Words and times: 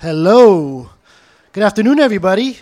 Hello. 0.00 0.88
Good 1.52 1.62
afternoon, 1.62 2.00
everybody. 2.00 2.56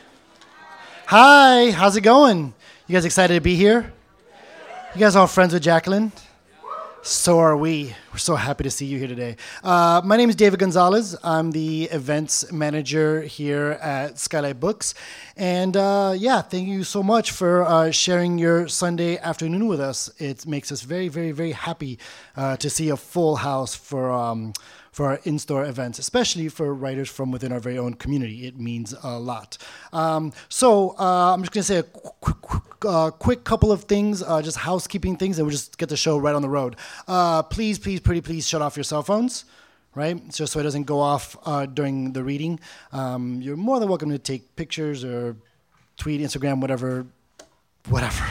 Hi, 1.07 1.71
how's 1.71 1.95
it 1.95 2.01
going? 2.01 2.53
You 2.89 2.95
guys 2.95 3.05
excited 3.05 3.35
to 3.35 3.41
be 3.41 3.55
here? 3.55 3.93
You 4.93 4.99
guys 4.99 5.15
all 5.15 5.29
friends 5.29 5.55
with 5.55 5.63
Jacqueline? 5.63 6.11
So 7.03 7.39
are 7.39 7.57
we. 7.57 7.95
We're 8.13 8.19
so 8.19 8.35
happy 8.35 8.65
to 8.65 8.73
see 8.73 8.87
you 8.87 8.99
here 8.99 9.07
today. 9.07 9.37
Uh, 9.63 10.03
my 10.05 10.17
name 10.17 10.29
is 10.29 10.35
David 10.35 10.59
Gonzalez. 10.59 11.15
I'm 11.23 11.53
the 11.53 11.85
events 11.85 12.51
manager 12.51 13.23
here 13.23 13.79
at 13.81 14.19
Skylight 14.19 14.59
Books. 14.59 14.95
And 15.37 15.77
uh, 15.77 16.15
yeah, 16.19 16.43
thank 16.43 16.67
you 16.67 16.83
so 16.83 17.05
much 17.05 17.31
for 17.31 17.63
uh, 17.63 17.93
sharing 17.93 18.39
your 18.39 18.67
Sunday 18.67 19.17
afternoon 19.17 19.69
with 19.69 19.79
us. 19.79 20.11
It 20.19 20.45
makes 20.45 20.73
us 20.73 20.83
very, 20.83 21.07
very, 21.07 21.31
very 21.31 21.53
happy 21.53 22.01
uh, 22.37 22.57
to 22.57 22.69
see 22.69 22.89
a 22.89 22.97
full 22.97 23.37
house 23.37 23.77
for. 23.77 24.11
Um, 24.11 24.55
for 24.99 25.11
our 25.11 25.21
in-store 25.23 25.65
events, 25.65 26.01
especially 26.01 26.49
for 26.49 26.75
writers 26.75 27.09
from 27.09 27.31
within 27.31 27.53
our 27.53 27.61
very 27.61 27.79
own 27.79 27.95
community. 27.95 28.49
It 28.49 28.59
means 28.59 28.93
a 29.05 29.17
lot. 29.17 29.57
Um, 29.93 30.33
so 30.49 30.97
uh, 30.99 31.33
I'm 31.33 31.43
just 31.43 31.53
going 31.53 31.63
to 31.63 31.73
say 31.73 31.79
a 31.79 31.85
quick, 31.85 32.41
quick, 32.41 32.85
uh, 32.85 33.13
quick, 33.13 33.45
couple 33.45 33.71
of 33.71 33.85
things, 33.85 34.25
uh, 34.25 34.43
just 34.43 34.57
housekeeping 34.57 35.17
things, 35.17 35.39
and 35.39 35.47
we'll 35.47 35.53
just 35.53 35.79
get 35.79 35.89
the 35.89 35.97
show 35.97 36.19
right 36.19 36.35
on 36.35 36.43
the 36.43 36.49
road. 36.49 36.75
Uh, 37.07 37.45
please, 37.45 37.79
please, 37.79 38.01
pretty 38.01 38.21
please 38.21 38.45
shut 38.45 38.61
off 38.61 38.77
your 38.77 38.83
cell 38.83 39.05
phones. 39.05 39.45
Right, 39.95 40.19
just 40.31 40.53
so 40.53 40.59
it 40.59 40.65
doesn't 40.65 40.83
go 40.83 40.99
off 40.99 41.37
uh, 41.45 41.67
during 41.67 42.13
the 42.13 42.25
reading. 42.25 42.59
Um, 42.93 43.41
you're 43.41 43.57
more 43.57 43.79
than 43.79 43.89
welcome 43.89 44.11
to 44.11 44.19
take 44.19 44.57
pictures 44.57 45.05
or 45.05 45.37
tweet, 45.97 46.21
Instagram, 46.21 46.61
whatever, 46.61 47.07
whatever. 47.89 48.25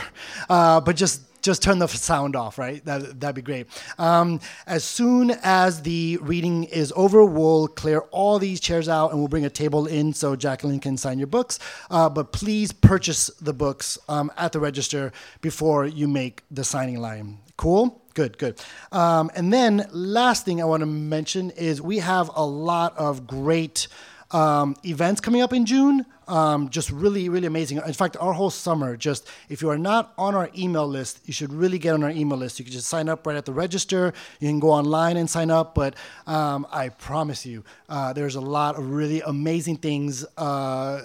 Uh, 0.50 0.82
but 0.82 0.96
just 0.96 1.22
just 1.42 1.62
turn 1.62 1.78
the 1.78 1.86
sound 1.88 2.36
off, 2.36 2.58
right? 2.58 2.84
That, 2.84 3.20
that'd 3.20 3.36
be 3.36 3.42
great. 3.42 3.66
Um, 3.98 4.40
as 4.66 4.84
soon 4.84 5.32
as 5.42 5.82
the 5.82 6.18
reading 6.20 6.64
is 6.64 6.92
over, 6.96 7.24
we'll 7.24 7.68
clear 7.68 8.00
all 8.10 8.38
these 8.38 8.60
chairs 8.60 8.88
out 8.88 9.10
and 9.10 9.18
we'll 9.18 9.28
bring 9.28 9.44
a 9.44 9.50
table 9.50 9.86
in 9.86 10.12
so 10.12 10.36
Jacqueline 10.36 10.80
can 10.80 10.96
sign 10.96 11.18
your 11.18 11.26
books. 11.26 11.58
Uh, 11.90 12.08
but 12.08 12.32
please 12.32 12.72
purchase 12.72 13.28
the 13.40 13.52
books 13.52 13.98
um, 14.08 14.30
at 14.36 14.52
the 14.52 14.60
register 14.60 15.12
before 15.40 15.86
you 15.86 16.08
make 16.08 16.42
the 16.50 16.64
signing 16.64 17.00
line. 17.00 17.38
Cool? 17.56 18.02
Good, 18.14 18.38
good. 18.38 18.60
Um, 18.92 19.30
and 19.36 19.52
then, 19.52 19.88
last 19.92 20.44
thing 20.44 20.60
I 20.60 20.64
want 20.64 20.80
to 20.80 20.86
mention 20.86 21.50
is 21.50 21.80
we 21.80 21.98
have 21.98 22.30
a 22.34 22.44
lot 22.44 22.96
of 22.96 23.26
great 23.26 23.86
um, 24.30 24.76
events 24.84 25.20
coming 25.20 25.40
up 25.40 25.52
in 25.52 25.66
June. 25.66 26.04
Um, 26.26 26.68
just 26.68 26.90
really, 26.90 27.30
really 27.30 27.46
amazing. 27.46 27.80
In 27.86 27.92
fact, 27.94 28.16
our 28.20 28.34
whole 28.34 28.50
summer, 28.50 28.98
just 28.98 29.26
if 29.48 29.62
you 29.62 29.70
are 29.70 29.78
not 29.78 30.12
on 30.18 30.34
our 30.34 30.50
email 30.56 30.86
list, 30.86 31.20
you 31.24 31.32
should 31.32 31.52
really 31.52 31.78
get 31.78 31.94
on 31.94 32.04
our 32.04 32.10
email 32.10 32.36
list. 32.36 32.58
You 32.58 32.66
can 32.66 32.72
just 32.72 32.88
sign 32.88 33.08
up 33.08 33.26
right 33.26 33.36
at 33.36 33.46
the 33.46 33.52
register. 33.52 34.12
You 34.38 34.48
can 34.48 34.60
go 34.60 34.70
online 34.70 35.16
and 35.16 35.28
sign 35.30 35.50
up. 35.50 35.74
But 35.74 35.94
um, 36.26 36.66
I 36.70 36.90
promise 36.90 37.46
you, 37.46 37.64
uh, 37.88 38.12
there's 38.12 38.34
a 38.34 38.42
lot 38.42 38.76
of 38.76 38.90
really 38.90 39.22
amazing 39.22 39.78
things. 39.78 40.26
Uh, 40.36 41.00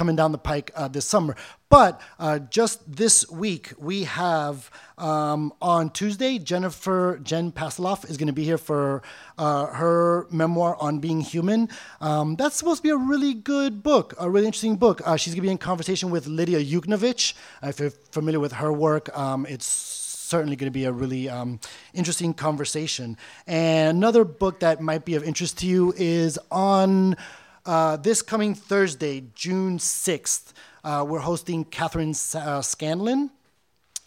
coming 0.00 0.16
down 0.16 0.32
the 0.32 0.38
pike 0.38 0.70
uh, 0.74 0.88
this 0.88 1.04
summer. 1.04 1.36
But 1.68 2.00
uh, 2.18 2.38
just 2.38 2.80
this 2.90 3.30
week, 3.30 3.74
we 3.76 4.04
have 4.04 4.70
um, 4.96 5.52
on 5.60 5.90
Tuesday, 5.90 6.38
Jennifer 6.38 7.20
Jen 7.22 7.52
Pastiloff 7.52 8.08
is 8.08 8.16
going 8.16 8.28
to 8.28 8.32
be 8.32 8.44
here 8.44 8.56
for 8.56 9.02
uh, 9.36 9.66
her 9.66 10.26
memoir 10.30 10.74
on 10.80 11.00
being 11.00 11.20
human. 11.20 11.68
Um, 12.00 12.36
that's 12.36 12.56
supposed 12.56 12.78
to 12.78 12.82
be 12.82 12.88
a 12.88 12.96
really 12.96 13.34
good 13.34 13.82
book, 13.82 14.14
a 14.18 14.30
really 14.30 14.46
interesting 14.46 14.76
book. 14.76 15.02
Uh, 15.04 15.18
she's 15.18 15.34
going 15.34 15.42
to 15.42 15.48
be 15.48 15.52
in 15.52 15.58
conversation 15.58 16.10
with 16.10 16.26
Lidia 16.26 16.64
Yuknavitch. 16.64 17.34
If 17.62 17.78
you're 17.78 17.90
familiar 17.90 18.40
with 18.40 18.52
her 18.52 18.72
work, 18.72 19.14
um, 19.14 19.44
it's 19.44 19.66
certainly 19.66 20.56
going 20.56 20.72
to 20.72 20.78
be 20.78 20.84
a 20.84 20.92
really 20.92 21.28
um, 21.28 21.60
interesting 21.92 22.32
conversation. 22.32 23.18
And 23.46 23.98
another 23.98 24.24
book 24.24 24.60
that 24.60 24.80
might 24.80 25.04
be 25.04 25.14
of 25.16 25.24
interest 25.24 25.58
to 25.58 25.66
you 25.66 25.92
is 25.96 26.38
on 26.50 27.16
uh, 27.66 27.96
this 27.96 28.22
coming 28.22 28.54
Thursday, 28.54 29.24
June 29.34 29.78
6th, 29.78 30.52
uh, 30.82 31.04
we're 31.06 31.20
hosting 31.20 31.64
Kathryn 31.64 32.14
uh, 32.34 32.62
Scanlan. 32.62 33.30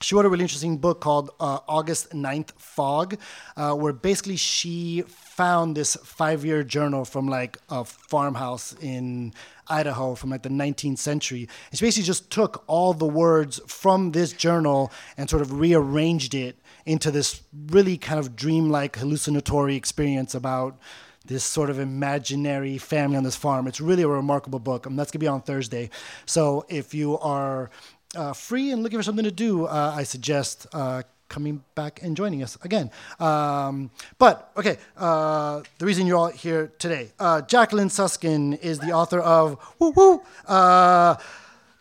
She 0.01 0.15
wrote 0.15 0.25
a 0.25 0.29
really 0.29 0.43
interesting 0.43 0.77
book 0.77 0.99
called 0.99 1.29
uh, 1.39 1.59
August 1.67 2.11
9th 2.11 2.51
Fog, 2.57 3.17
uh, 3.55 3.73
where 3.73 3.93
basically 3.93 4.35
she 4.35 5.03
found 5.07 5.77
this 5.77 5.95
five 6.03 6.43
year 6.43 6.63
journal 6.63 7.05
from 7.05 7.27
like 7.27 7.57
a 7.69 7.85
farmhouse 7.85 8.75
in 8.81 9.33
Idaho 9.67 10.15
from 10.15 10.29
like 10.29 10.43
the 10.43 10.49
19th 10.49 10.97
century. 10.97 11.47
And 11.71 11.79
she 11.79 11.85
basically 11.85 12.05
just 12.05 12.29
took 12.29 12.65
all 12.67 12.93
the 12.93 13.05
words 13.05 13.61
from 13.65 14.11
this 14.11 14.33
journal 14.33 14.91
and 15.15 15.29
sort 15.29 15.41
of 15.41 15.57
rearranged 15.57 16.33
it 16.33 16.57
into 16.85 17.09
this 17.09 17.41
really 17.67 17.97
kind 17.97 18.19
of 18.19 18.35
dreamlike 18.35 18.97
hallucinatory 18.97 19.77
experience 19.77 20.35
about 20.35 20.77
this 21.25 21.43
sort 21.43 21.69
of 21.69 21.79
imaginary 21.79 22.77
family 22.77 23.17
on 23.17 23.23
this 23.23 23.35
farm. 23.35 23.67
It's 23.67 23.79
really 23.79 24.03
a 24.03 24.07
remarkable 24.07 24.59
book. 24.59 24.85
and 24.85 24.99
that's 24.99 25.11
going 25.11 25.19
to 25.19 25.23
be 25.23 25.27
on 25.27 25.41
Thursday. 25.41 25.89
So 26.25 26.65
if 26.67 26.93
you 26.93 27.17
are 27.19 27.69
uh, 28.15 28.33
free 28.33 28.71
and 28.71 28.83
looking 28.83 28.99
for 28.99 29.03
something 29.03 29.25
to 29.25 29.31
do, 29.31 29.65
uh, 29.65 29.93
I 29.95 30.03
suggest 30.03 30.67
uh, 30.73 31.03
coming 31.29 31.63
back 31.75 32.03
and 32.03 32.15
joining 32.15 32.43
us 32.43 32.57
again. 32.63 32.91
Um, 33.19 33.89
but 34.19 34.51
okay, 34.57 34.77
uh, 34.97 35.63
the 35.79 35.85
reason 35.85 36.05
you're 36.05 36.17
all 36.17 36.27
here 36.27 36.71
today, 36.77 37.11
uh, 37.19 37.41
Jacqueline 37.41 37.89
Suskin 37.89 38.53
is 38.59 38.79
the 38.79 38.91
author 38.91 39.19
of 39.19 39.57
Woo 39.79 39.91
Woo. 39.91 40.21
Uh, 40.47 41.15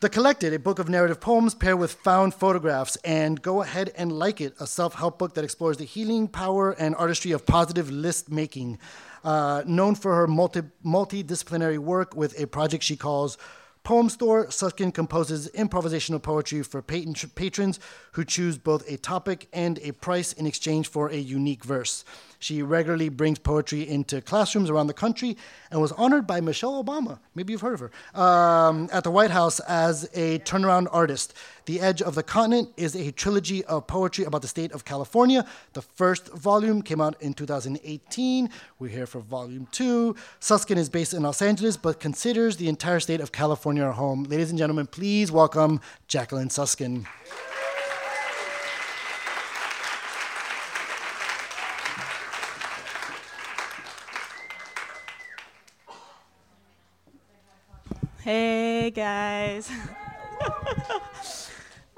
the 0.00 0.08
Collected, 0.08 0.52
a 0.52 0.58
book 0.58 0.80
of 0.80 0.88
narrative 0.88 1.20
poems 1.20 1.54
paired 1.54 1.78
with 1.78 1.92
found 1.92 2.34
photographs, 2.34 2.96
and 3.04 3.40
go 3.40 3.62
ahead 3.62 3.92
and 3.96 4.10
like 4.10 4.40
it, 4.40 4.52
a 4.58 4.66
self 4.66 4.94
help 4.94 5.18
book 5.18 5.34
that 5.34 5.44
explores 5.44 5.76
the 5.76 5.84
healing 5.84 6.26
power 6.26 6.72
and 6.72 6.96
artistry 6.96 7.30
of 7.30 7.46
positive 7.46 7.88
list 7.88 8.28
making. 8.28 8.78
Uh, 9.24 9.62
known 9.66 9.94
for 9.94 10.16
her 10.16 10.26
multi- 10.26 10.62
multidisciplinary 10.84 11.78
work 11.78 12.16
with 12.16 12.38
a 12.40 12.46
project 12.46 12.82
she 12.82 12.96
calls 12.96 13.38
Poem 13.84 14.08
Store, 14.08 14.46
Suskin 14.48 14.92
composes 14.92 15.48
improvisational 15.54 16.22
poetry 16.22 16.62
for 16.62 16.82
patrons 16.82 17.80
who 18.12 18.24
choose 18.24 18.56
both 18.56 18.88
a 18.88 18.96
topic 18.96 19.48
and 19.52 19.80
a 19.80 19.90
price 19.92 20.32
in 20.32 20.46
exchange 20.46 20.88
for 20.88 21.08
a 21.08 21.16
unique 21.16 21.64
verse. 21.64 22.04
She 22.42 22.60
regularly 22.60 23.08
brings 23.08 23.38
poetry 23.38 23.88
into 23.88 24.20
classrooms 24.20 24.68
around 24.68 24.88
the 24.88 24.94
country 24.94 25.36
and 25.70 25.80
was 25.80 25.92
honored 25.92 26.26
by 26.26 26.40
Michelle 26.40 26.82
Obama, 26.82 27.20
maybe 27.36 27.52
you've 27.52 27.60
heard 27.60 27.74
of 27.74 27.80
her, 27.80 28.20
um, 28.20 28.88
at 28.92 29.04
the 29.04 29.12
White 29.12 29.30
House 29.30 29.60
as 29.60 30.10
a 30.12 30.40
turnaround 30.40 30.88
artist. 30.90 31.34
The 31.66 31.80
Edge 31.80 32.02
of 32.02 32.16
the 32.16 32.24
Continent 32.24 32.70
is 32.76 32.96
a 32.96 33.12
trilogy 33.12 33.64
of 33.66 33.86
poetry 33.86 34.24
about 34.24 34.42
the 34.42 34.48
state 34.48 34.72
of 34.72 34.84
California. 34.84 35.46
The 35.74 35.82
first 35.82 36.32
volume 36.32 36.82
came 36.82 37.00
out 37.00 37.14
in 37.22 37.32
2018. 37.32 38.50
We're 38.80 38.88
here 38.88 39.06
for 39.06 39.20
volume 39.20 39.68
two. 39.70 40.16
Suskin 40.40 40.78
is 40.78 40.88
based 40.88 41.14
in 41.14 41.22
Los 41.22 41.42
Angeles, 41.42 41.76
but 41.76 42.00
considers 42.00 42.56
the 42.56 42.68
entire 42.68 42.98
state 42.98 43.20
of 43.20 43.30
California 43.30 43.84
her 43.84 43.92
home. 43.92 44.24
Ladies 44.24 44.50
and 44.50 44.58
gentlemen, 44.58 44.88
please 44.88 45.30
welcome 45.30 45.80
Jacqueline 46.08 46.50
Suskin. 46.50 47.06
Hey 58.24 58.92
guys. 58.92 59.68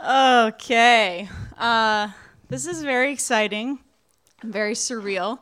okay. 0.03 1.29
Uh, 1.59 2.09
this 2.49 2.67
is 2.67 2.83
very 2.83 3.13
exciting, 3.13 3.79
very 4.43 4.73
surreal. 4.73 5.41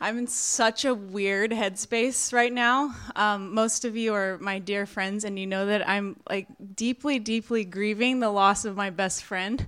I'm 0.00 0.16
in 0.16 0.26
such 0.26 0.86
a 0.86 0.94
weird 0.94 1.50
headspace 1.50 2.32
right 2.32 2.50
now. 2.50 2.94
Um, 3.14 3.52
most 3.52 3.84
of 3.84 3.94
you 3.94 4.14
are 4.14 4.38
my 4.38 4.58
dear 4.58 4.86
friends, 4.86 5.24
and 5.24 5.38
you 5.38 5.46
know 5.46 5.66
that 5.66 5.86
I'm 5.86 6.16
like 6.30 6.46
deeply, 6.74 7.18
deeply 7.18 7.66
grieving 7.66 8.20
the 8.20 8.30
loss 8.30 8.64
of 8.64 8.74
my 8.74 8.88
best 8.88 9.22
friend 9.22 9.66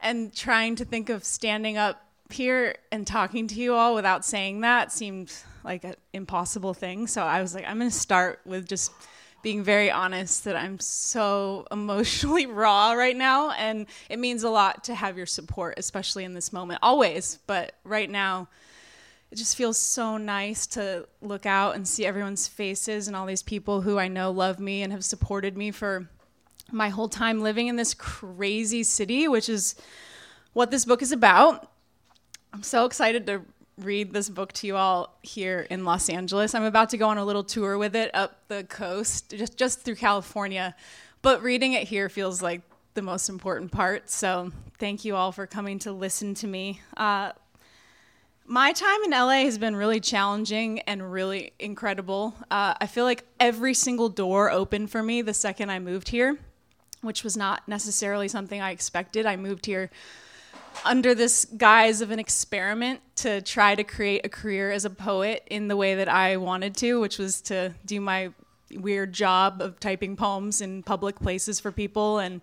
and 0.00 0.34
trying 0.34 0.76
to 0.76 0.86
think 0.86 1.10
of 1.10 1.24
standing 1.24 1.76
up 1.76 2.02
here 2.30 2.74
and 2.90 3.06
talking 3.06 3.46
to 3.48 3.54
you 3.56 3.74
all 3.74 3.94
without 3.94 4.24
saying 4.24 4.62
that 4.62 4.92
seemed 4.92 5.30
like 5.62 5.84
an 5.84 5.96
impossible 6.14 6.72
thing. 6.72 7.06
So 7.06 7.22
I 7.22 7.42
was 7.42 7.54
like, 7.54 7.66
I'm 7.68 7.78
going 7.78 7.90
to 7.90 7.94
start 7.94 8.40
with 8.46 8.66
just 8.66 8.92
being 9.42 9.62
very 9.62 9.90
honest 9.90 10.44
that 10.44 10.56
I'm 10.56 10.80
so 10.80 11.66
emotionally 11.70 12.46
raw 12.46 12.92
right 12.92 13.16
now. 13.16 13.50
And 13.52 13.86
it 14.08 14.18
means 14.18 14.42
a 14.42 14.50
lot 14.50 14.84
to 14.84 14.94
have 14.94 15.16
your 15.16 15.26
support, 15.26 15.74
especially 15.78 16.24
in 16.24 16.34
this 16.34 16.52
moment, 16.52 16.80
always. 16.82 17.38
But 17.46 17.74
right 17.84 18.10
now, 18.10 18.48
it 19.30 19.36
just 19.36 19.56
feels 19.56 19.76
so 19.76 20.16
nice 20.16 20.66
to 20.68 21.06
look 21.20 21.46
out 21.46 21.76
and 21.76 21.86
see 21.86 22.06
everyone's 22.06 22.48
faces 22.48 23.06
and 23.06 23.16
all 23.16 23.26
these 23.26 23.42
people 23.42 23.82
who 23.82 23.98
I 23.98 24.08
know 24.08 24.30
love 24.30 24.58
me 24.58 24.82
and 24.82 24.92
have 24.92 25.04
supported 25.04 25.56
me 25.56 25.70
for 25.70 26.08
my 26.72 26.88
whole 26.88 27.08
time 27.08 27.40
living 27.40 27.66
in 27.68 27.76
this 27.76 27.94
crazy 27.94 28.82
city, 28.82 29.28
which 29.28 29.48
is 29.48 29.74
what 30.52 30.70
this 30.70 30.84
book 30.84 31.02
is 31.02 31.12
about. 31.12 31.70
I'm 32.52 32.62
so 32.62 32.84
excited 32.84 33.26
to 33.26 33.42
read 33.78 34.12
this 34.12 34.28
book 34.28 34.52
to 34.54 34.66
you 34.66 34.76
all 34.76 35.16
here 35.22 35.66
in 35.70 35.84
Los 35.84 36.08
Angeles. 36.08 36.54
I'm 36.54 36.64
about 36.64 36.90
to 36.90 36.96
go 36.96 37.08
on 37.08 37.18
a 37.18 37.24
little 37.24 37.44
tour 37.44 37.78
with 37.78 37.94
it 37.94 38.10
up 38.14 38.38
the 38.48 38.64
coast, 38.64 39.34
just 39.36 39.56
just 39.56 39.82
through 39.82 39.96
California. 39.96 40.74
But 41.22 41.42
reading 41.42 41.72
it 41.72 41.88
here 41.88 42.08
feels 42.08 42.42
like 42.42 42.62
the 42.94 43.02
most 43.02 43.28
important 43.28 43.70
part. 43.70 44.10
So 44.10 44.52
thank 44.78 45.04
you 45.04 45.16
all 45.16 45.32
for 45.32 45.46
coming 45.46 45.78
to 45.80 45.92
listen 45.92 46.34
to 46.34 46.46
me. 46.46 46.80
Uh, 46.96 47.32
my 48.46 48.72
time 48.72 49.04
in 49.04 49.10
LA 49.10 49.44
has 49.44 49.58
been 49.58 49.76
really 49.76 50.00
challenging 50.00 50.80
and 50.80 51.12
really 51.12 51.52
incredible. 51.58 52.34
Uh, 52.50 52.74
I 52.80 52.86
feel 52.86 53.04
like 53.04 53.24
every 53.38 53.74
single 53.74 54.08
door 54.08 54.50
opened 54.50 54.90
for 54.90 55.02
me 55.02 55.22
the 55.22 55.34
second 55.34 55.70
I 55.70 55.78
moved 55.78 56.08
here, 56.08 56.38
which 57.02 57.22
was 57.22 57.36
not 57.36 57.68
necessarily 57.68 58.26
something 58.26 58.60
I 58.60 58.70
expected. 58.70 59.26
I 59.26 59.36
moved 59.36 59.66
here 59.66 59.90
under 60.84 61.14
this 61.14 61.44
guise 61.44 62.00
of 62.00 62.10
an 62.10 62.18
experiment 62.18 63.00
to 63.16 63.40
try 63.42 63.74
to 63.74 63.84
create 63.84 64.24
a 64.24 64.28
career 64.28 64.70
as 64.70 64.84
a 64.84 64.90
poet 64.90 65.42
in 65.50 65.68
the 65.68 65.76
way 65.76 65.94
that 65.96 66.08
I 66.08 66.36
wanted 66.36 66.76
to, 66.76 67.00
which 67.00 67.18
was 67.18 67.40
to 67.42 67.74
do 67.84 68.00
my 68.00 68.30
weird 68.72 69.12
job 69.12 69.60
of 69.62 69.80
typing 69.80 70.16
poems 70.16 70.60
in 70.60 70.82
public 70.82 71.18
places 71.20 71.58
for 71.58 71.72
people 71.72 72.18
and 72.18 72.42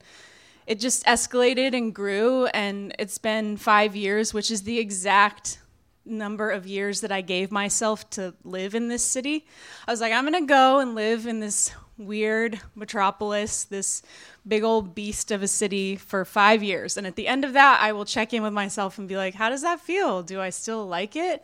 it 0.66 0.80
just 0.80 1.06
escalated 1.06 1.78
and 1.78 1.94
grew 1.94 2.48
and 2.48 2.96
it's 2.98 3.20
been 3.20 3.58
5 3.58 3.96
years 3.96 4.34
which 4.34 4.50
is 4.50 4.64
the 4.64 4.80
exact 4.80 5.60
number 6.06 6.50
of 6.50 6.66
years 6.66 7.02
that 7.02 7.12
I 7.12 7.22
gave 7.22 7.52
myself 7.52 8.10
to 8.12 8.34
live 8.44 8.76
in 8.76 8.88
this 8.88 9.04
city. 9.04 9.46
I 9.88 9.92
was 9.92 10.02
like, 10.02 10.14
I'm 10.14 10.28
going 10.28 10.40
to 10.46 10.48
go 10.48 10.80
and 10.80 10.96
live 10.96 11.26
in 11.26 11.40
this 11.40 11.72
weird 11.98 12.60
metropolis, 12.76 13.64
this 13.64 14.02
big 14.48 14.64
old 14.64 14.96
beast 14.96 15.32
of 15.32 15.42
a 15.42 15.48
city 15.48 15.96
for 15.96 16.26
five 16.26 16.62
years. 16.64 16.98
And 16.98 17.08
at 17.08 17.16
the 17.16 17.28
end 17.28 17.46
of 17.46 17.54
that, 17.54 17.80
I 17.82 17.92
will 17.94 18.06
check 18.06 18.34
in 18.34 18.44
with 18.44 18.54
myself 18.54 18.98
and 18.98 19.08
be 19.08 19.18
like, 19.18 19.34
how 19.34 19.50
does 19.50 19.62
that 19.62 19.80
feel? 19.80 20.24
Do 20.24 20.42
I 20.42 20.50
still 20.50 20.86
like 20.86 21.16
it? 21.16 21.44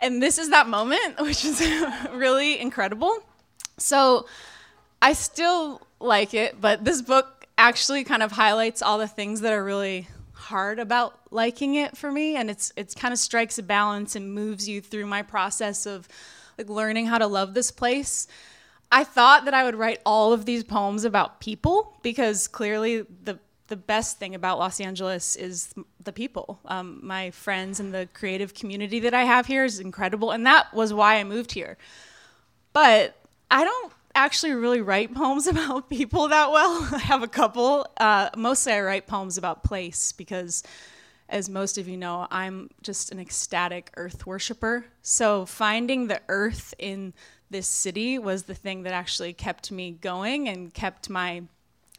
And 0.00 0.22
this 0.22 0.38
is 0.38 0.50
that 0.50 0.66
moment, 0.66 1.16
which 1.20 1.44
is 1.44 1.60
really 2.12 2.58
incredible. 2.58 3.18
So 3.78 4.26
I 5.00 5.12
still 5.12 5.86
like 6.00 6.34
it, 6.34 6.60
but 6.60 6.84
this 6.84 7.02
book 7.02 7.46
actually 7.56 8.04
kind 8.04 8.22
of 8.22 8.32
highlights 8.32 8.82
all 8.82 8.98
the 8.98 9.08
things 9.08 9.42
that 9.42 9.52
are 9.52 9.64
really 9.64 10.08
hard 10.32 10.78
about 10.78 11.20
liking 11.30 11.74
it 11.74 11.96
for 11.96 12.10
me 12.10 12.34
and 12.34 12.50
it's 12.50 12.72
it's 12.74 12.94
kind 12.94 13.12
of 13.12 13.18
strikes 13.18 13.58
a 13.58 13.62
balance 13.62 14.16
and 14.16 14.32
moves 14.32 14.66
you 14.66 14.80
through 14.80 15.04
my 15.04 15.20
process 15.20 15.84
of 15.84 16.08
like 16.56 16.68
learning 16.68 17.06
how 17.06 17.18
to 17.18 17.26
love 17.26 17.54
this 17.54 17.70
place. 17.70 18.26
I 18.92 19.04
thought 19.04 19.44
that 19.44 19.54
I 19.54 19.64
would 19.64 19.76
write 19.76 20.00
all 20.04 20.32
of 20.32 20.46
these 20.46 20.64
poems 20.64 21.04
about 21.04 21.40
people 21.40 21.96
because 22.02 22.48
clearly 22.48 23.02
the 23.02 23.38
the 23.68 23.76
best 23.76 24.18
thing 24.18 24.34
about 24.34 24.58
Los 24.58 24.80
Angeles 24.80 25.36
is 25.36 25.72
the 26.02 26.12
people. 26.12 26.58
Um, 26.64 26.98
my 27.02 27.30
friends 27.30 27.78
and 27.78 27.94
the 27.94 28.08
creative 28.12 28.52
community 28.52 28.98
that 28.98 29.14
I 29.14 29.22
have 29.22 29.46
here 29.46 29.64
is 29.64 29.78
incredible, 29.78 30.32
and 30.32 30.44
that 30.44 30.74
was 30.74 30.92
why 30.92 31.20
I 31.20 31.24
moved 31.24 31.52
here. 31.52 31.78
But 32.72 33.16
I 33.48 33.62
don't 33.62 33.92
actually 34.14 34.54
really 34.54 34.80
write 34.80 35.14
poems 35.14 35.46
about 35.54 35.88
people 35.88 36.28
that 36.28 36.50
well. 36.50 36.88
I 36.92 36.98
have 36.98 37.22
a 37.22 37.28
couple. 37.28 37.86
Uh, 37.96 38.30
mostly 38.36 38.72
I 38.72 38.80
write 38.80 39.06
poems 39.06 39.38
about 39.38 39.62
place 39.62 40.12
because, 40.12 40.64
as 41.28 41.48
most 41.48 41.78
of 41.78 41.86
you 41.86 41.96
know, 41.96 42.26
I'm 42.28 42.70
just 42.82 43.12
an 43.12 43.20
ecstatic 43.20 43.92
earth 43.96 44.26
worshiper. 44.26 44.84
So 45.02 45.46
finding 45.46 46.08
the 46.08 46.20
earth 46.28 46.74
in 46.76 47.14
this 47.50 47.66
city 47.66 48.18
was 48.18 48.44
the 48.44 48.54
thing 48.54 48.84
that 48.84 48.92
actually 48.92 49.32
kept 49.32 49.70
me 49.70 49.92
going 49.92 50.48
and 50.48 50.72
kept 50.72 51.10
my 51.10 51.42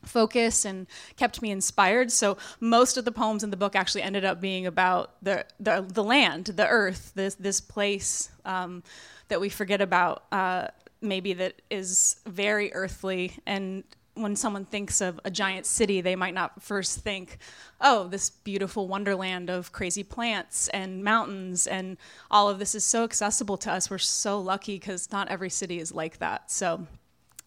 focus 0.06 0.66
and 0.66 0.88
kept 1.16 1.42
me 1.42 1.52
inspired. 1.52 2.12
So 2.12 2.38
most 2.60 2.98
of 2.98 3.06
the 3.06 3.12
poems 3.12 3.44
in 3.44 3.52
the 3.52 3.58
book 3.58 3.76
actually 3.76 4.02
ended 4.02 4.26
up 4.26 4.42
being 4.42 4.66
about 4.66 5.16
the 5.22 5.46
the, 5.60 5.86
the 5.88 6.04
land, 6.04 6.46
the 6.46 6.68
earth, 6.68 7.12
this 7.16 7.36
this 7.36 7.62
place 7.62 8.30
um, 8.46 8.84
that 9.28 9.40
we 9.40 9.50
forget 9.50 9.82
about. 9.82 10.24
Uh, 10.32 10.68
maybe 11.02 11.34
that 11.34 11.62
is 11.70 12.18
very 12.28 12.72
earthly 12.74 13.34
and 13.46 13.84
when 14.22 14.36
someone 14.36 14.66
thinks 14.66 15.02
of 15.02 15.20
a 15.26 15.32
giant 15.32 15.66
city, 15.66 16.02
they 16.02 16.16
might 16.16 16.34
not 16.34 16.62
first 16.62 17.00
think, 17.00 17.38
oh, 17.80 18.08
this 18.08 18.30
beautiful 18.30 18.88
wonderland 18.88 19.50
of 19.50 19.72
crazy 19.72 20.04
plants 20.04 20.68
and 20.70 21.04
mountains, 21.04 21.68
and 21.68 21.98
all 22.30 22.50
of 22.50 22.60
this 22.60 22.76
is 22.76 22.84
so 22.84 23.04
accessible 23.04 23.58
to 23.58 23.72
us. 23.72 23.90
We're 23.90 23.98
so 23.98 24.40
lucky 24.40 24.76
because 24.80 25.12
not 25.12 25.28
every 25.30 25.50
city 25.50 25.80
is 25.80 25.94
like 25.94 26.20
that. 26.20 26.52
So 26.52 26.88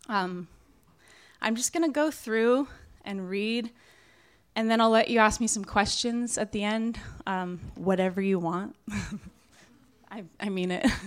um, 0.09 0.49
I'm 1.41 1.57
just 1.57 1.73
going 1.73 1.85
to 1.85 1.93
go 1.93 2.11
through 2.11 2.69
and 3.05 3.29
read, 3.29 3.71
and 4.57 4.71
then 4.71 4.81
I'll 4.81 4.91
let 4.91 5.09
you 5.09 5.19
ask 5.19 5.41
me 5.41 5.47
some 5.47 5.65
questions 5.65 6.39
at 6.39 6.53
the 6.53 6.65
end, 6.65 6.99
um, 7.27 7.61
whatever 7.75 8.21
you 8.21 8.39
want. 8.39 8.77
I, 10.11 10.25
I 10.39 10.49
mean 10.49 10.71
it. 10.71 10.87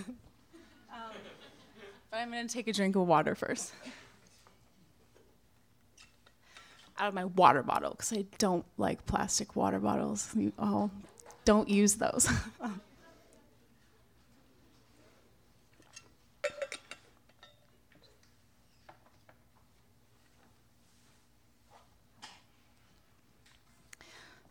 But 2.10 2.20
I'm 2.20 2.30
going 2.30 2.46
to 2.46 2.52
take 2.52 2.68
a 2.68 2.72
drink 2.72 2.96
of 2.96 3.06
water 3.06 3.34
first. 3.34 3.72
Out 6.98 7.08
of 7.08 7.14
my 7.14 7.26
water 7.26 7.62
bottle, 7.62 7.92
because 7.92 8.12
I 8.12 8.24
don't 8.38 8.64
like 8.76 9.06
plastic 9.06 9.54
water 9.54 9.78
bottles. 9.78 10.28
You 10.34 10.52
all 10.58 10.90
don't 11.44 11.68
use 11.68 11.94
those. 11.94 12.28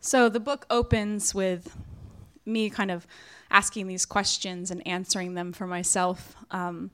so 0.00 0.30
the 0.30 0.40
book 0.40 0.64
opens 0.70 1.34
with 1.34 1.76
me 2.46 2.70
kind 2.70 2.90
of 2.90 3.06
asking 3.50 3.86
these 3.86 4.06
questions 4.06 4.70
and 4.70 4.86
answering 4.86 5.34
them 5.34 5.52
for 5.52 5.66
myself. 5.66 6.34
Um, 6.50 6.90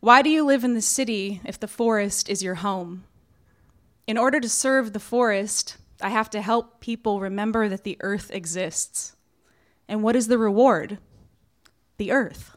why 0.00 0.22
do 0.22 0.28
you 0.28 0.44
live 0.44 0.64
in 0.64 0.74
the 0.74 0.82
city 0.82 1.40
if 1.44 1.58
the 1.58 1.68
forest 1.68 2.28
is 2.28 2.42
your 2.42 2.56
home? 2.56 3.04
In 4.06 4.18
order 4.18 4.38
to 4.40 4.48
serve 4.48 4.92
the 4.92 5.00
forest, 5.00 5.78
I 6.00 6.10
have 6.10 6.28
to 6.30 6.42
help 6.42 6.80
people 6.80 7.20
remember 7.20 7.68
that 7.68 7.84
the 7.84 7.96
earth 8.00 8.30
exists. 8.32 9.16
And 9.88 10.02
what 10.02 10.16
is 10.16 10.28
the 10.28 10.38
reward? 10.38 10.98
The 11.96 12.12
earth. 12.12 12.56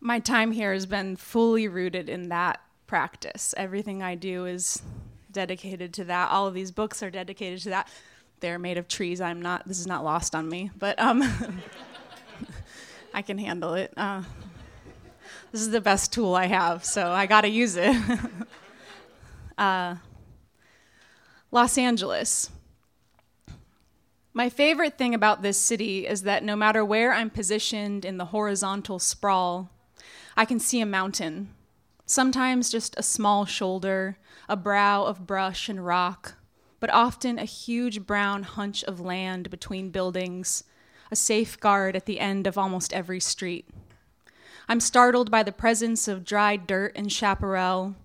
My 0.00 0.18
time 0.18 0.52
here 0.52 0.72
has 0.72 0.86
been 0.86 1.16
fully 1.16 1.68
rooted 1.68 2.08
in 2.08 2.30
that 2.30 2.60
practice. 2.86 3.54
Everything 3.56 4.02
I 4.02 4.14
do 4.14 4.46
is 4.46 4.80
dedicated 5.30 5.92
to 5.94 6.04
that. 6.04 6.30
All 6.30 6.46
of 6.46 6.54
these 6.54 6.70
books 6.70 7.02
are 7.02 7.10
dedicated 7.10 7.60
to 7.62 7.70
that. 7.70 7.88
They're 8.40 8.58
made 8.58 8.78
of 8.78 8.88
trees. 8.88 9.20
I'm 9.20 9.42
not, 9.42 9.68
this 9.68 9.78
is 9.78 9.86
not 9.86 10.02
lost 10.02 10.34
on 10.34 10.48
me, 10.48 10.70
but 10.78 10.98
um, 10.98 11.22
I 13.14 13.20
can 13.20 13.36
handle 13.36 13.74
it. 13.74 13.92
Uh, 13.96 14.22
this 15.52 15.60
is 15.60 15.70
the 15.70 15.80
best 15.82 16.12
tool 16.12 16.34
I 16.34 16.46
have, 16.46 16.84
so 16.84 17.10
I 17.10 17.26
got 17.26 17.42
to 17.42 17.48
use 17.48 17.76
it. 17.76 17.94
uh, 19.60 19.96
Los 21.52 21.76
Angeles. 21.76 22.50
My 24.32 24.48
favorite 24.48 24.96
thing 24.96 25.14
about 25.14 25.42
this 25.42 25.58
city 25.58 26.06
is 26.06 26.22
that 26.22 26.42
no 26.42 26.56
matter 26.56 26.84
where 26.84 27.12
I'm 27.12 27.30
positioned 27.30 28.04
in 28.04 28.16
the 28.16 28.26
horizontal 28.26 28.98
sprawl, 28.98 29.70
I 30.36 30.44
can 30.44 30.58
see 30.58 30.80
a 30.80 30.86
mountain. 30.86 31.50
Sometimes 32.06 32.70
just 32.70 32.94
a 32.96 33.02
small 33.02 33.44
shoulder, 33.44 34.16
a 34.48 34.56
brow 34.56 35.04
of 35.04 35.26
brush 35.26 35.68
and 35.68 35.84
rock, 35.84 36.36
but 36.78 36.90
often 36.90 37.38
a 37.38 37.44
huge 37.44 38.06
brown 38.06 38.44
hunch 38.44 38.82
of 38.84 38.98
land 38.98 39.50
between 39.50 39.90
buildings, 39.90 40.64
a 41.10 41.16
safeguard 41.16 41.96
at 41.96 42.06
the 42.06 42.18
end 42.18 42.46
of 42.46 42.56
almost 42.56 42.94
every 42.94 43.20
street. 43.20 43.68
I'm 44.68 44.80
startled 44.80 45.30
by 45.30 45.42
the 45.42 45.52
presence 45.52 46.08
of 46.08 46.24
dried 46.24 46.66
dirt 46.66 46.92
and 46.94 47.12
chaparral, 47.12 47.96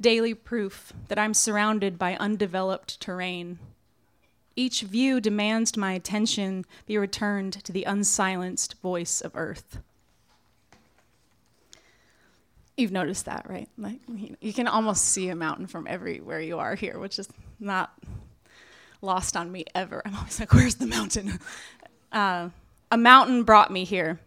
daily 0.00 0.34
proof 0.34 0.92
that 1.08 1.18
I'm 1.18 1.34
surrounded 1.34 1.98
by 1.98 2.16
undeveloped 2.16 3.00
terrain. 3.00 3.58
Each 4.56 4.82
view 4.82 5.20
demands 5.20 5.76
my 5.76 5.92
attention 5.92 6.64
be 6.86 6.98
returned 6.98 7.64
to 7.64 7.72
the 7.72 7.84
unsilenced 7.84 8.80
voice 8.80 9.20
of 9.20 9.32
earth. 9.34 9.78
You've 12.76 12.92
noticed 12.92 13.26
that, 13.26 13.48
right? 13.48 13.68
Like 13.76 14.00
you 14.40 14.52
can 14.52 14.66
almost 14.66 15.04
see 15.04 15.28
a 15.28 15.36
mountain 15.36 15.66
from 15.66 15.86
everywhere 15.86 16.40
you 16.40 16.58
are 16.58 16.74
here, 16.74 16.98
which 16.98 17.18
is 17.18 17.28
not 17.58 17.92
lost 19.02 19.36
on 19.36 19.52
me 19.52 19.64
ever. 19.74 20.02
I'm 20.04 20.14
always 20.16 20.40
like, 20.40 20.52
"Where's 20.52 20.76
the 20.76 20.86
mountain?" 20.86 21.38
Uh, 22.12 22.48
a 22.90 22.96
mountain 22.96 23.44
brought 23.44 23.70
me 23.70 23.84
here. 23.84 24.18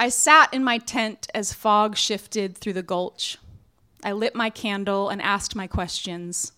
I 0.00 0.08
sat 0.08 0.52
in 0.52 0.64
my 0.64 0.78
tent 0.78 1.28
as 1.32 1.52
fog 1.52 1.96
shifted 1.96 2.58
through 2.58 2.72
the 2.72 2.82
gulch. 2.82 3.38
I 4.04 4.12
lit 4.12 4.34
my 4.34 4.50
candle 4.50 5.08
and 5.08 5.22
asked 5.22 5.54
my 5.54 5.66
questions 5.66 6.52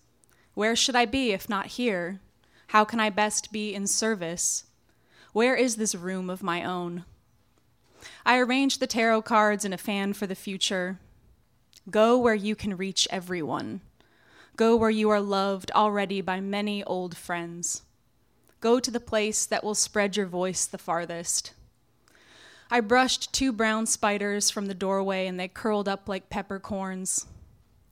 Where 0.53 0.75
should 0.75 0.95
I 0.95 1.05
be 1.05 1.31
if 1.31 1.47
not 1.47 1.67
here? 1.67 2.19
How 2.67 2.83
can 2.83 2.99
I 2.99 3.09
best 3.09 3.51
be 3.51 3.73
in 3.73 3.85
service? 3.85 4.65
Where 5.31 5.55
is 5.55 5.75
this 5.75 5.93
room 5.93 6.29
of 6.29 6.41
my 6.41 6.63
own? 6.63 7.05
I 8.25 8.39
arranged 8.39 8.79
the 8.79 8.87
tarot 8.87 9.23
cards 9.23 9.65
in 9.65 9.73
a 9.73 9.77
fan 9.77 10.13
for 10.13 10.25
the 10.25 10.35
future. 10.35 10.99
Go 11.89 12.17
where 12.17 12.35
you 12.35 12.55
can 12.55 12.77
reach 12.77 13.07
everyone. 13.11 13.81
Go 14.55 14.75
where 14.75 14.89
you 14.89 15.09
are 15.09 15.21
loved 15.21 15.71
already 15.75 16.21
by 16.21 16.39
many 16.39 16.83
old 16.85 17.15
friends. 17.15 17.83
Go 18.59 18.79
to 18.79 18.89
the 18.89 18.99
place 18.99 19.45
that 19.45 19.63
will 19.63 19.75
spread 19.75 20.17
your 20.17 20.25
voice 20.25 20.65
the 20.65 20.77
farthest. 20.77 21.53
I 22.71 22.79
brushed 22.79 23.31
two 23.31 23.51
brown 23.51 23.85
spiders 23.85 24.49
from 24.49 24.65
the 24.65 24.73
doorway 24.73 25.27
and 25.27 25.39
they 25.39 25.47
curled 25.47 25.87
up 25.87 26.09
like 26.09 26.31
peppercorns. 26.31 27.27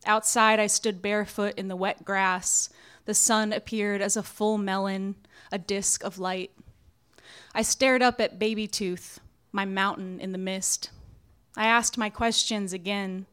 Outside, 0.05 0.59
I 0.59 0.67
stood 0.67 1.01
barefoot 1.01 1.57
in 1.57 1.67
the 1.67 1.75
wet 1.75 2.03
grass. 2.03 2.69
The 3.05 3.13
sun 3.13 3.53
appeared 3.53 4.01
as 4.01 4.17
a 4.17 4.23
full 4.23 4.57
melon, 4.57 5.15
a 5.51 5.57
disk 5.57 6.03
of 6.03 6.19
light. 6.19 6.51
I 7.55 7.61
stared 7.61 8.01
up 8.01 8.19
at 8.19 8.39
Baby 8.39 8.67
Tooth, 8.67 9.19
my 9.51 9.65
mountain 9.65 10.19
in 10.19 10.31
the 10.31 10.37
mist. 10.37 10.89
I 11.55 11.67
asked 11.67 11.97
my 11.97 12.09
questions 12.09 12.73
again, 12.73 13.27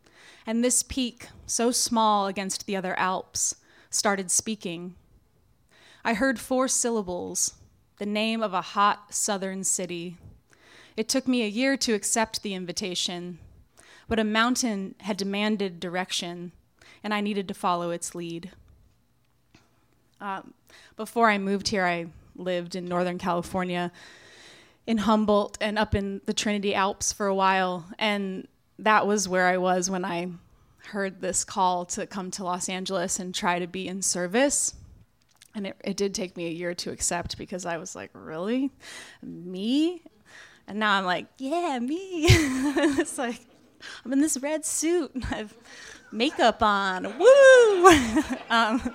and 0.47 0.63
this 0.63 0.83
peak, 0.83 1.29
so 1.47 1.71
small 1.71 2.27
against 2.27 2.67
the 2.67 2.77
other 2.77 2.99
Alps, 2.99 3.57
started 3.89 4.31
speaking. 4.31 4.95
I 6.05 6.15
heard 6.15 6.39
four 6.39 6.69
syllables, 6.69 7.55
the 7.99 8.07
name 8.07 8.43
of 8.43 8.55
a 8.55 8.63
hot 8.63 9.15
southern 9.15 9.65
city. 9.65 10.17
It 10.97 11.09
took 11.09 11.27
me 11.27 11.43
a 11.43 11.49
year 11.49 11.77
to 11.79 11.95
accept 11.95 12.43
the 12.43 12.55
invitation, 12.55 13.39
but 14.09 14.19
a 14.19 14.25
mountain 14.25 14.95
had 15.01 15.17
demanded 15.17 15.81
direction, 15.81 16.53
and 17.03 17.15
I 17.15 17.21
needed 17.21 17.49
to 17.49 17.55
follow 17.55 17.91
its 17.91 18.15
lead. 18.15 18.51
Um, 20.21 20.55
before 20.97 21.31
I 21.31 21.39
moved 21.39 21.69
here, 21.69 21.85
I 21.85 22.07
lived 22.37 22.77
in 22.77 22.85
Northern 22.85 23.19
California, 23.19 23.91
in 24.87 24.99
Humboldt, 24.99 25.59
and 25.61 25.79
up 25.79 25.95
in 25.95 26.21
the 26.27 26.35
Trinity 26.35 26.75
Alps 26.75 27.13
for 27.13 27.27
a 27.27 27.35
while. 27.35 27.87
And 27.99 28.47
that 28.79 29.07
was 29.07 29.29
where 29.29 29.47
I 29.47 29.57
was 29.57 29.91
when 29.91 30.05
I 30.05 30.29
heard 30.89 31.21
this 31.21 31.45
call 31.45 31.85
to 31.87 32.07
come 32.07 32.31
to 32.33 32.45
Los 32.45 32.69
Angeles 32.69 33.19
and 33.19 33.35
try 33.35 33.59
to 33.59 33.67
be 33.67 33.87
in 33.87 34.03
service. 34.03 34.75
And 35.55 35.67
it, 35.67 35.77
it 35.85 35.97
did 35.97 36.15
take 36.15 36.37
me 36.37 36.47
a 36.47 36.53
year 36.53 36.75
to 36.75 36.91
accept 36.91 37.39
because 37.39 37.67
I 37.67 37.79
was 37.79 37.97
like, 37.97 38.11
really? 38.13 38.71
Me? 39.23 40.03
And 40.67 40.79
now 40.79 40.93
I'm 40.93 41.05
like, 41.05 41.27
yeah, 41.39 41.79
me. 41.81 41.97
it's 42.29 43.19
like, 43.19 43.41
I'm 44.05 44.13
in 44.13 44.21
this 44.21 44.39
red 44.39 44.65
suit. 44.65 45.11
I 45.31 45.37
have 45.37 45.55
makeup 46.13 46.63
on. 46.63 47.05
Woo! 47.19 47.87
um, 48.51 48.95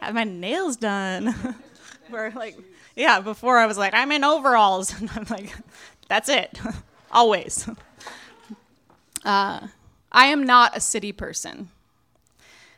have 0.00 0.14
my 0.14 0.24
nails 0.24 0.76
done. 0.76 1.34
Where 2.08 2.30
like, 2.32 2.58
yeah, 2.96 3.20
before 3.20 3.58
I 3.58 3.66
was 3.66 3.78
like, 3.78 3.94
I'm 3.94 4.12
in 4.12 4.24
overalls, 4.24 4.92
and 5.00 5.10
I'm 5.14 5.26
like, 5.30 5.54
that's 6.08 6.28
it, 6.28 6.60
always. 7.10 7.68
Uh, 9.24 9.68
I 10.10 10.26
am 10.26 10.44
not 10.44 10.76
a 10.76 10.80
city 10.80 11.12
person. 11.12 11.70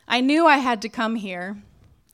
I 0.07 0.21
knew 0.21 0.45
I 0.45 0.59
had 0.59 0.81
to 0.83 0.89
come 0.89 1.15
here, 1.15 1.57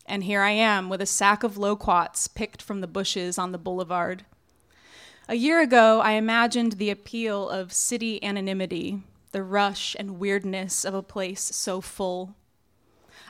and 0.05 0.23
here 0.23 0.41
I 0.41 0.51
am 0.51 0.89
with 0.89 1.01
a 1.01 1.05
sack 1.05 1.43
of 1.43 1.57
loquats 1.57 2.27
picked 2.27 2.61
from 2.61 2.81
the 2.81 2.87
bushes 2.87 3.37
on 3.37 3.51
the 3.51 3.57
boulevard. 3.57 4.25
A 5.27 5.35
year 5.35 5.61
ago, 5.61 5.99
I 5.99 6.13
imagined 6.13 6.73
the 6.73 6.89
appeal 6.89 7.49
of 7.49 7.71
city 7.73 8.23
anonymity, 8.23 9.03
the 9.31 9.43
rush 9.43 9.95
and 9.97 10.19
weirdness 10.19 10.85
of 10.85 10.93
a 10.93 11.03
place 11.03 11.41
so 11.41 11.81
full. 11.81 12.35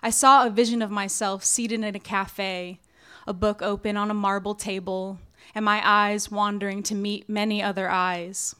I 0.03 0.09
saw 0.09 0.45
a 0.45 0.49
vision 0.49 0.81
of 0.81 0.89
myself 0.89 1.43
seated 1.43 1.83
in 1.83 1.95
a 1.95 1.99
cafe, 1.99 2.79
a 3.27 3.33
book 3.33 3.61
open 3.61 3.97
on 3.97 4.09
a 4.09 4.15
marble 4.15 4.55
table, 4.55 5.19
and 5.53 5.63
my 5.63 5.81
eyes 5.83 6.31
wandering 6.31 6.81
to 6.83 6.95
meet 6.95 7.29
many 7.29 7.61
other 7.61 7.89
eyes. 7.89 8.55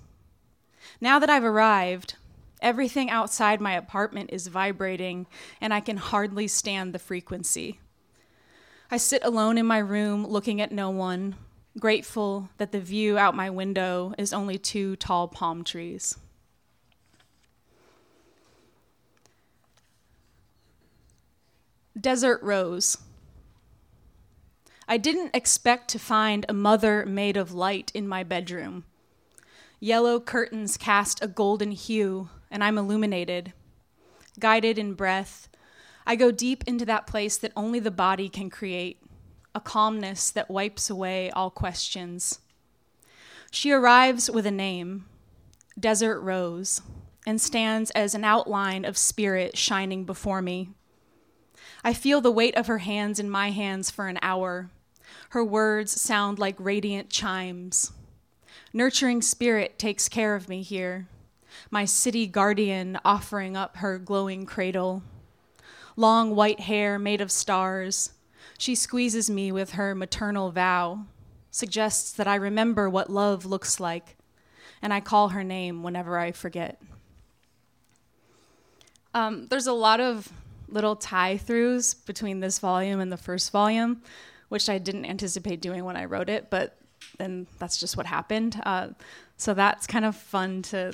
Now 1.00 1.19
that 1.19 1.29
I've 1.29 1.43
arrived, 1.43 2.15
everything 2.62 3.10
outside 3.10 3.60
my 3.60 3.74
apartment 3.74 4.29
is 4.31 4.48
vibrating, 4.48 5.25
and 5.60 5.74
I 5.74 5.79
can 5.79 5.98
hardly 5.98 6.48
stand 6.48 6.93
the 6.93 7.00
frequency. 7.00 7.79
I 8.91 8.98
sit 8.98 9.24
alone 9.24 9.57
in 9.57 9.65
my 9.65 9.79
room 9.79 10.27
looking 10.27 10.62
at 10.62 10.71
no 10.71 10.89
one, 10.89 11.36
grateful 11.79 12.50
that 12.57 12.71
the 12.71 12.81
view 12.81 13.17
out 13.17 13.36
my 13.36 13.50
window 13.50 14.13
is 14.17 14.33
only 14.33 14.57
two 14.57 14.95
tall 14.98 15.27
palm 15.27 15.63
trees. 15.63 16.17
Desert 22.00 22.41
Rose. 22.41 22.98
I 24.88 24.98
didn't 24.98 25.36
expect 25.36 25.89
to 25.89 26.00
find 26.00 26.45
a 26.48 26.53
mother 26.53 27.05
made 27.05 27.36
of 27.36 27.51
light 27.51 27.91
in 27.93 28.07
my 28.07 28.24
bedroom. 28.24 28.86
Yellow 29.81 30.21
curtains 30.21 30.77
cast 30.77 31.21
a 31.21 31.27
golden 31.27 31.71
hue, 31.71 32.29
and 32.50 32.63
I'm 32.63 32.77
illuminated. 32.77 33.51
Guided 34.39 34.77
in 34.79 34.93
breath, 34.93 35.50
I 36.07 36.15
go 36.15 36.31
deep 36.31 36.63
into 36.65 36.86
that 36.86 37.07
place 37.07 37.36
that 37.38 37.51
only 37.57 37.79
the 37.79 37.91
body 37.91 38.29
can 38.29 38.50
create, 38.50 39.03
a 39.53 39.60
calmness 39.60 40.31
that 40.31 40.50
wipes 40.50 40.89
away 40.89 41.29
all 41.31 41.50
questions. 41.50 42.39
She 43.51 43.69
arrives 43.69 44.31
with 44.31 44.45
a 44.45 44.51
name, 44.51 45.07
Desert 45.77 46.21
Rose, 46.21 46.81
and 47.27 47.41
stands 47.41 47.91
as 47.91 48.15
an 48.15 48.24
outline 48.24 48.86
of 48.86 48.98
spirit 48.98 49.57
shining 49.57 50.05
before 50.05 50.41
me. 50.41 50.69
I 51.84 51.94
feel 51.94 52.22
the 52.22 52.32
weight 52.32 52.56
of 52.56 52.68
her 52.68 52.80
hands 52.80 53.20
in 53.20 53.30
my 53.30 53.52
hands 53.52 53.90
for 53.90 54.08
an 54.08 54.20
hour. 54.22 54.70
Her 55.30 55.44
words 55.44 56.00
sound 56.00 56.38
like 56.38 56.56
radiant 56.60 57.10
chimes. 57.10 57.92
Nurturing 58.74 59.22
spirit 59.22 59.80
takes 59.80 60.08
care 60.08 60.36
of 60.36 60.48
me 60.48 60.62
here, 60.62 61.08
my 61.70 61.86
city 61.86 62.28
guardian 62.28 63.00
offering 63.04 63.58
up 63.58 63.78
her 63.78 63.98
glowing 63.98 64.46
cradle. 64.46 65.04
Long 65.98 66.36
white 66.36 66.62
hair 66.62 66.98
made 66.98 67.20
of 67.20 67.32
stars, 67.32 68.12
she 68.58 68.76
squeezes 68.76 69.30
me 69.30 69.52
with 69.52 69.72
her 69.72 69.94
maternal 69.94 70.52
vow, 70.52 71.06
suggests 71.50 72.12
that 72.14 72.28
I 72.28 72.36
remember 72.36 72.90
what 72.90 73.10
love 73.10 73.46
looks 73.46 73.80
like, 73.80 74.16
and 74.82 74.94
I 74.94 75.02
call 75.02 75.30
her 75.30 75.44
name 75.44 75.84
whenever 75.84 76.18
I 76.18 76.32
forget. 76.32 76.82
Um, 79.14 79.48
there's 79.48 79.68
a 79.68 79.74
lot 79.74 80.00
of 80.00 80.32
little 80.72 80.96
tie 80.96 81.38
throughs 81.38 82.06
between 82.06 82.40
this 82.40 82.60
volume 82.60 83.00
and 83.00 83.12
the 83.12 83.18
first 83.18 83.51
volume, 83.51 84.01
which 84.50 84.70
I 84.70 84.78
didn't 84.78 85.06
anticipate 85.06 85.62
doing 85.62 85.86
when 85.86 85.98
I 85.98 86.06
wrote 86.06 86.30
it, 86.30 86.50
but 86.50 86.78
then 87.18 87.48
that's 87.60 87.78
just 87.78 87.98
what 87.98 88.06
happened. 88.06 88.62
Uh, 88.66 88.90
so 89.38 89.54
that's 89.54 89.88
kind 89.88 90.06
of 90.06 90.16
fun 90.16 90.62
to 90.63 90.94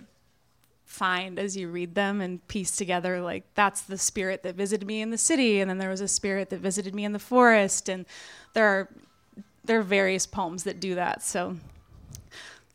find 0.85 1.37
as 1.37 1.55
you 1.55 1.67
read 1.67 1.95
them 1.95 2.21
and 2.21 2.47
piece 2.47 2.77
together 2.77 3.19
like 3.19 3.43
that's 3.55 3.81
the 3.81 3.97
spirit 3.97 4.41
that 4.43 4.55
visited 4.55 4.87
me 4.87 5.01
in 5.01 5.09
the 5.09 5.17
city 5.17 5.59
and 5.59 5.69
then 5.69 5.77
there 5.79 5.89
was 5.89 5.99
a 5.99 6.07
spirit 6.07 6.49
that 6.49 6.61
visited 6.61 6.95
me 6.95 7.03
in 7.03 7.11
the 7.11 7.19
forest 7.19 7.89
and 7.89 8.05
there 8.53 8.65
are 8.65 8.89
there 9.65 9.79
are 9.79 9.83
various 9.83 10.25
poems 10.25 10.63
that 10.63 10.79
do 10.79 10.95
that. 10.95 11.21
So 11.21 11.57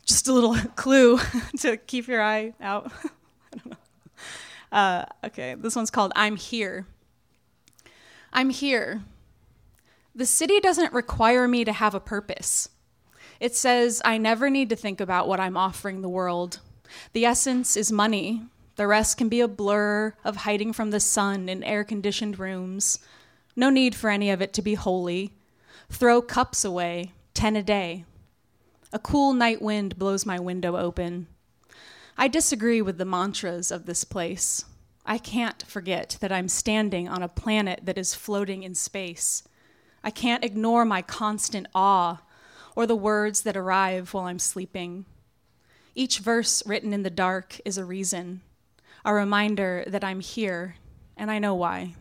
just 0.04 0.28
a 0.28 0.32
little 0.32 0.54
clue 0.76 1.18
to 1.61 1.76
keep 1.76 2.06
your 2.06 2.23
eye 2.23 2.54
out. 2.61 2.92
Uh, 4.71 5.04
okay 5.23 5.54
this 5.54 5.76
one's 5.76 5.90
called 5.90 6.12
i'm 6.16 6.35
here 6.35 6.87
I'm 8.32 8.50
here. 8.50 9.02
The 10.14 10.26
city 10.26 10.60
doesn't 10.60 10.92
require 10.92 11.46
me 11.46 11.64
to 11.64 11.72
have 11.72 11.94
a 11.94 12.00
purpose. 12.00 12.68
It 13.40 13.54
says 13.54 14.00
I 14.04 14.18
never 14.18 14.48
need 14.48 14.68
to 14.70 14.76
think 14.76 15.00
about 15.00 15.28
what 15.28 15.40
I'm 15.40 15.56
offering 15.56 16.00
the 16.00 16.08
world. 16.08 16.60
The 17.12 17.24
essence 17.24 17.76
is 17.76 17.90
money. 17.90 18.42
The 18.76 18.86
rest 18.86 19.18
can 19.18 19.28
be 19.28 19.40
a 19.40 19.48
blur 19.48 20.14
of 20.24 20.36
hiding 20.36 20.72
from 20.72 20.90
the 20.90 21.00
sun 21.00 21.48
in 21.48 21.62
air 21.62 21.84
conditioned 21.84 22.38
rooms. 22.38 22.98
No 23.54 23.68
need 23.68 23.94
for 23.94 24.08
any 24.10 24.30
of 24.30 24.40
it 24.40 24.52
to 24.54 24.62
be 24.62 24.74
holy. 24.74 25.32
Throw 25.90 26.22
cups 26.22 26.64
away, 26.64 27.12
ten 27.34 27.54
a 27.56 27.62
day. 27.62 28.04
A 28.92 28.98
cool 28.98 29.34
night 29.34 29.60
wind 29.60 29.98
blows 29.98 30.24
my 30.24 30.38
window 30.38 30.76
open. 30.76 31.26
I 32.16 32.28
disagree 32.28 32.80
with 32.80 32.98
the 32.98 33.04
mantras 33.04 33.70
of 33.70 33.86
this 33.86 34.04
place. 34.04 34.64
I 35.04 35.18
can't 35.18 35.62
forget 35.64 36.16
that 36.21 36.30
I'm 36.30 36.49
standing 36.49 37.09
on 37.09 37.23
a 37.23 37.28
planet 37.28 37.80
that 37.85 37.99
is 37.99 38.14
floating 38.14 38.62
in 38.62 38.75
space. 38.75 39.42
I 40.04 40.11
can't 40.11 40.44
ignore 40.44 40.85
my 40.85 41.02
constant 41.02 41.66
awe 41.75 42.23
or 42.76 42.87
the 42.87 42.97
words 42.97 43.42
that 43.42 43.56
arrive 43.56 44.14
while 44.14 44.26
I'm 44.26 44.38
sleeping. 44.38 45.04
Each 45.94 46.21
verse 46.21 46.62
written 46.66 46.92
in 46.92 47.02
the 47.02 47.11
dark 47.11 47.61
is 47.64 47.76
a 47.78 47.85
reason, 47.85 48.42
a 49.04 49.12
reminder 49.12 49.85
that 49.88 50.04
I'm 50.04 50.21
here 50.21 50.76
and 51.16 51.30
I 51.30 51.38
know 51.38 51.54
why. 51.54 51.94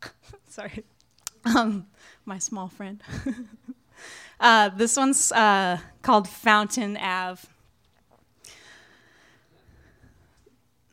Sorry. 0.48 0.84
Um, 1.44 1.86
my 2.30 2.38
small 2.38 2.68
friend. 2.68 3.02
uh, 4.40 4.68
this 4.68 4.96
one's 4.96 5.32
uh, 5.32 5.78
called 6.00 6.28
Fountain 6.28 6.96
Ave. 6.96 7.48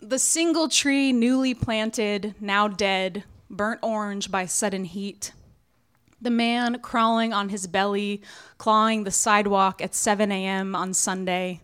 The 0.02 0.18
single 0.18 0.68
tree 0.68 1.14
newly 1.14 1.54
planted, 1.54 2.34
now 2.42 2.68
dead, 2.68 3.24
burnt 3.52 3.82
orange 3.84 4.32
by 4.32 4.48
sudden 4.48 4.86
heat. 4.86 5.32
The 6.20 6.32
man 6.32 6.80
crawling 6.80 7.34
on 7.34 7.50
his 7.50 7.68
belly, 7.68 8.24
clawing 8.58 9.04
the 9.04 9.12
sidewalk 9.12 9.80
at 9.80 9.94
7 9.94 10.32
a.m. 10.32 10.76
on 10.76 10.96
Sunday. 10.96 11.62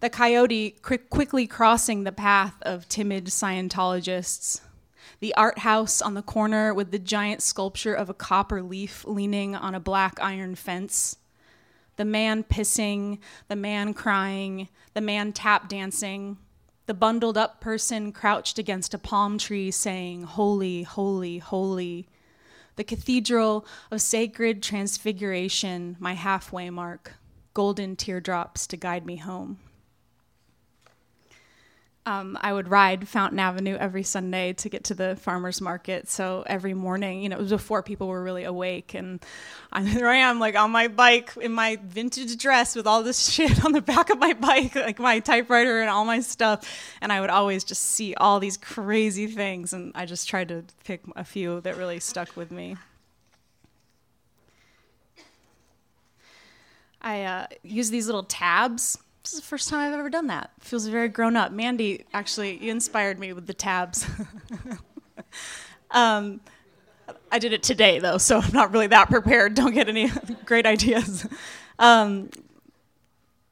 The 0.00 0.10
coyote 0.10 0.76
quick, 0.82 1.08
quickly 1.08 1.46
crossing 1.46 2.04
the 2.04 2.12
path 2.12 2.60
of 2.60 2.90
timid 2.90 3.28
Scientologists. 3.28 4.60
The 5.22 5.36
art 5.36 5.60
house 5.60 6.02
on 6.02 6.14
the 6.14 6.22
corner 6.22 6.74
with 6.74 6.90
the 6.90 6.98
giant 6.98 7.42
sculpture 7.42 7.94
of 7.94 8.10
a 8.10 8.14
copper 8.14 8.60
leaf 8.60 9.04
leaning 9.06 9.54
on 9.54 9.72
a 9.72 9.78
black 9.78 10.18
iron 10.20 10.56
fence. 10.56 11.14
The 11.94 12.04
man 12.04 12.42
pissing, 12.42 13.20
the 13.46 13.54
man 13.54 13.94
crying, 13.94 14.66
the 14.94 15.00
man 15.00 15.32
tap 15.32 15.68
dancing, 15.68 16.38
the 16.86 16.94
bundled 16.94 17.38
up 17.38 17.60
person 17.60 18.10
crouched 18.10 18.58
against 18.58 18.94
a 18.94 18.98
palm 18.98 19.38
tree 19.38 19.70
saying, 19.70 20.24
Holy, 20.24 20.82
holy, 20.82 21.38
holy. 21.38 22.08
The 22.74 22.82
cathedral 22.82 23.64
of 23.92 24.00
sacred 24.00 24.60
transfiguration, 24.60 25.94
my 26.00 26.14
halfway 26.14 26.68
mark, 26.68 27.12
golden 27.54 27.94
teardrops 27.94 28.66
to 28.66 28.76
guide 28.76 29.06
me 29.06 29.18
home 29.18 29.60
um, 32.04 32.36
I 32.40 32.52
would 32.52 32.68
ride 32.68 33.06
Fountain 33.06 33.38
Avenue 33.38 33.76
every 33.76 34.02
Sunday 34.02 34.54
to 34.54 34.68
get 34.68 34.84
to 34.84 34.94
the 34.94 35.14
farmers 35.16 35.60
market. 35.60 36.08
So 36.08 36.42
every 36.46 36.74
morning, 36.74 37.22
you 37.22 37.28
know, 37.28 37.36
it 37.36 37.42
was 37.42 37.50
before 37.50 37.82
people 37.82 38.08
were 38.08 38.22
really 38.22 38.42
awake, 38.42 38.94
and 38.94 39.24
I'm, 39.72 39.84
there 39.84 40.08
I 40.08 40.16
am, 40.16 40.40
like 40.40 40.56
on 40.56 40.72
my 40.72 40.88
bike 40.88 41.32
in 41.40 41.52
my 41.52 41.78
vintage 41.84 42.36
dress 42.38 42.74
with 42.74 42.88
all 42.88 43.04
this 43.04 43.28
shit 43.30 43.64
on 43.64 43.70
the 43.70 43.80
back 43.80 44.10
of 44.10 44.18
my 44.18 44.32
bike, 44.32 44.74
like 44.74 44.98
my 44.98 45.20
typewriter 45.20 45.80
and 45.80 45.88
all 45.88 46.04
my 46.04 46.20
stuff. 46.20 46.68
And 47.00 47.12
I 47.12 47.20
would 47.20 47.30
always 47.30 47.62
just 47.62 47.82
see 47.82 48.14
all 48.14 48.40
these 48.40 48.56
crazy 48.56 49.28
things, 49.28 49.72
and 49.72 49.92
I 49.94 50.04
just 50.04 50.28
tried 50.28 50.48
to 50.48 50.64
pick 50.82 51.02
a 51.14 51.24
few 51.24 51.60
that 51.60 51.76
really 51.76 52.00
stuck 52.00 52.36
with 52.36 52.50
me. 52.50 52.76
I 57.00 57.22
uh, 57.22 57.46
use 57.62 57.90
these 57.90 58.06
little 58.06 58.22
tabs 58.22 58.98
this 59.22 59.34
is 59.34 59.40
the 59.40 59.46
first 59.46 59.68
time 59.68 59.80
I've 59.80 59.98
ever 59.98 60.10
done 60.10 60.26
that. 60.28 60.50
Feels 60.60 60.86
very 60.86 61.08
grown 61.08 61.36
up. 61.36 61.52
Mandy 61.52 62.04
actually 62.12 62.58
you 62.62 62.70
inspired 62.70 63.18
me 63.18 63.32
with 63.32 63.46
the 63.46 63.54
tabs. 63.54 64.06
um, 65.90 66.40
I 67.30 67.38
did 67.38 67.52
it 67.52 67.62
today 67.62 67.98
though, 67.98 68.18
so 68.18 68.40
I'm 68.40 68.52
not 68.52 68.72
really 68.72 68.88
that 68.88 69.08
prepared. 69.08 69.54
Don't 69.54 69.72
get 69.72 69.88
any 69.88 70.10
great 70.44 70.66
ideas. 70.66 71.26
Um, 71.78 72.30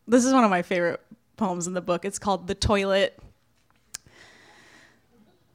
this 0.08 0.24
is 0.24 0.32
one 0.32 0.44
of 0.44 0.50
my 0.50 0.62
favorite 0.62 1.00
poems 1.36 1.66
in 1.66 1.72
the 1.72 1.80
book. 1.80 2.04
It's 2.04 2.18
called 2.18 2.48
The 2.48 2.54
Toilet. 2.54 3.18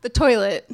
The 0.02 0.10
Toilet. 0.10 0.70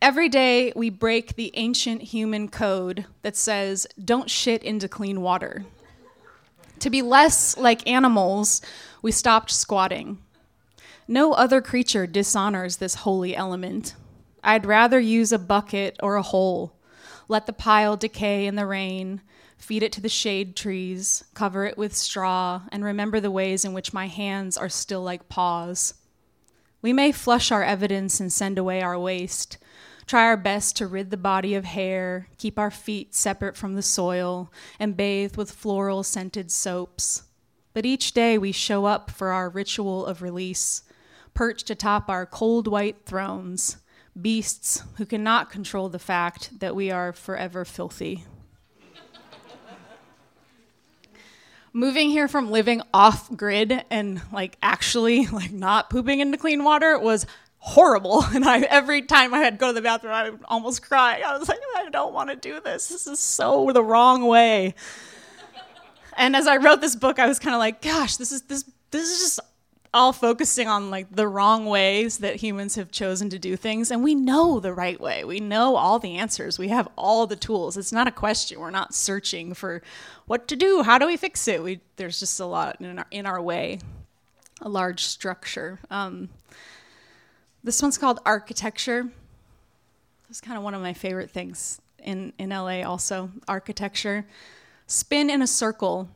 Every 0.00 0.28
day 0.28 0.72
we 0.74 0.90
break 0.90 1.36
the 1.36 1.52
ancient 1.54 2.02
human 2.02 2.48
code 2.48 3.06
that 3.22 3.36
says, 3.36 3.86
don't 4.04 4.28
shit 4.28 4.64
into 4.64 4.88
clean 4.88 5.20
water. 5.20 5.64
To 6.82 6.90
be 6.90 7.00
less 7.00 7.56
like 7.56 7.88
animals, 7.88 8.60
we 9.02 9.12
stopped 9.12 9.52
squatting. 9.52 10.18
No 11.06 11.32
other 11.32 11.62
creature 11.62 12.08
dishonors 12.08 12.78
this 12.78 12.96
holy 12.96 13.36
element. 13.36 13.94
I'd 14.42 14.66
rather 14.66 14.98
use 14.98 15.30
a 15.30 15.38
bucket 15.38 15.96
or 16.02 16.16
a 16.16 16.22
hole, 16.22 16.74
let 17.28 17.46
the 17.46 17.52
pile 17.52 17.96
decay 17.96 18.46
in 18.46 18.56
the 18.56 18.66
rain, 18.66 19.20
feed 19.56 19.84
it 19.84 19.92
to 19.92 20.00
the 20.00 20.08
shade 20.08 20.56
trees, 20.56 21.22
cover 21.34 21.66
it 21.66 21.78
with 21.78 21.94
straw, 21.94 22.62
and 22.72 22.82
remember 22.82 23.20
the 23.20 23.30
ways 23.30 23.64
in 23.64 23.74
which 23.74 23.92
my 23.92 24.08
hands 24.08 24.58
are 24.58 24.68
still 24.68 25.04
like 25.04 25.28
paws. 25.28 25.94
We 26.80 26.92
may 26.92 27.12
flush 27.12 27.52
our 27.52 27.62
evidence 27.62 28.18
and 28.18 28.32
send 28.32 28.58
away 28.58 28.82
our 28.82 28.98
waste, 28.98 29.56
try 30.06 30.24
our 30.24 30.36
best 30.36 30.76
to 30.76 30.86
rid 30.86 31.10
the 31.10 31.16
body 31.16 31.54
of 31.54 31.64
hair, 31.64 32.28
keep 32.38 32.58
our 32.58 32.70
feet 32.70 33.14
separate 33.14 33.56
from 33.56 33.74
the 33.74 33.82
soil, 33.82 34.52
and 34.78 34.96
bathe 34.96 35.36
with 35.36 35.52
floral 35.52 36.02
scented 36.02 36.50
soaps. 36.50 37.22
But 37.74 37.86
each 37.86 38.12
day 38.12 38.38
we 38.38 38.52
show 38.52 38.84
up 38.84 39.10
for 39.10 39.28
our 39.28 39.48
ritual 39.48 40.04
of 40.06 40.22
release, 40.22 40.82
perched 41.34 41.70
atop 41.70 42.08
our 42.08 42.26
cold 42.26 42.68
white 42.68 43.04
thrones, 43.06 43.78
beasts 44.20 44.82
who 44.96 45.06
cannot 45.06 45.50
control 45.50 45.88
the 45.88 45.98
fact 45.98 46.58
that 46.60 46.76
we 46.76 46.90
are 46.90 47.12
forever 47.12 47.64
filthy. 47.64 48.24
moving 51.72 52.10
here 52.10 52.28
from 52.28 52.50
living 52.50 52.82
off 52.92 53.34
grid 53.34 53.84
and 53.90 54.20
like 54.32 54.56
actually 54.62 55.26
like 55.26 55.52
not 55.52 55.90
pooping 55.90 56.20
into 56.20 56.36
clean 56.36 56.64
water 56.64 56.98
was 56.98 57.26
horrible. 57.62 58.24
And 58.34 58.44
I 58.44 58.60
every 58.60 59.02
time 59.02 59.32
I 59.32 59.38
had 59.38 59.54
to 59.54 59.58
go 59.58 59.68
to 59.68 59.72
the 59.72 59.82
bathroom, 59.82 60.12
I 60.12 60.30
would 60.30 60.40
almost 60.46 60.82
cry. 60.82 61.22
I 61.24 61.38
was 61.38 61.48
like, 61.48 61.60
I 61.76 61.88
don't 61.90 62.12
want 62.12 62.30
to 62.30 62.36
do 62.36 62.60
this. 62.60 62.88
This 62.88 63.06
is 63.06 63.20
so 63.20 63.70
the 63.72 63.84
wrong 63.84 64.26
way. 64.26 64.74
And 66.16 66.36
as 66.36 66.46
I 66.46 66.56
wrote 66.56 66.80
this 66.80 66.96
book, 66.96 67.18
I 67.18 67.26
was 67.26 67.38
kind 67.38 67.54
of 67.54 67.58
like, 67.58 67.80
gosh, 67.80 68.16
this 68.16 68.32
is 68.32 68.42
this 68.42 68.64
this 68.90 69.08
is 69.10 69.18
just 69.20 69.40
all 69.94 70.12
focusing 70.12 70.68
on 70.68 70.90
like 70.90 71.14
the 71.14 71.28
wrong 71.28 71.66
ways 71.66 72.18
that 72.18 72.36
humans 72.36 72.74
have 72.76 72.90
chosen 72.90 73.28
to 73.28 73.38
do 73.38 73.56
things 73.56 73.90
and 73.90 74.02
we 74.02 74.14
know 74.14 74.58
the 74.58 74.72
right 74.72 74.98
way 74.98 75.22
we 75.22 75.38
know 75.38 75.76
all 75.76 75.98
the 75.98 76.16
answers 76.16 76.58
we 76.58 76.68
have 76.68 76.88
all 76.96 77.26
the 77.26 77.36
tools 77.36 77.76
it's 77.76 77.92
not 77.92 78.08
a 78.08 78.10
question 78.10 78.58
we're 78.58 78.70
not 78.70 78.94
searching 78.94 79.52
for 79.52 79.82
what 80.24 80.48
to 80.48 80.56
do 80.56 80.82
how 80.82 80.96
do 80.96 81.06
we 81.06 81.14
fix 81.18 81.46
it 81.46 81.62
we 81.62 81.78
there's 81.96 82.18
just 82.18 82.40
a 82.40 82.46
lot 82.46 82.80
in 82.80 83.00
our, 83.00 83.06
in 83.10 83.26
our 83.26 83.42
way 83.42 83.78
a 84.62 84.68
large 84.68 85.04
structure 85.04 85.78
um, 85.90 86.30
this 87.64 87.80
one's 87.80 87.98
called 87.98 88.20
Architecture. 88.26 89.08
It's 90.28 90.40
kind 90.40 90.56
of 90.56 90.64
one 90.64 90.74
of 90.74 90.82
my 90.82 90.94
favorite 90.94 91.30
things 91.30 91.80
in, 92.02 92.32
in 92.38 92.50
LA, 92.50 92.82
also 92.82 93.30
architecture. 93.46 94.26
Spin 94.86 95.30
in 95.30 95.42
a 95.42 95.46
circle. 95.46 96.08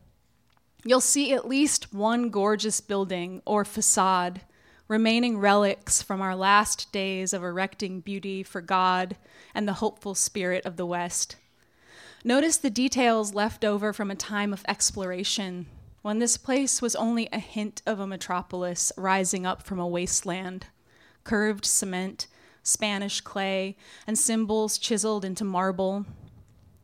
You'll 0.84 1.00
see 1.00 1.32
at 1.32 1.46
least 1.46 1.94
one 1.94 2.30
gorgeous 2.30 2.80
building 2.80 3.42
or 3.44 3.64
facade, 3.64 4.40
remaining 4.88 5.38
relics 5.38 6.02
from 6.02 6.20
our 6.20 6.34
last 6.34 6.90
days 6.92 7.32
of 7.32 7.44
erecting 7.44 8.00
beauty 8.00 8.42
for 8.42 8.60
God 8.60 9.16
and 9.54 9.68
the 9.68 9.74
hopeful 9.74 10.14
spirit 10.14 10.64
of 10.64 10.76
the 10.76 10.86
West. 10.86 11.36
Notice 12.24 12.56
the 12.56 12.70
details 12.70 13.34
left 13.34 13.64
over 13.64 13.92
from 13.92 14.10
a 14.10 14.16
time 14.16 14.52
of 14.52 14.64
exploration 14.66 15.66
when 16.02 16.18
this 16.18 16.36
place 16.36 16.82
was 16.82 16.96
only 16.96 17.28
a 17.32 17.38
hint 17.38 17.82
of 17.86 18.00
a 18.00 18.06
metropolis 18.06 18.92
rising 18.96 19.46
up 19.46 19.62
from 19.62 19.78
a 19.78 19.86
wasteland 19.86 20.66
curved 21.26 21.64
cement, 21.64 22.28
Spanish 22.62 23.20
clay, 23.20 23.76
and 24.06 24.16
symbols 24.16 24.78
chiseled 24.78 25.24
into 25.24 25.44
marble. 25.44 26.06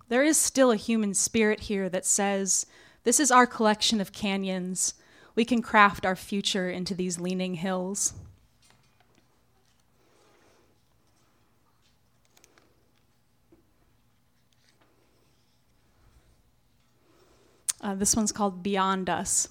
There 0.09 0.25
is 0.25 0.37
still 0.37 0.73
a 0.73 0.77
human 0.77 1.15
spirit 1.15 1.61
here 1.61 1.89
that 1.89 2.05
says, 2.05 2.67
This 3.05 3.21
is 3.21 3.31
our 3.31 3.47
collection 3.47 4.01
of 4.01 4.13
canyons. 4.13 4.95
We 5.37 5.45
can 5.45 5.63
craft 5.63 6.05
our 6.05 6.17
future 6.17 6.69
into 6.69 6.95
these 6.95 7.21
leaning 7.21 7.55
hills. 7.55 8.15
Uh, 17.81 17.95
this 17.95 18.17
one's 18.17 18.33
called 18.33 18.63
Beyond 18.63 19.09
Us. 19.09 19.49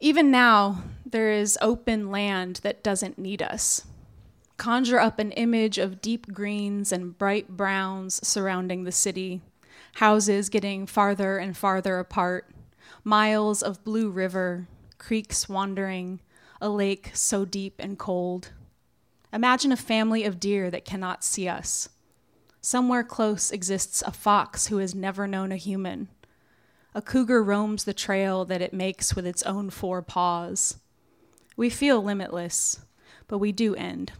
Even 0.00 0.30
now, 0.30 0.82
there 1.10 1.30
is 1.30 1.58
open 1.60 2.10
land 2.10 2.60
that 2.62 2.82
doesn't 2.82 3.18
need 3.18 3.42
us. 3.42 3.84
Conjure 4.56 4.98
up 4.98 5.18
an 5.18 5.32
image 5.32 5.78
of 5.78 6.00
deep 6.00 6.32
greens 6.32 6.92
and 6.92 7.16
bright 7.16 7.48
browns 7.48 8.26
surrounding 8.26 8.84
the 8.84 8.92
city, 8.92 9.40
houses 9.94 10.48
getting 10.48 10.86
farther 10.86 11.38
and 11.38 11.56
farther 11.56 11.98
apart, 11.98 12.50
miles 13.04 13.62
of 13.62 13.84
blue 13.84 14.10
river, 14.10 14.68
creeks 14.98 15.48
wandering, 15.48 16.20
a 16.60 16.68
lake 16.68 17.10
so 17.14 17.44
deep 17.44 17.74
and 17.78 17.98
cold. 17.98 18.52
Imagine 19.32 19.72
a 19.72 19.76
family 19.76 20.24
of 20.24 20.40
deer 20.40 20.70
that 20.70 20.84
cannot 20.84 21.24
see 21.24 21.48
us. 21.48 21.88
Somewhere 22.60 23.04
close 23.04 23.50
exists 23.50 24.02
a 24.06 24.12
fox 24.12 24.66
who 24.66 24.78
has 24.78 24.94
never 24.94 25.26
known 25.26 25.52
a 25.52 25.56
human 25.56 26.08
a 26.94 27.02
cougar 27.02 27.42
roams 27.42 27.84
the 27.84 27.94
trail 27.94 28.44
that 28.44 28.62
it 28.62 28.72
makes 28.72 29.14
with 29.14 29.26
its 29.26 29.42
own 29.44 29.70
four 29.70 30.02
paws. 30.02 30.78
We 31.60 31.68
feel 31.68 32.02
limitless, 32.02 32.80
but 33.28 33.36
we 33.36 33.52
do 33.52 33.74
end. 33.74 34.12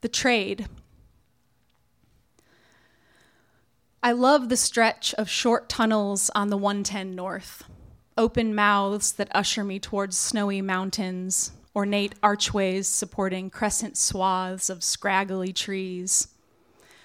The 0.00 0.08
trade. 0.08 0.68
I 4.00 4.12
love 4.12 4.48
the 4.48 4.56
stretch 4.56 5.12
of 5.14 5.28
short 5.28 5.68
tunnels 5.68 6.30
on 6.36 6.50
the 6.50 6.56
110 6.56 7.16
North, 7.16 7.64
open 8.16 8.54
mouths 8.54 9.10
that 9.14 9.34
usher 9.34 9.64
me 9.64 9.80
towards 9.80 10.16
snowy 10.16 10.62
mountains, 10.62 11.50
ornate 11.74 12.14
archways 12.22 12.86
supporting 12.86 13.50
crescent 13.50 13.96
swaths 13.96 14.70
of 14.70 14.84
scraggly 14.84 15.52
trees. 15.52 16.28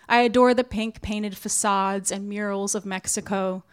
I 0.08 0.22
adore 0.22 0.54
the 0.54 0.64
pink 0.64 1.02
painted 1.02 1.38
facades 1.38 2.12
and 2.12 2.28
murals 2.28 2.76
of 2.76 2.86
Mexico, 2.86 3.64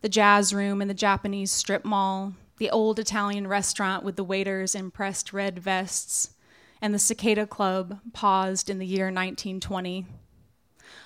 the 0.00 0.08
jazz 0.08 0.54
room 0.54 0.80
in 0.82 0.88
the 0.88 0.94
Japanese 0.94 1.50
strip 1.50 1.84
mall, 1.84 2.34
the 2.58 2.70
old 2.70 2.98
Italian 2.98 3.46
restaurant 3.46 4.04
with 4.04 4.16
the 4.16 4.24
waiters 4.24 4.74
in 4.74 4.90
pressed 4.90 5.32
red 5.32 5.58
vests, 5.58 6.30
and 6.80 6.94
the 6.94 6.98
Cicada 6.98 7.46
Club 7.46 8.00
paused 8.12 8.70
in 8.70 8.78
the 8.78 8.86
year 8.86 9.06
1920. 9.06 10.06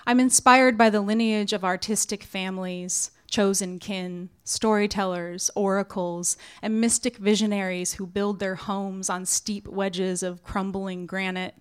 I'm 0.06 0.20
inspired 0.20 0.76
by 0.76 0.90
the 0.90 1.00
lineage 1.00 1.52
of 1.52 1.64
artistic 1.64 2.22
families, 2.22 3.10
chosen 3.26 3.78
kin, 3.78 4.30
storytellers, 4.44 5.50
oracles, 5.54 6.36
and 6.62 6.80
mystic 6.80 7.16
visionaries 7.16 7.94
who 7.94 8.06
build 8.06 8.38
their 8.38 8.54
homes 8.54 9.10
on 9.10 9.26
steep 9.26 9.66
wedges 9.66 10.22
of 10.22 10.44
crumbling 10.44 11.06
granite. 11.06 11.54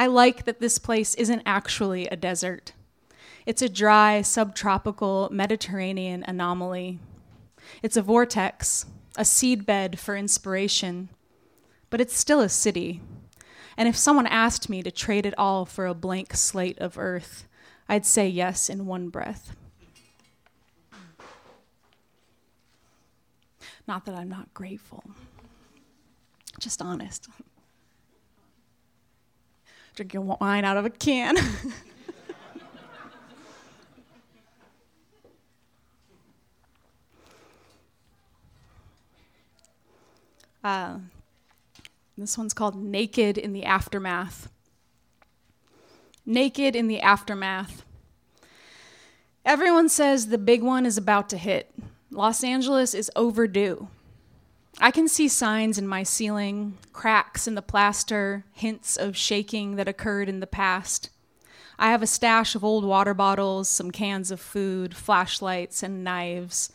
I 0.00 0.06
like 0.06 0.46
that 0.46 0.60
this 0.60 0.78
place 0.78 1.14
isn't 1.16 1.42
actually 1.44 2.06
a 2.06 2.16
desert. 2.16 2.72
It's 3.44 3.60
a 3.60 3.68
dry, 3.68 4.22
subtropical 4.22 5.28
Mediterranean 5.30 6.24
anomaly. 6.26 7.00
It's 7.82 7.98
a 7.98 8.02
vortex, 8.02 8.86
a 9.18 9.24
seedbed 9.24 9.98
for 9.98 10.16
inspiration, 10.16 11.10
but 11.90 12.00
it's 12.00 12.16
still 12.16 12.40
a 12.40 12.48
city. 12.48 13.02
And 13.76 13.86
if 13.86 13.94
someone 13.94 14.26
asked 14.26 14.70
me 14.70 14.82
to 14.82 14.90
trade 14.90 15.26
it 15.26 15.34
all 15.36 15.66
for 15.66 15.84
a 15.84 15.92
blank 15.92 16.34
slate 16.34 16.78
of 16.78 16.96
earth, 16.96 17.46
I'd 17.86 18.06
say 18.06 18.26
yes 18.26 18.70
in 18.70 18.86
one 18.86 19.10
breath. 19.10 19.54
Not 23.86 24.06
that 24.06 24.14
I'm 24.14 24.30
not 24.30 24.54
grateful, 24.54 25.04
just 26.58 26.80
honest. 26.80 27.28
Drinking 30.00 30.34
wine 30.40 30.64
out 30.64 30.78
of 30.78 30.86
a 30.86 30.90
can. 30.90 31.36
uh, 40.64 41.00
this 42.16 42.38
one's 42.38 42.54
called 42.54 42.82
Naked 42.82 43.36
in 43.36 43.52
the 43.52 43.66
Aftermath. 43.66 44.48
Naked 46.24 46.74
in 46.74 46.88
the 46.88 47.02
Aftermath. 47.02 47.84
Everyone 49.44 49.90
says 49.90 50.28
the 50.28 50.38
big 50.38 50.62
one 50.62 50.86
is 50.86 50.96
about 50.96 51.28
to 51.28 51.36
hit. 51.36 51.70
Los 52.10 52.42
Angeles 52.42 52.94
is 52.94 53.10
overdue. 53.14 53.88
I 54.82 54.90
can 54.90 55.08
see 55.08 55.28
signs 55.28 55.76
in 55.76 55.86
my 55.86 56.02
ceiling, 56.02 56.78
cracks 56.94 57.46
in 57.46 57.54
the 57.54 57.60
plaster, 57.60 58.46
hints 58.52 58.96
of 58.96 59.14
shaking 59.14 59.76
that 59.76 59.88
occurred 59.88 60.26
in 60.26 60.40
the 60.40 60.46
past. 60.46 61.10
I 61.78 61.90
have 61.90 62.02
a 62.02 62.06
stash 62.06 62.54
of 62.54 62.64
old 62.64 62.86
water 62.86 63.12
bottles, 63.12 63.68
some 63.68 63.90
cans 63.90 64.30
of 64.30 64.40
food, 64.40 64.96
flashlights, 64.96 65.82
and 65.82 66.02
knives. 66.02 66.72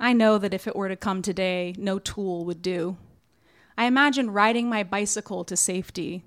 I 0.00 0.14
know 0.14 0.38
that 0.38 0.54
if 0.54 0.66
it 0.66 0.74
were 0.74 0.88
to 0.88 0.96
come 0.96 1.20
today, 1.20 1.74
no 1.76 1.98
tool 1.98 2.46
would 2.46 2.62
do. 2.62 2.96
I 3.76 3.84
imagine 3.84 4.30
riding 4.30 4.70
my 4.70 4.82
bicycle 4.82 5.44
to 5.44 5.56
safety. 5.56 6.24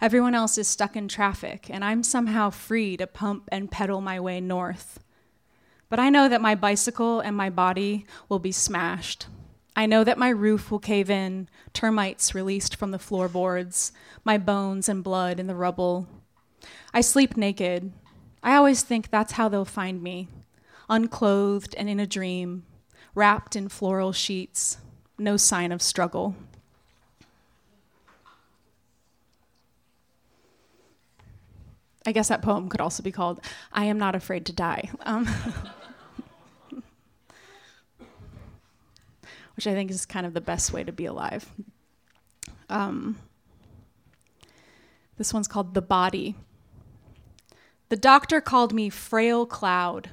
Everyone 0.00 0.34
else 0.34 0.58
is 0.58 0.66
stuck 0.66 0.96
in 0.96 1.06
traffic, 1.06 1.70
and 1.70 1.84
I'm 1.84 2.02
somehow 2.02 2.50
free 2.50 2.96
to 2.96 3.06
pump 3.06 3.48
and 3.52 3.70
pedal 3.70 4.00
my 4.00 4.18
way 4.18 4.40
north. 4.40 4.98
But 5.88 6.00
I 6.00 6.10
know 6.10 6.28
that 6.28 6.42
my 6.42 6.56
bicycle 6.56 7.20
and 7.20 7.36
my 7.36 7.50
body 7.50 8.04
will 8.28 8.40
be 8.40 8.50
smashed. 8.50 9.26
I 9.76 9.84
know 9.86 10.02
that 10.02 10.18
my 10.18 10.30
roof 10.30 10.70
will 10.70 10.78
cave 10.78 11.10
in, 11.10 11.48
termites 11.74 12.34
released 12.34 12.74
from 12.74 12.90
the 12.90 12.98
floorboards, 12.98 13.92
my 14.24 14.38
bones 14.38 14.88
and 14.88 15.04
blood 15.04 15.38
in 15.38 15.46
the 15.46 15.54
rubble. 15.54 16.08
I 16.94 17.02
sleep 17.02 17.36
naked. 17.36 17.92
I 18.42 18.56
always 18.56 18.82
think 18.82 19.10
that's 19.10 19.32
how 19.32 19.48
they'll 19.48 19.66
find 19.66 20.02
me 20.02 20.28
unclothed 20.88 21.74
and 21.76 21.88
in 21.88 22.00
a 22.00 22.06
dream, 22.06 22.64
wrapped 23.14 23.56
in 23.56 23.68
floral 23.68 24.12
sheets, 24.12 24.78
no 25.18 25.36
sign 25.36 25.72
of 25.72 25.82
struggle. 25.82 26.34
I 32.06 32.12
guess 32.12 32.28
that 32.28 32.42
poem 32.42 32.68
could 32.68 32.80
also 32.80 33.02
be 33.02 33.10
called 33.10 33.40
I 33.72 33.86
Am 33.86 33.98
Not 33.98 34.14
Afraid 34.14 34.46
to 34.46 34.52
Die. 34.52 34.90
Um, 35.00 35.26
which 39.56 39.66
I 39.66 39.72
think 39.72 39.90
is 39.90 40.06
kind 40.06 40.26
of 40.26 40.34
the 40.34 40.40
best 40.40 40.72
way 40.72 40.84
to 40.84 40.92
be 40.92 41.06
alive. 41.06 41.50
Um, 42.68 43.18
this 45.16 45.32
one's 45.32 45.48
called 45.48 45.74
The 45.74 45.82
Body. 45.82 46.36
The 47.88 47.96
doctor 47.96 48.40
called 48.40 48.74
me 48.74 48.90
frail 48.90 49.46
cloud. 49.46 50.10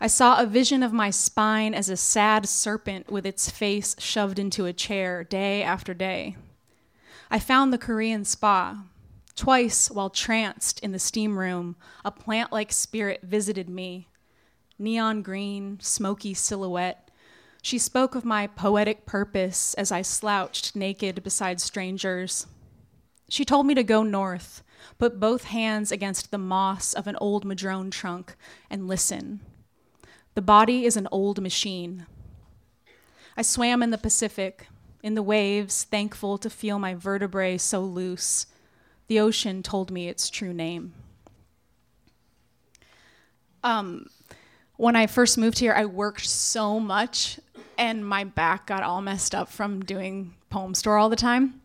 I 0.00 0.08
saw 0.08 0.38
a 0.38 0.46
vision 0.46 0.82
of 0.82 0.92
my 0.92 1.10
spine 1.10 1.72
as 1.72 1.88
a 1.88 1.96
sad 1.96 2.46
serpent 2.46 3.10
with 3.10 3.24
its 3.24 3.48
face 3.48 3.96
shoved 3.98 4.38
into 4.38 4.66
a 4.66 4.72
chair 4.72 5.24
day 5.24 5.62
after 5.62 5.94
day. 5.94 6.36
I 7.30 7.38
found 7.38 7.72
the 7.72 7.78
Korean 7.78 8.24
spa. 8.24 8.84
Twice, 9.34 9.90
while 9.90 10.10
tranced 10.10 10.80
in 10.80 10.92
the 10.92 10.98
steam 10.98 11.38
room, 11.38 11.76
a 12.04 12.10
plant 12.10 12.52
like 12.52 12.72
spirit 12.72 13.20
visited 13.22 13.68
me. 13.68 14.08
Neon 14.78 15.22
green, 15.22 15.78
smoky 15.80 16.34
silhouette, 16.34 17.05
she 17.66 17.78
spoke 17.78 18.14
of 18.14 18.24
my 18.24 18.46
poetic 18.46 19.06
purpose 19.06 19.74
as 19.74 19.90
I 19.90 20.00
slouched 20.00 20.76
naked 20.76 21.24
beside 21.24 21.60
strangers. 21.60 22.46
She 23.28 23.44
told 23.44 23.66
me 23.66 23.74
to 23.74 23.82
go 23.82 24.04
north, 24.04 24.62
put 24.98 25.18
both 25.18 25.46
hands 25.46 25.90
against 25.90 26.30
the 26.30 26.38
moss 26.38 26.94
of 26.94 27.08
an 27.08 27.16
old 27.16 27.44
madrone 27.44 27.90
trunk, 27.90 28.36
and 28.70 28.86
listen. 28.86 29.40
The 30.36 30.42
body 30.42 30.84
is 30.84 30.96
an 30.96 31.08
old 31.10 31.42
machine. 31.42 32.06
I 33.36 33.42
swam 33.42 33.82
in 33.82 33.90
the 33.90 33.98
Pacific, 33.98 34.68
in 35.02 35.16
the 35.16 35.22
waves, 35.24 35.82
thankful 35.82 36.38
to 36.38 36.48
feel 36.48 36.78
my 36.78 36.94
vertebrae 36.94 37.58
so 37.58 37.80
loose. 37.80 38.46
The 39.08 39.18
ocean 39.18 39.64
told 39.64 39.90
me 39.90 40.08
its 40.08 40.30
true 40.30 40.54
name. 40.54 40.94
Um, 43.64 44.06
when 44.76 44.96
I 44.96 45.06
first 45.06 45.38
moved 45.38 45.58
here, 45.58 45.72
I 45.72 45.86
worked 45.86 46.26
so 46.26 46.78
much 46.78 47.38
and 47.78 48.06
my 48.06 48.24
back 48.24 48.66
got 48.66 48.82
all 48.82 49.02
messed 49.02 49.34
up 49.34 49.48
from 49.48 49.84
doing 49.84 50.34
poem 50.50 50.74
store 50.74 50.96
all 50.96 51.08
the 51.08 51.16
time. 51.16 51.60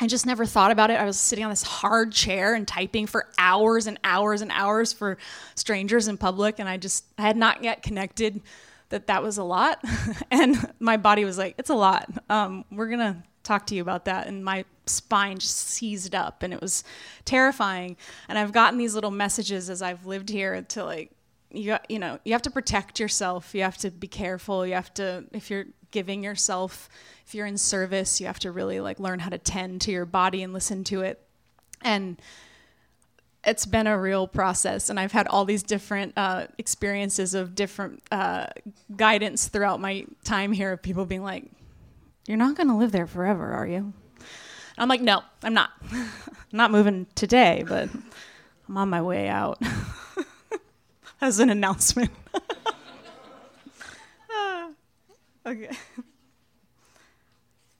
I 0.00 0.06
just 0.06 0.24
never 0.24 0.46
thought 0.46 0.70
about 0.70 0.90
it. 0.90 0.98
I 0.98 1.04
was 1.04 1.20
sitting 1.20 1.44
on 1.44 1.50
this 1.50 1.62
hard 1.62 2.12
chair 2.12 2.54
and 2.54 2.66
typing 2.66 3.06
for 3.06 3.26
hours 3.36 3.86
and 3.86 4.00
hours 4.02 4.40
and 4.40 4.50
hours 4.50 4.94
for 4.94 5.18
strangers 5.54 6.08
in 6.08 6.16
public, 6.16 6.58
and 6.58 6.66
I 6.68 6.78
just 6.78 7.04
I 7.18 7.22
had 7.22 7.36
not 7.36 7.62
yet 7.62 7.82
connected 7.82 8.40
that 8.88 9.08
that 9.08 9.22
was 9.22 9.36
a 9.36 9.44
lot, 9.44 9.84
and 10.30 10.72
my 10.80 10.96
body 10.96 11.26
was 11.26 11.36
like, 11.36 11.54
"It's 11.58 11.68
a 11.68 11.74
lot. 11.74 12.08
Um, 12.30 12.64
we're 12.72 12.88
gonna 12.88 13.22
talk 13.42 13.66
to 13.66 13.74
you 13.74 13.82
about 13.82 14.06
that." 14.06 14.26
And 14.26 14.42
my 14.42 14.64
spine 14.86 15.38
just 15.38 15.68
seized 15.68 16.14
up, 16.14 16.42
and 16.42 16.54
it 16.54 16.62
was 16.62 16.82
terrifying. 17.26 17.98
And 18.26 18.38
I've 18.38 18.52
gotten 18.52 18.78
these 18.78 18.94
little 18.94 19.10
messages 19.10 19.68
as 19.68 19.82
I've 19.82 20.06
lived 20.06 20.30
here 20.30 20.62
to 20.62 20.82
like 20.82 21.10
you 21.52 21.76
you 21.88 21.98
know 21.98 22.18
you 22.24 22.32
have 22.32 22.42
to 22.42 22.50
protect 22.50 23.00
yourself. 23.00 23.54
You 23.54 23.62
have 23.62 23.78
to 23.78 23.90
be 23.90 24.08
careful. 24.08 24.66
You 24.66 24.74
have 24.74 24.92
to 24.94 25.24
if 25.32 25.50
you're 25.50 25.66
giving 25.90 26.22
yourself 26.22 26.88
if 27.26 27.34
you're 27.34 27.46
in 27.46 27.58
service 27.58 28.20
you 28.20 28.26
have 28.26 28.38
to 28.38 28.52
really 28.52 28.78
like 28.78 29.00
learn 29.00 29.18
how 29.18 29.28
to 29.28 29.38
tend 29.38 29.80
to 29.80 29.90
your 29.90 30.06
body 30.06 30.42
and 30.42 30.52
listen 30.52 30.84
to 30.84 31.02
it. 31.02 31.20
And 31.82 32.20
it's 33.44 33.66
been 33.66 33.86
a 33.86 33.98
real 33.98 34.26
process 34.26 34.90
and 34.90 35.00
i've 35.00 35.12
had 35.12 35.26
all 35.26 35.44
these 35.44 35.62
different 35.62 36.12
uh, 36.16 36.46
experiences 36.58 37.34
of 37.34 37.54
different 37.54 38.02
uh, 38.12 38.46
guidance 38.96 39.48
throughout 39.48 39.80
my 39.80 40.04
time 40.24 40.52
here 40.52 40.72
of 40.72 40.82
people 40.82 41.06
being 41.06 41.22
like 41.22 41.44
you're 42.26 42.36
not 42.36 42.54
going 42.54 42.68
to 42.68 42.74
live 42.74 42.92
there 42.92 43.06
forever 43.06 43.50
are 43.52 43.66
you? 43.66 43.92
I'm 44.76 44.88
like 44.88 45.00
no 45.00 45.22
i'm 45.42 45.54
not. 45.54 45.70
I'm 45.92 46.10
not 46.52 46.70
moving 46.70 47.06
today 47.14 47.64
but 47.66 47.88
i'm 48.68 48.76
on 48.76 48.90
my 48.90 49.02
way 49.02 49.28
out 49.28 49.60
as 51.20 51.38
an 51.38 51.50
announcement. 51.50 52.10
okay. 55.46 55.70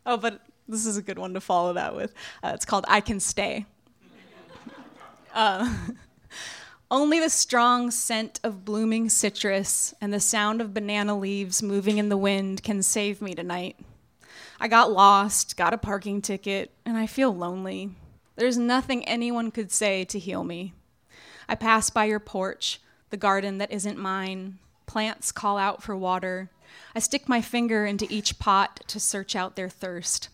Oh, 0.07 0.17
but 0.17 0.41
this 0.69 0.87
is 0.87 0.97
a 0.97 1.03
good 1.03 1.19
one 1.19 1.35
to 1.35 1.41
follow 1.41 1.73
that 1.75 1.95
with. 1.95 2.15
Uh, 2.43 2.53
it's 2.55 2.65
called 2.65 2.85
I 2.89 3.01
Can 3.01 3.21
Stay. 3.21 3.67
Uh, 5.33 5.73
only 6.91 7.21
the 7.21 7.31
strong 7.31 7.93
scent 7.93 8.41
of 8.43 8.65
blooming 8.65 9.09
citrus 9.09 9.95
and 10.01 10.13
the 10.13 10.19
sound 10.19 10.61
of 10.61 10.75
banana 10.75 11.17
leaves 11.17 11.63
moving 11.63 11.99
in 11.99 12.09
the 12.09 12.17
wind 12.17 12.65
can 12.65 12.83
save 12.83 13.23
me 13.23 13.33
tonight. 13.33 13.77
I 14.59 14.67
got 14.67 14.91
lost, 14.91 15.57
got 15.57 15.73
a 15.73 15.79
parking 15.79 16.21
ticket, 16.21 16.73
and 16.85 16.97
I 16.97 17.07
feel 17.07 17.33
lonely. 17.33 17.91
There's 18.35 18.59
nothing 18.59 19.05
anyone 19.05 19.53
could 19.53 19.71
say 19.71 20.05
to 20.07 20.19
heal 20.19 20.43
me. 20.43 20.73
I 21.49 21.55
pass 21.55 21.91
by 21.91 22.07
your 22.07 22.19
porch, 22.19 22.81
the 23.11 23.17
garden 23.17 23.59
that 23.59 23.71
isn't 23.71 23.99
mine. 23.99 24.59
Plants 24.87 25.31
call 25.31 25.59
out 25.59 25.83
for 25.83 25.97
water. 25.97 26.51
I 26.95 27.01
stick 27.01 27.29
my 27.29 27.41
finger 27.41 27.87
into 27.87 28.07
each 28.09 28.39
pot 28.39 28.81
to 28.89 28.99
search 28.99 29.37
out 29.37 29.57
their 29.57 29.69
thirst. 29.69 30.29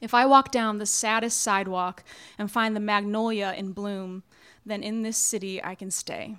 If 0.00 0.12
I 0.12 0.26
walk 0.26 0.50
down 0.50 0.78
the 0.78 0.86
saddest 0.86 1.40
sidewalk 1.40 2.04
and 2.38 2.50
find 2.50 2.76
the 2.76 2.80
magnolia 2.80 3.54
in 3.56 3.72
bloom, 3.72 4.22
then 4.66 4.82
in 4.82 5.02
this 5.02 5.16
city 5.16 5.62
I 5.62 5.74
can 5.74 5.90
stay. 5.90 6.36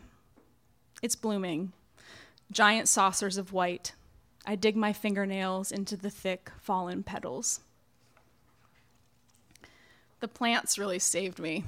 It's 1.02 1.16
blooming, 1.16 1.72
giant 2.52 2.88
saucers 2.88 3.38
of 3.38 3.54
white. 3.54 3.94
I 4.46 4.56
dig 4.56 4.76
my 4.76 4.94
fingernails 4.94 5.72
into 5.72 5.98
the 5.98 6.10
thick, 6.10 6.52
fallen 6.60 7.04
petals. 7.04 7.62
The 10.26 10.30
plants 10.30 10.80
really 10.80 10.98
saved 10.98 11.38
me 11.38 11.66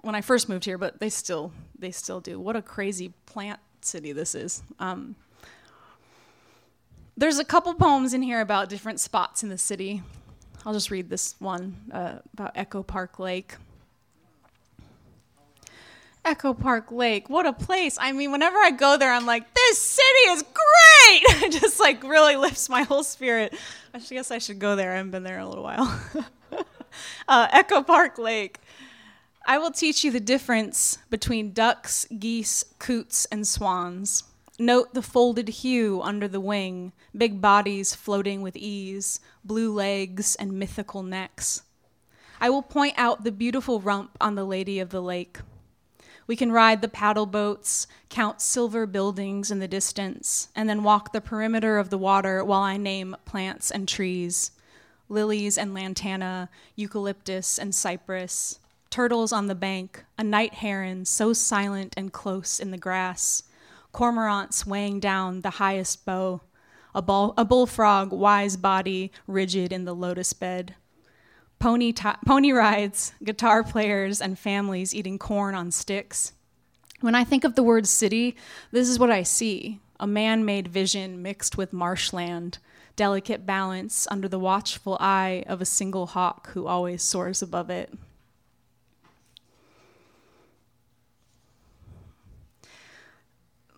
when 0.00 0.16
I 0.16 0.22
first 0.22 0.48
moved 0.48 0.64
here, 0.64 0.76
but 0.76 0.98
they 0.98 1.08
still 1.08 1.52
they 1.78 1.92
still 1.92 2.20
do. 2.20 2.40
What 2.40 2.56
a 2.56 2.62
crazy 2.62 3.12
plant 3.26 3.60
city 3.80 4.10
this 4.10 4.34
is. 4.34 4.64
Um, 4.80 5.14
there's 7.16 7.38
a 7.38 7.44
couple 7.44 7.72
poems 7.74 8.12
in 8.12 8.22
here 8.22 8.40
about 8.40 8.70
different 8.70 8.98
spots 8.98 9.44
in 9.44 9.50
the 9.50 9.56
city. 9.56 10.02
I'll 10.66 10.72
just 10.72 10.90
read 10.90 11.10
this 11.10 11.36
one 11.38 11.76
uh, 11.92 12.14
about 12.32 12.50
Echo 12.56 12.82
Park 12.82 13.20
Lake. 13.20 13.54
Echo 16.24 16.52
Park 16.52 16.90
Lake, 16.90 17.30
what 17.30 17.46
a 17.46 17.52
place. 17.52 17.96
I 18.00 18.10
mean, 18.10 18.32
whenever 18.32 18.58
I 18.58 18.72
go 18.72 18.96
there, 18.96 19.12
I'm 19.12 19.26
like, 19.26 19.44
this 19.54 19.78
city 19.78 20.30
is 20.30 20.42
great. 20.42 21.44
it 21.44 21.52
just 21.60 21.78
like 21.78 22.02
really 22.02 22.34
lifts 22.34 22.68
my 22.68 22.82
whole 22.82 23.04
spirit. 23.04 23.54
I 23.94 24.00
guess 24.00 24.32
I 24.32 24.38
should 24.38 24.58
go 24.58 24.74
there. 24.74 24.90
I 24.90 24.96
haven't 24.96 25.12
been 25.12 25.22
there 25.22 25.36
in 25.36 25.42
a 25.42 25.48
little 25.48 25.62
while. 25.62 26.00
uh, 27.28 27.48
Echo 27.50 27.82
Park 27.82 28.18
Lake. 28.18 28.58
I 29.46 29.58
will 29.58 29.70
teach 29.70 30.04
you 30.04 30.10
the 30.10 30.20
difference 30.20 30.98
between 31.08 31.52
ducks, 31.52 32.06
geese, 32.18 32.64
coots, 32.78 33.26
and 33.32 33.46
swans. 33.46 34.24
Note 34.58 34.92
the 34.92 35.02
folded 35.02 35.48
hue 35.48 36.02
under 36.02 36.28
the 36.28 36.40
wing, 36.40 36.92
big 37.16 37.40
bodies 37.40 37.94
floating 37.94 38.42
with 38.42 38.56
ease, 38.56 39.18
blue 39.42 39.72
legs, 39.72 40.36
and 40.36 40.52
mythical 40.52 41.02
necks. 41.02 41.62
I 42.40 42.50
will 42.50 42.62
point 42.62 42.94
out 42.96 43.24
the 43.24 43.32
beautiful 43.32 43.80
rump 43.80 44.16
on 44.20 44.34
the 44.34 44.44
Lady 44.44 44.78
of 44.78 44.90
the 44.90 45.02
Lake. 45.02 45.38
We 46.26 46.36
can 46.36 46.52
ride 46.52 46.82
the 46.82 46.88
paddle 46.88 47.26
boats, 47.26 47.86
count 48.08 48.40
silver 48.40 48.86
buildings 48.86 49.50
in 49.50 49.58
the 49.58 49.66
distance, 49.66 50.48
and 50.54 50.68
then 50.68 50.84
walk 50.84 51.12
the 51.12 51.20
perimeter 51.20 51.78
of 51.78 51.90
the 51.90 51.98
water 51.98 52.44
while 52.44 52.62
I 52.62 52.76
name 52.76 53.16
plants 53.24 53.70
and 53.70 53.88
trees 53.88 54.52
lilies 55.10 55.58
and 55.58 55.74
lantana, 55.74 56.48
eucalyptus 56.76 57.58
and 57.58 57.74
cypress, 57.74 58.58
turtles 58.88 59.32
on 59.32 59.46
the 59.46 59.54
bank, 59.54 60.04
a 60.16 60.24
night 60.24 60.54
heron 60.54 61.04
so 61.04 61.34
silent 61.34 61.92
and 61.96 62.12
close 62.12 62.58
in 62.58 62.70
the 62.70 62.78
grass 62.78 63.42
cormorants 63.92 64.66
weighing 64.66 65.00
down 65.00 65.40
the 65.40 65.50
highest 65.50 66.04
bough, 66.04 66.40
a, 66.94 67.02
bull, 67.02 67.34
a 67.36 67.44
bullfrog, 67.44 68.12
wise 68.12 68.56
body, 68.56 69.12
rigid 69.26 69.72
in 69.72 69.84
the 69.84 69.94
lotus 69.94 70.32
bed. 70.32 70.74
Pony, 71.58 71.92
t- 71.92 72.08
pony 72.26 72.52
rides, 72.52 73.12
guitar 73.22 73.62
players, 73.62 74.20
and 74.20 74.38
families 74.38 74.94
eating 74.94 75.18
corn 75.18 75.54
on 75.54 75.70
sticks. 75.70 76.32
When 77.00 77.14
I 77.14 77.24
think 77.24 77.44
of 77.44 77.54
the 77.54 77.62
word 77.62 77.86
city, 77.86 78.36
this 78.70 78.88
is 78.88 78.98
what 78.98 79.10
I 79.10 79.22
see 79.22 79.80
a 79.98 80.06
man 80.06 80.46
made 80.46 80.66
vision 80.66 81.20
mixed 81.20 81.58
with 81.58 81.74
marshland, 81.74 82.56
delicate 83.00 83.46
balance 83.46 84.06
under 84.10 84.28
the 84.28 84.38
watchful 84.38 84.98
eye 85.00 85.42
of 85.46 85.62
a 85.62 85.64
single 85.64 86.08
hawk 86.08 86.50
who 86.50 86.66
always 86.66 87.02
soars 87.02 87.40
above 87.40 87.70
it. 87.70 87.90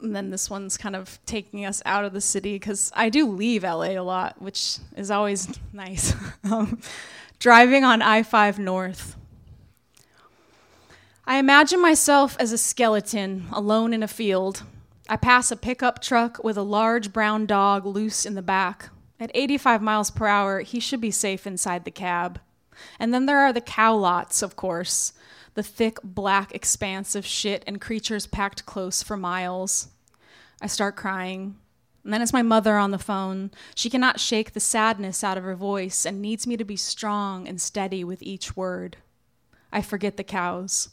and 0.00 0.16
then 0.16 0.30
this 0.30 0.50
one's 0.50 0.76
kind 0.76 0.96
of 0.96 1.20
taking 1.24 1.64
us 1.64 1.80
out 1.86 2.04
of 2.04 2.12
the 2.12 2.20
city 2.20 2.54
because 2.54 2.90
I 2.96 3.10
do 3.10 3.30
leave 3.30 3.62
LA 3.62 3.90
a 3.90 4.00
lot, 4.00 4.42
which 4.42 4.78
is 4.96 5.12
always 5.12 5.46
nice. 5.72 6.16
um, 6.42 6.80
driving 7.38 7.84
on 7.84 8.02
I 8.02 8.24
5 8.24 8.58
North. 8.58 9.14
I 11.24 11.38
imagine 11.38 11.80
myself 11.80 12.36
as 12.40 12.50
a 12.50 12.58
skeleton 12.58 13.46
alone 13.52 13.94
in 13.94 14.02
a 14.02 14.08
field. 14.08 14.64
I 15.08 15.14
pass 15.14 15.52
a 15.52 15.56
pickup 15.56 16.02
truck 16.02 16.42
with 16.42 16.56
a 16.56 16.62
large 16.62 17.12
brown 17.12 17.46
dog 17.46 17.86
loose 17.86 18.26
in 18.26 18.34
the 18.34 18.42
back. 18.42 18.90
At 19.22 19.30
85 19.34 19.80
miles 19.80 20.10
per 20.10 20.26
hour, 20.26 20.60
he 20.60 20.80
should 20.80 21.00
be 21.00 21.12
safe 21.12 21.46
inside 21.46 21.84
the 21.84 21.92
cab. 21.92 22.40
And 22.98 23.14
then 23.14 23.26
there 23.26 23.38
are 23.38 23.52
the 23.52 23.60
cow 23.60 23.94
lots, 23.94 24.42
of 24.42 24.56
course 24.56 25.12
the 25.54 25.62
thick 25.62 25.98
black 26.02 26.54
expanse 26.54 27.14
of 27.14 27.26
shit 27.26 27.62
and 27.66 27.80
creatures 27.80 28.26
packed 28.26 28.66
close 28.66 29.02
for 29.02 29.16
miles. 29.16 29.88
I 30.60 30.66
start 30.66 30.96
crying. 30.96 31.56
And 32.04 32.12
then 32.12 32.22
it's 32.22 32.32
my 32.32 32.42
mother 32.42 32.76
on 32.76 32.90
the 32.90 32.98
phone. 32.98 33.50
She 33.74 33.90
cannot 33.90 34.18
shake 34.18 34.52
the 34.52 34.60
sadness 34.60 35.22
out 35.22 35.38
of 35.38 35.44
her 35.44 35.54
voice 35.54 36.04
and 36.04 36.20
needs 36.20 36.46
me 36.46 36.56
to 36.56 36.64
be 36.64 36.76
strong 36.76 37.46
and 37.46 37.60
steady 37.60 38.02
with 38.02 38.22
each 38.22 38.56
word. 38.56 38.96
I 39.70 39.82
forget 39.82 40.16
the 40.16 40.24
cows. 40.24 40.88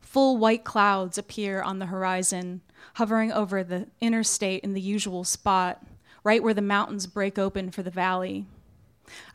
Full 0.00 0.36
white 0.36 0.64
clouds 0.64 1.18
appear 1.18 1.60
on 1.60 1.78
the 1.78 1.86
horizon, 1.86 2.60
hovering 2.94 3.32
over 3.32 3.64
the 3.64 3.88
interstate 4.00 4.62
in 4.62 4.74
the 4.74 4.80
usual 4.80 5.24
spot, 5.24 5.84
right 6.28 6.42
where 6.42 6.52
the 6.52 6.60
mountains 6.60 7.06
break 7.06 7.38
open 7.38 7.70
for 7.70 7.82
the 7.82 7.90
valley. 7.90 8.44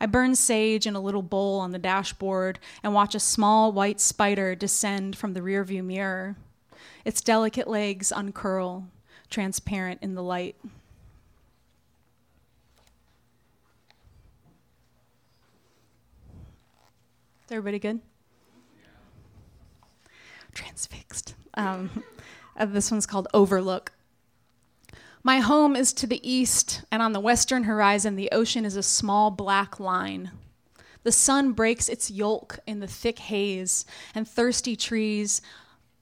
I 0.00 0.06
burn 0.06 0.36
sage 0.36 0.86
in 0.86 0.94
a 0.94 1.00
little 1.00 1.22
bowl 1.22 1.58
on 1.58 1.72
the 1.72 1.78
dashboard 1.80 2.60
and 2.84 2.94
watch 2.94 3.16
a 3.16 3.18
small 3.18 3.72
white 3.72 4.00
spider 4.00 4.54
descend 4.54 5.16
from 5.16 5.32
the 5.32 5.40
rearview 5.40 5.84
mirror. 5.84 6.36
Its 7.04 7.20
delicate 7.20 7.66
legs 7.66 8.12
uncurl, 8.12 8.84
transparent 9.28 10.04
in 10.04 10.14
the 10.14 10.22
light. 10.22 10.54
Is 17.44 17.50
everybody 17.50 17.80
good? 17.80 18.00
Transfixed. 20.52 21.34
Um, 21.54 22.04
uh, 22.56 22.66
this 22.66 22.92
one's 22.92 23.04
called 23.04 23.26
Overlook. 23.34 23.90
My 25.26 25.40
home 25.40 25.74
is 25.74 25.94
to 25.94 26.06
the 26.06 26.20
east, 26.22 26.82
and 26.92 27.00
on 27.00 27.14
the 27.14 27.20
western 27.20 27.64
horizon, 27.64 28.14
the 28.14 28.28
ocean 28.30 28.66
is 28.66 28.76
a 28.76 28.82
small 28.82 29.30
black 29.30 29.80
line. 29.80 30.32
The 31.02 31.12
sun 31.12 31.52
breaks 31.52 31.88
its 31.88 32.10
yolk 32.10 32.58
in 32.66 32.80
the 32.80 32.86
thick 32.86 33.18
haze, 33.20 33.86
and 34.14 34.28
thirsty 34.28 34.76
trees 34.76 35.40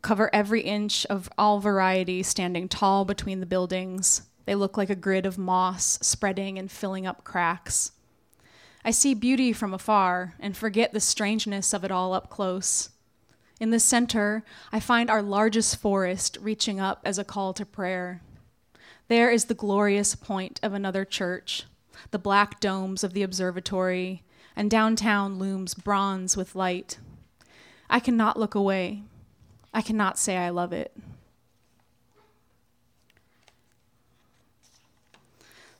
cover 0.02 0.28
every 0.34 0.62
inch 0.62 1.06
of 1.06 1.30
all 1.38 1.60
variety 1.60 2.24
standing 2.24 2.68
tall 2.68 3.04
between 3.04 3.38
the 3.38 3.46
buildings. 3.46 4.22
They 4.44 4.56
look 4.56 4.76
like 4.76 4.90
a 4.90 4.96
grid 4.96 5.24
of 5.24 5.38
moss 5.38 6.00
spreading 6.02 6.58
and 6.58 6.68
filling 6.68 7.06
up 7.06 7.22
cracks. 7.22 7.92
I 8.84 8.90
see 8.90 9.14
beauty 9.14 9.52
from 9.52 9.72
afar 9.72 10.34
and 10.40 10.56
forget 10.56 10.92
the 10.92 10.98
strangeness 10.98 11.72
of 11.72 11.84
it 11.84 11.92
all 11.92 12.12
up 12.12 12.28
close. 12.28 12.90
In 13.60 13.70
the 13.70 13.78
center, 13.78 14.42
I 14.72 14.80
find 14.80 15.08
our 15.08 15.22
largest 15.22 15.76
forest 15.76 16.38
reaching 16.40 16.80
up 16.80 17.02
as 17.04 17.20
a 17.20 17.24
call 17.24 17.52
to 17.52 17.64
prayer. 17.64 18.20
There 19.12 19.30
is 19.30 19.44
the 19.44 19.52
glorious 19.52 20.14
point 20.14 20.58
of 20.62 20.72
another 20.72 21.04
church, 21.04 21.64
the 22.12 22.18
black 22.18 22.60
domes 22.60 23.04
of 23.04 23.12
the 23.12 23.22
observatory, 23.22 24.22
and 24.56 24.70
downtown 24.70 25.38
looms 25.38 25.74
bronze 25.74 26.34
with 26.34 26.56
light. 26.56 26.96
I 27.90 28.00
cannot 28.00 28.38
look 28.38 28.54
away. 28.54 29.02
I 29.74 29.82
cannot 29.82 30.18
say 30.18 30.38
I 30.38 30.48
love 30.48 30.72
it. 30.72 30.96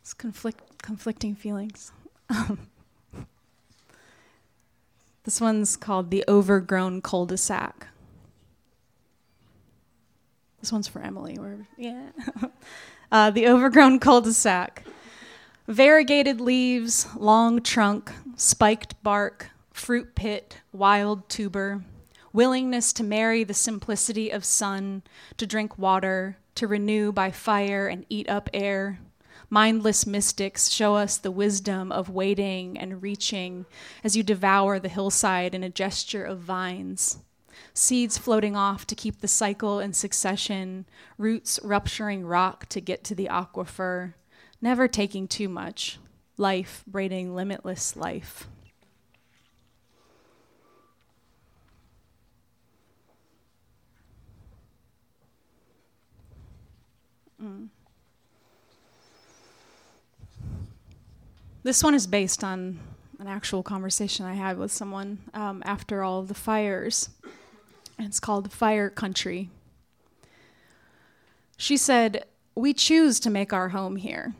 It's 0.03 0.12
conflict, 0.12 0.83
conflicting 0.83 1.35
feelings. 1.35 1.90
this 5.25 5.40
one's 5.40 5.79
called 5.79 6.11
The 6.11 6.23
Overgrown 6.29 7.01
Cul 7.01 7.25
de 7.25 7.38
sac. 7.38 7.87
This 10.61 10.71
one's 10.71 10.87
for 10.87 11.01
Emily. 11.01 11.38
Where, 11.38 11.66
yeah. 11.79 12.11
uh, 13.12 13.31
the 13.31 13.46
Overgrown 13.46 13.98
Cul 14.01 14.22
de 14.22 14.33
sac. 14.33 14.85
Variegated 15.68 16.40
leaves, 16.40 17.07
long 17.14 17.62
trunk, 17.62 18.11
spiked 18.35 19.01
bark, 19.05 19.51
fruit 19.72 20.16
pit, 20.16 20.59
wild 20.72 21.29
tuber 21.29 21.85
willingness 22.33 22.92
to 22.94 23.05
marry 23.05 23.44
the 23.44 23.55
simplicity 23.55 24.31
of 24.31 24.44
sun, 24.44 25.03
to 25.37 25.46
drink 25.46 25.79
water, 25.79 26.38
to 26.55 26.66
renew 26.66 27.12
by 27.12 27.31
fire 27.31 27.88
and 27.88 28.07
eat 28.09 28.29
up 28.29 28.48
air. 28.53 29.01
Mindless 29.51 30.07
mystics 30.07 30.70
show 30.70 30.94
us 30.94 31.18
the 31.18 31.31
wisdom 31.31 31.92
of 31.92 32.09
waiting 32.09 32.79
and 32.79 33.03
reaching 33.03 33.66
as 34.03 34.16
you 34.16 34.22
devour 34.22 34.79
the 34.79 34.88
hillside 34.88 35.55
in 35.55 35.62
a 35.62 35.68
gesture 35.68 36.25
of 36.25 36.38
vines. 36.38 37.18
Seeds 37.74 38.18
floating 38.18 38.54
off 38.54 38.87
to 38.87 38.94
keep 38.94 39.20
the 39.20 39.28
cycle 39.28 39.80
in 39.80 39.92
succession, 39.94 40.85
roots 41.16 41.58
rupturing 41.62 42.26
rock 42.26 42.66
to 42.66 42.80
get 42.80 43.02
to 43.04 43.14
the 43.14 43.28
aquifer, 43.30 44.12
never 44.61 44.87
taking 44.87 45.26
too 45.26 45.48
much, 45.48 45.98
life 46.37 46.85
braiding 46.87 47.35
limitless 47.35 47.96
life. 47.96 48.46
Mm. 57.42 57.68
This 61.62 61.82
one 61.82 61.94
is 61.94 62.06
based 62.06 62.44
on 62.44 62.80
an 63.18 63.28
actual 63.28 63.62
conversation 63.62 64.26
I 64.26 64.35
had 64.35 64.58
with 64.58 64.72
someone 64.72 65.18
um, 65.32 65.62
after 65.64 66.02
all 66.02 66.20
of 66.20 66.28
the 66.28 66.35
fires. 66.35 67.08
It's 67.98 68.20
called 68.20 68.52
Fire 68.52 68.90
Country. 68.90 69.50
She 71.57 71.76
said, 71.76 72.24
We 72.55 72.74
choose 72.74 73.20
to 73.20 73.31
make 73.31 73.52
our 73.52 73.70
home 73.70 73.96
here. 73.96 74.35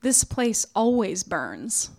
This 0.00 0.24
place 0.24 0.66
always 0.74 1.22
burns. 1.22 1.90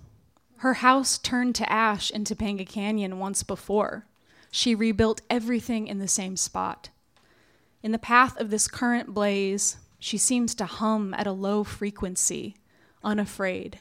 Her 0.58 0.76
house 0.76 1.18
turned 1.18 1.56
to 1.56 1.72
ash 1.72 2.10
in 2.10 2.24
Topanga 2.24 2.68
Canyon 2.68 3.20
once 3.20 3.44
before. 3.44 4.06
She 4.52 4.76
rebuilt 4.76 5.22
everything 5.30 5.88
in 5.88 6.00
the 6.00 6.08
same 6.08 6.38
spot. 6.38 6.90
In 7.82 7.92
the 7.92 8.00
path 8.00 8.40
of 8.40 8.50
this 8.50 8.68
current 8.68 9.14
blaze, 9.14 9.78
she 10.00 10.18
seems 10.18 10.56
to 10.56 10.66
hum 10.66 11.14
at 11.14 11.28
a 11.28 11.32
low 11.32 11.64
frequency, 11.64 12.56
unafraid. 13.04 13.80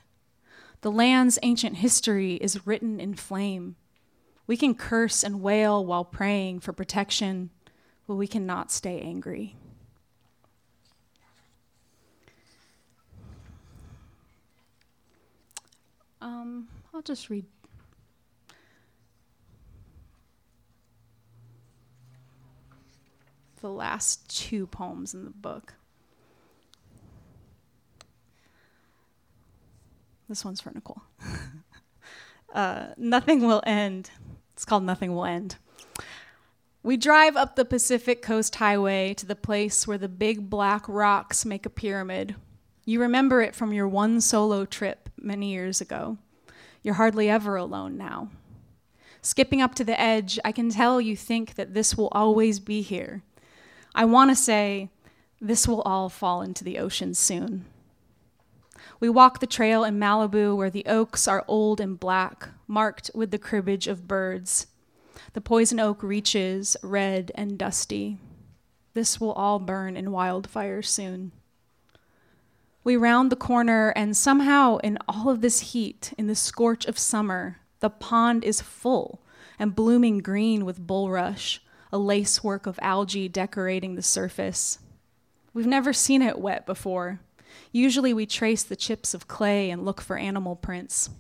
The 0.81 0.91
land's 0.91 1.39
ancient 1.43 1.77
history 1.77 2.35
is 2.35 2.67
written 2.67 2.99
in 2.99 3.15
flame. 3.15 3.77
We 4.47 4.57
can 4.57 4.75
curse 4.75 5.23
and 5.23 5.41
wail 5.41 5.85
while 5.85 6.05
praying 6.05 6.61
for 6.61 6.73
protection, 6.73 7.51
but 8.07 8.17
we 8.17 8.27
cannot 8.27 8.71
stay 8.71 9.01
angry. 9.01 9.57
Um, 16.21 16.69
I'll 16.95 17.03
just 17.03 17.31
read. 17.31 17.45
The 23.61 23.69
last 23.69 24.29
two 24.29 24.67
poems 24.67 25.15
in 25.15 25.25
the 25.25 25.31
book. 25.31 25.75
This 30.29 30.45
one's 30.45 30.61
for 30.61 30.71
Nicole. 30.71 31.03
uh, 32.55 32.87
nothing 32.97 33.47
will 33.47 33.63
end. 33.67 34.11
It's 34.63 34.69
called 34.69 34.85
Nothing 34.85 35.13
Will 35.13 35.25
End. 35.25 35.57
We 36.85 36.97
drive 36.97 37.35
up 37.35 37.57
the 37.57 37.65
Pacific 37.65 38.23
Coast 38.23 38.55
Highway 38.55 39.13
to 39.15 39.27
the 39.27 39.35
place 39.35 39.89
where 39.89 39.99
the 39.99 40.09
big 40.09 40.49
black 40.49 40.85
rocks 40.89 41.45
make 41.45 41.67
a 41.67 41.69
pyramid. 41.69 42.37
You 42.85 43.01
remember 43.01 43.43
it 43.43 43.57
from 43.57 43.73
your 43.73 43.89
one 43.89 44.21
solo 44.21 44.65
trip 44.65 45.09
many 45.21 45.51
years 45.51 45.81
ago. 45.81 46.17
You're 46.85 46.95
hardly 46.95 47.29
ever 47.29 47.57
alone 47.57 47.99
now. 47.99 48.29
Skipping 49.21 49.61
up 49.61 49.75
to 49.75 49.85
the 49.85 50.01
edge, 50.01 50.39
I 50.45 50.53
can 50.53 50.71
tell 50.71 51.01
you 51.01 51.17
think 51.17 51.57
that 51.57 51.75
this 51.75 51.97
will 51.97 52.11
always 52.13 52.61
be 52.61 52.83
here. 52.83 53.25
I 53.97 54.05
want 54.05 54.31
to 54.31 54.37
say, 54.37 54.91
this 55.41 55.67
will 55.67 55.83
all 55.83 56.09
fall 56.09 56.41
into 56.41 56.63
the 56.63 56.79
ocean 56.79 57.15
soon. 57.15 57.65
We 59.03 59.09
walk 59.09 59.41
the 59.41 59.49
trail 59.49 59.83
in 59.83 59.99
Malibu 59.99 60.57
where 60.57 60.71
the 60.71 60.85
oaks 60.87 61.27
are 61.27 61.45
old 61.49 61.81
and 61.81 61.99
black, 61.99 62.51
marked 62.69 63.11
with 63.17 63.33
the 63.33 63.39
cribbage 63.39 63.89
of 63.89 64.07
birds. 64.07 64.69
The 65.33 65.41
poison 65.41 65.81
oak 65.81 66.05
reaches, 66.05 66.77
red 66.85 67.33
and 67.35 67.59
dusty. 67.59 68.19
This 68.95 69.21
will 69.21 69.33
all 69.33 69.59
burn 69.59 69.97
in 69.97 70.13
wildfire 70.13 70.83
soon. 70.83 71.33
We 72.85 72.97
round 72.97 73.33
the 73.33 73.37
corner, 73.37 73.89
and 73.97 74.17
somehow, 74.17 74.77
in 74.85 74.99
all 75.09 75.29
of 75.29 75.41
this 75.41 75.73
heat, 75.73 76.13
in 76.17 76.29
the 76.29 76.37
scorch 76.37 76.87
of 76.87 76.97
summer, 76.97 77.59
the 77.81 77.91
pond 77.91 78.45
is 78.45 78.61
full 78.61 79.21
and 79.59 79.75
blooming 79.75 80.19
green 80.19 80.65
with 80.65 80.87
bulrush, 80.87 81.59
a 81.93 81.99
lacework 81.99 82.67
of 82.69 82.79
algae 82.81 83.29
decorating 83.29 83.97
the 83.97 84.03
surface. 84.03 84.79
We've 85.53 85.67
never 85.67 85.93
seen 85.93 86.23
it 86.23 86.39
wet 86.39 86.67
before. 86.67 87.19
Usually 87.73 88.13
we 88.13 88.27
trace 88.27 88.63
the 88.63 88.77
chips 88.77 89.15
of 89.15 89.29
clay 89.29 89.71
and 89.71 89.85
look 89.85 90.01
for 90.01 90.17
animal 90.17 90.57
prints. 90.57 91.11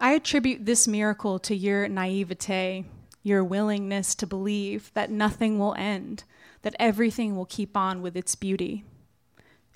I 0.00 0.12
attribute 0.12 0.66
this 0.66 0.88
miracle 0.88 1.38
to 1.40 1.54
your 1.54 1.88
naivete, 1.88 2.84
your 3.22 3.44
willingness 3.44 4.14
to 4.16 4.26
believe 4.26 4.90
that 4.94 5.10
nothing 5.10 5.58
will 5.58 5.74
end, 5.78 6.24
that 6.62 6.74
everything 6.78 7.36
will 7.36 7.46
keep 7.46 7.76
on 7.76 8.02
with 8.02 8.16
its 8.16 8.34
beauty. 8.34 8.84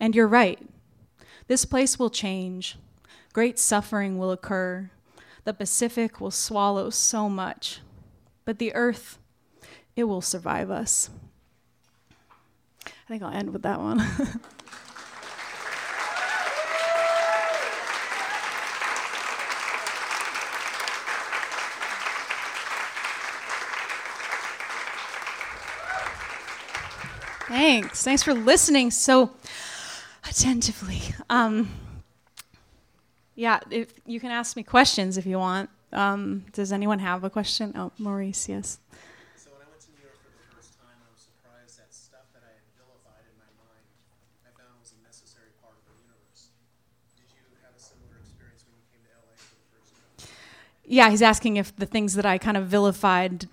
And 0.01 0.15
you're 0.15 0.29
right. 0.29 0.61
This 1.47 1.65
place 1.65 1.99
will 1.99 2.11
change. 2.11 2.77
Great 3.33 3.59
suffering 3.59 4.19
will 4.19 4.33
occur. 4.33 4.91
The 5.45 5.55
Pacific 5.55 6.21
will 6.21 6.31
swallow 6.31 6.91
so 6.91 7.29
much. 7.29 7.81
But 8.45 8.59
the 8.59 8.75
earth, 8.75 9.19
it 9.97 10.05
will 10.05 10.21
survive 10.21 10.71
us. 10.71 11.11
I 12.87 12.91
think 13.09 13.23
I'll 13.23 13.33
end 13.33 13.53
with 13.53 13.63
that 13.63 13.81
one. 13.81 13.99
Thanks. 27.49 28.05
Thanks 28.05 28.23
for 28.23 28.35
listening 28.35 28.91
so 28.91 29.31
attentively. 30.29 31.01
Um, 31.31 31.71
yeah, 33.35 33.61
if 33.71 33.95
you 34.05 34.21
can 34.21 34.31
ask 34.31 34.55
me 34.55 34.63
questions 34.63 35.17
if 35.17 35.25
you 35.25 35.39
want. 35.39 35.71
Um, 35.91 36.45
does 36.53 36.73
anyone 36.73 36.99
have 36.99 37.25
a 37.25 37.31
question? 37.31 37.73
Oh, 37.75 37.91
Maurice, 37.97 38.51
yes. 38.51 38.79
So 39.35 39.49
when 39.57 39.65
I 39.65 39.71
went 39.73 39.81
to 39.81 39.89
New 39.97 40.05
York 40.05 40.21
for 40.21 40.29
the 40.29 40.45
first 40.53 40.77
time, 40.77 40.93
I 41.01 41.09
was 41.09 41.25
surprised 41.25 41.81
that 41.81 41.89
stuff 41.89 42.29
that 42.37 42.45
I 42.45 42.53
had 42.53 42.69
vilified 42.77 43.25
in 43.25 43.41
my 43.41 43.49
mind, 43.57 43.85
I 44.45 44.53
found 44.53 44.77
was 44.85 44.93
a 44.93 45.01
necessary 45.01 45.57
part 45.65 45.73
of 45.73 45.89
the 45.89 45.97
universe. 46.05 46.53
Did 47.17 47.33
you 47.33 47.41
have 47.65 47.73
a 47.73 47.81
similar 47.81 48.21
experience 48.21 48.69
when 48.69 48.77
you 48.77 48.85
came 48.93 49.01
to 49.09 49.25
LA 49.25 49.33
for 49.41 49.57
the 49.57 49.69
first 49.73 49.97
time? 49.97 50.29
Yeah, 50.85 51.09
he's 51.09 51.25
asking 51.25 51.57
if 51.57 51.73
the 51.81 51.89
things 51.89 52.13
that 52.21 52.29
I 52.29 52.37
kind 52.37 52.61
of 52.61 52.69
vilified 52.69 53.49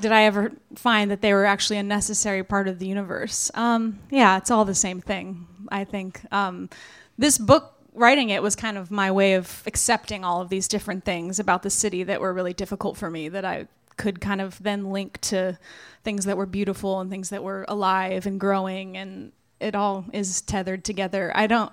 did 0.00 0.12
I 0.12 0.22
ever 0.22 0.52
find 0.74 1.10
that 1.10 1.20
they 1.20 1.32
were 1.32 1.44
actually 1.44 1.78
a 1.78 1.82
necessary 1.82 2.42
part 2.42 2.68
of 2.68 2.78
the 2.78 2.86
universe? 2.86 3.50
Um, 3.54 3.98
yeah, 4.10 4.36
it's 4.36 4.50
all 4.50 4.64
the 4.64 4.74
same 4.74 5.00
thing, 5.00 5.46
I 5.70 5.84
think. 5.84 6.20
Um, 6.32 6.70
this 7.18 7.38
book, 7.38 7.74
writing 7.94 8.30
it, 8.30 8.42
was 8.42 8.56
kind 8.56 8.78
of 8.78 8.90
my 8.90 9.10
way 9.10 9.34
of 9.34 9.62
accepting 9.66 10.24
all 10.24 10.40
of 10.40 10.48
these 10.48 10.68
different 10.68 11.04
things 11.04 11.38
about 11.38 11.62
the 11.62 11.70
city 11.70 12.02
that 12.04 12.20
were 12.20 12.32
really 12.32 12.54
difficult 12.54 12.96
for 12.96 13.10
me, 13.10 13.28
that 13.28 13.44
I 13.44 13.66
could 13.96 14.20
kind 14.20 14.40
of 14.40 14.60
then 14.62 14.90
link 14.90 15.20
to 15.20 15.58
things 16.04 16.24
that 16.24 16.36
were 16.36 16.46
beautiful 16.46 17.00
and 17.00 17.10
things 17.10 17.28
that 17.30 17.44
were 17.44 17.64
alive 17.68 18.26
and 18.26 18.40
growing, 18.40 18.96
and 18.96 19.32
it 19.60 19.74
all 19.74 20.06
is 20.12 20.40
tethered 20.40 20.84
together. 20.84 21.32
I 21.34 21.46
don't. 21.46 21.72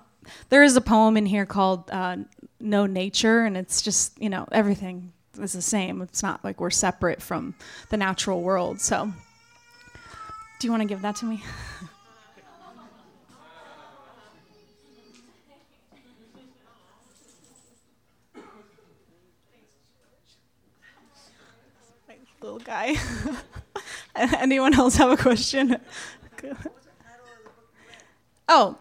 There 0.50 0.64
is 0.64 0.76
a 0.76 0.82
poem 0.82 1.16
in 1.16 1.26
here 1.26 1.46
called 1.46 1.90
uh, 1.90 2.18
"No 2.60 2.86
Nature," 2.86 3.46
and 3.46 3.56
it's 3.56 3.82
just 3.82 4.22
you 4.22 4.30
know 4.30 4.46
everything 4.52 5.14
is 5.38 5.54
the 5.54 5.62
same. 5.62 6.02
It's 6.02 6.24
not 6.24 6.44
like 6.44 6.60
we're 6.60 6.70
separate 6.70 7.22
from 7.22 7.56
the 7.90 7.98
natural 7.98 8.42
world. 8.42 8.82
So, 8.82 9.12
do 10.60 10.68
you 10.68 10.72
want 10.72 10.82
to 10.82 10.88
give 10.88 11.02
that 11.02 11.16
to 11.18 11.26
me? 11.26 11.44
Little 22.40 22.60
guy. 22.60 22.96
Anyone 24.16 24.74
else 24.74 24.96
have 24.96 25.12
a 25.12 25.18
question? 25.18 25.76
oh, 28.48 28.78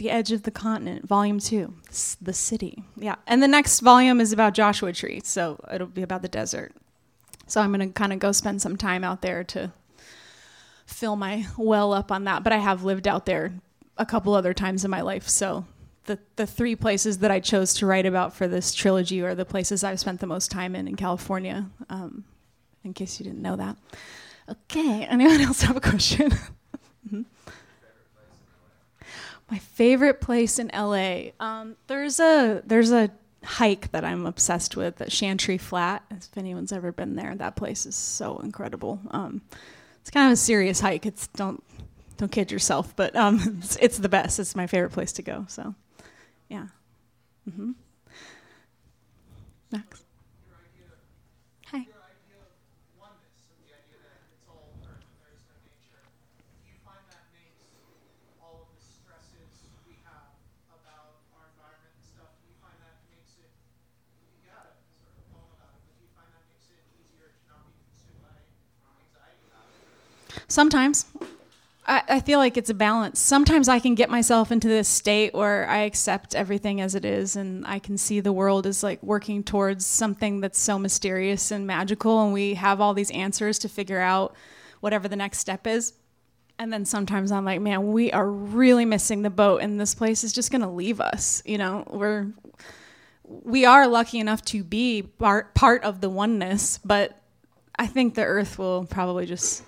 the 0.00 0.08
Edge 0.08 0.32
of 0.32 0.44
the 0.44 0.50
Continent, 0.50 1.06
Volume 1.06 1.38
2, 1.38 1.74
The 2.22 2.32
City. 2.32 2.84
Yeah. 2.96 3.16
And 3.26 3.42
the 3.42 3.46
next 3.46 3.80
volume 3.80 4.18
is 4.18 4.32
about 4.32 4.54
Joshua 4.54 4.94
Tree, 4.94 5.20
so 5.22 5.62
it'll 5.70 5.86
be 5.88 6.00
about 6.00 6.22
the 6.22 6.28
desert. 6.28 6.72
So 7.46 7.60
I'm 7.60 7.70
going 7.70 7.86
to 7.86 7.92
kind 7.92 8.10
of 8.10 8.18
go 8.18 8.32
spend 8.32 8.62
some 8.62 8.78
time 8.78 9.04
out 9.04 9.20
there 9.20 9.44
to 9.44 9.72
fill 10.86 11.16
my 11.16 11.46
well 11.58 11.92
up 11.92 12.10
on 12.10 12.24
that. 12.24 12.42
But 12.42 12.54
I 12.54 12.56
have 12.56 12.82
lived 12.82 13.06
out 13.06 13.26
there 13.26 13.52
a 13.98 14.06
couple 14.06 14.32
other 14.32 14.54
times 14.54 14.86
in 14.86 14.90
my 14.90 15.02
life, 15.02 15.28
so 15.28 15.66
the, 16.06 16.18
the 16.36 16.46
three 16.46 16.74
places 16.74 17.18
that 17.18 17.30
I 17.30 17.38
chose 17.38 17.74
to 17.74 17.84
write 17.84 18.06
about 18.06 18.32
for 18.32 18.48
this 18.48 18.72
trilogy 18.72 19.20
are 19.20 19.34
the 19.34 19.44
places 19.44 19.84
I've 19.84 20.00
spent 20.00 20.20
the 20.20 20.26
most 20.26 20.50
time 20.50 20.74
in 20.74 20.88
in 20.88 20.96
California, 20.96 21.66
um, 21.90 22.24
in 22.84 22.94
case 22.94 23.20
you 23.20 23.24
didn't 23.24 23.42
know 23.42 23.56
that. 23.56 23.76
Okay, 24.48 25.04
anyone 25.10 25.42
else 25.42 25.60
have 25.60 25.76
a 25.76 25.80
question? 25.80 26.30
mm-hmm. 27.06 27.22
My 29.50 29.58
favorite 29.58 30.20
place 30.20 30.58
in 30.58 30.70
LA. 30.72 31.32
Um, 31.40 31.76
there's 31.88 32.20
a 32.20 32.62
there's 32.64 32.92
a 32.92 33.10
hike 33.42 33.90
that 33.90 34.04
I'm 34.04 34.26
obsessed 34.26 34.76
with 34.76 35.00
at 35.00 35.10
Chantry 35.10 35.58
Flat. 35.58 36.04
If 36.10 36.36
anyone's 36.36 36.72
ever 36.72 36.92
been 36.92 37.16
there, 37.16 37.34
that 37.34 37.56
place 37.56 37.84
is 37.84 37.96
so 37.96 38.38
incredible. 38.38 39.00
Um, 39.10 39.42
it's 40.00 40.10
kind 40.10 40.26
of 40.26 40.32
a 40.34 40.36
serious 40.36 40.80
hike. 40.80 41.04
It's 41.04 41.26
don't 41.28 41.62
don't 42.16 42.30
kid 42.30 42.52
yourself, 42.52 42.94
but 42.94 43.16
um, 43.16 43.40
it's, 43.62 43.76
it's, 43.76 43.98
the 43.98 44.08
best. 44.08 44.38
It's 44.38 44.54
my 44.54 44.66
favorite 44.66 44.92
place 44.92 45.12
to 45.14 45.22
go. 45.22 45.46
So, 45.48 45.74
yeah. 46.48 46.66
Mm-hmm. 47.48 47.72
Next. 49.72 50.04
Hi. 51.66 51.86
Sometimes. 70.50 71.06
I, 71.86 72.02
I 72.08 72.20
feel 72.20 72.40
like 72.40 72.56
it's 72.56 72.70
a 72.70 72.74
balance. 72.74 73.20
Sometimes 73.20 73.68
I 73.68 73.78
can 73.78 73.94
get 73.94 74.10
myself 74.10 74.50
into 74.50 74.66
this 74.66 74.88
state 74.88 75.32
where 75.32 75.68
I 75.68 75.82
accept 75.82 76.34
everything 76.34 76.80
as 76.80 76.94
it 76.96 77.04
is 77.04 77.36
and 77.36 77.64
I 77.66 77.78
can 77.78 77.96
see 77.96 78.18
the 78.18 78.32
world 78.32 78.66
as 78.66 78.82
like 78.82 79.00
working 79.02 79.44
towards 79.44 79.86
something 79.86 80.40
that's 80.40 80.58
so 80.58 80.78
mysterious 80.78 81.52
and 81.52 81.66
magical 81.66 82.22
and 82.24 82.32
we 82.32 82.54
have 82.54 82.80
all 82.80 82.94
these 82.94 83.12
answers 83.12 83.60
to 83.60 83.68
figure 83.68 84.00
out 84.00 84.34
whatever 84.80 85.06
the 85.06 85.16
next 85.16 85.38
step 85.38 85.68
is. 85.68 85.94
And 86.58 86.72
then 86.72 86.84
sometimes 86.84 87.32
I'm 87.32 87.44
like, 87.44 87.60
man, 87.60 87.92
we 87.92 88.12
are 88.12 88.28
really 88.28 88.84
missing 88.84 89.22
the 89.22 89.30
boat 89.30 89.62
and 89.62 89.80
this 89.80 89.94
place 89.94 90.24
is 90.24 90.32
just 90.32 90.50
going 90.50 90.62
to 90.62 90.68
leave 90.68 91.00
us. 91.00 91.42
You 91.46 91.58
know, 91.58 91.84
we're 91.88 92.26
we 93.24 93.64
are 93.64 93.86
lucky 93.86 94.18
enough 94.18 94.42
to 94.46 94.64
be 94.64 95.02
part 95.02 95.54
part 95.54 95.84
of 95.84 96.00
the 96.00 96.10
oneness, 96.10 96.78
but 96.84 97.16
I 97.78 97.86
think 97.86 98.14
the 98.14 98.24
earth 98.24 98.58
will 98.58 98.84
probably 98.84 99.26
just 99.26 99.62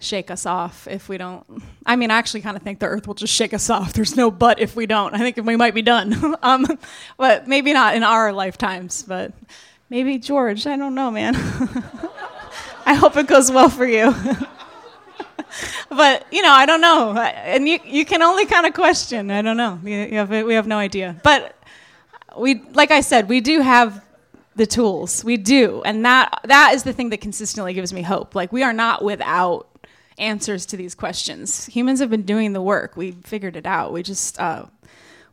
shake 0.00 0.30
us 0.30 0.46
off 0.46 0.86
if 0.88 1.08
we 1.08 1.18
don't. 1.18 1.44
I 1.84 1.96
mean, 1.96 2.10
I 2.10 2.18
actually 2.18 2.42
kind 2.42 2.56
of 2.56 2.62
think 2.62 2.78
the 2.78 2.86
earth 2.86 3.06
will 3.06 3.14
just 3.14 3.34
shake 3.34 3.52
us 3.52 3.68
off. 3.68 3.92
There's 3.92 4.16
no 4.16 4.30
but 4.30 4.60
if 4.60 4.76
we 4.76 4.86
don't. 4.86 5.14
I 5.14 5.18
think 5.18 5.44
we 5.44 5.56
might 5.56 5.74
be 5.74 5.82
done. 5.82 6.36
um, 6.42 6.66
but 7.16 7.48
maybe 7.48 7.72
not 7.72 7.94
in 7.94 8.02
our 8.02 8.32
lifetimes, 8.32 9.02
but 9.02 9.32
maybe 9.90 10.18
George. 10.18 10.66
I 10.66 10.76
don't 10.76 10.94
know, 10.94 11.10
man. 11.10 11.34
I 12.86 12.94
hope 12.94 13.16
it 13.16 13.26
goes 13.26 13.50
well 13.50 13.68
for 13.68 13.86
you. 13.86 14.14
but 15.90 16.26
you 16.32 16.42
know, 16.42 16.52
I 16.52 16.64
don't 16.64 16.80
know, 16.80 17.16
and 17.18 17.68
you 17.68 17.78
you 17.84 18.04
can 18.04 18.22
only 18.22 18.46
kind 18.46 18.66
of 18.66 18.74
question. 18.74 19.30
I 19.30 19.42
don't 19.42 19.56
know. 19.56 19.80
You, 19.84 19.96
you 19.98 20.14
have, 20.18 20.30
we 20.30 20.54
have 20.54 20.66
no 20.66 20.78
idea. 20.78 21.20
But 21.22 21.54
we, 22.36 22.62
like 22.72 22.90
I 22.90 23.00
said, 23.00 23.28
we 23.28 23.40
do 23.40 23.60
have 23.60 24.04
the 24.56 24.66
tools. 24.66 25.24
We 25.24 25.36
do, 25.36 25.82
and 25.84 26.04
that 26.04 26.40
that 26.44 26.72
is 26.74 26.82
the 26.82 26.92
thing 26.92 27.10
that 27.10 27.20
consistently 27.20 27.74
gives 27.74 27.92
me 27.92 28.02
hope. 28.02 28.34
Like 28.34 28.52
we 28.52 28.62
are 28.62 28.72
not 28.72 29.04
without 29.04 29.67
answers 30.18 30.66
to 30.66 30.76
these 30.76 30.94
questions. 30.94 31.66
Humans 31.66 32.00
have 32.00 32.10
been 32.10 32.22
doing 32.22 32.52
the 32.52 32.62
work. 32.62 32.96
We 32.96 33.12
figured 33.12 33.56
it 33.56 33.66
out. 33.66 33.92
We 33.92 34.02
just 34.02 34.38
uh, 34.40 34.66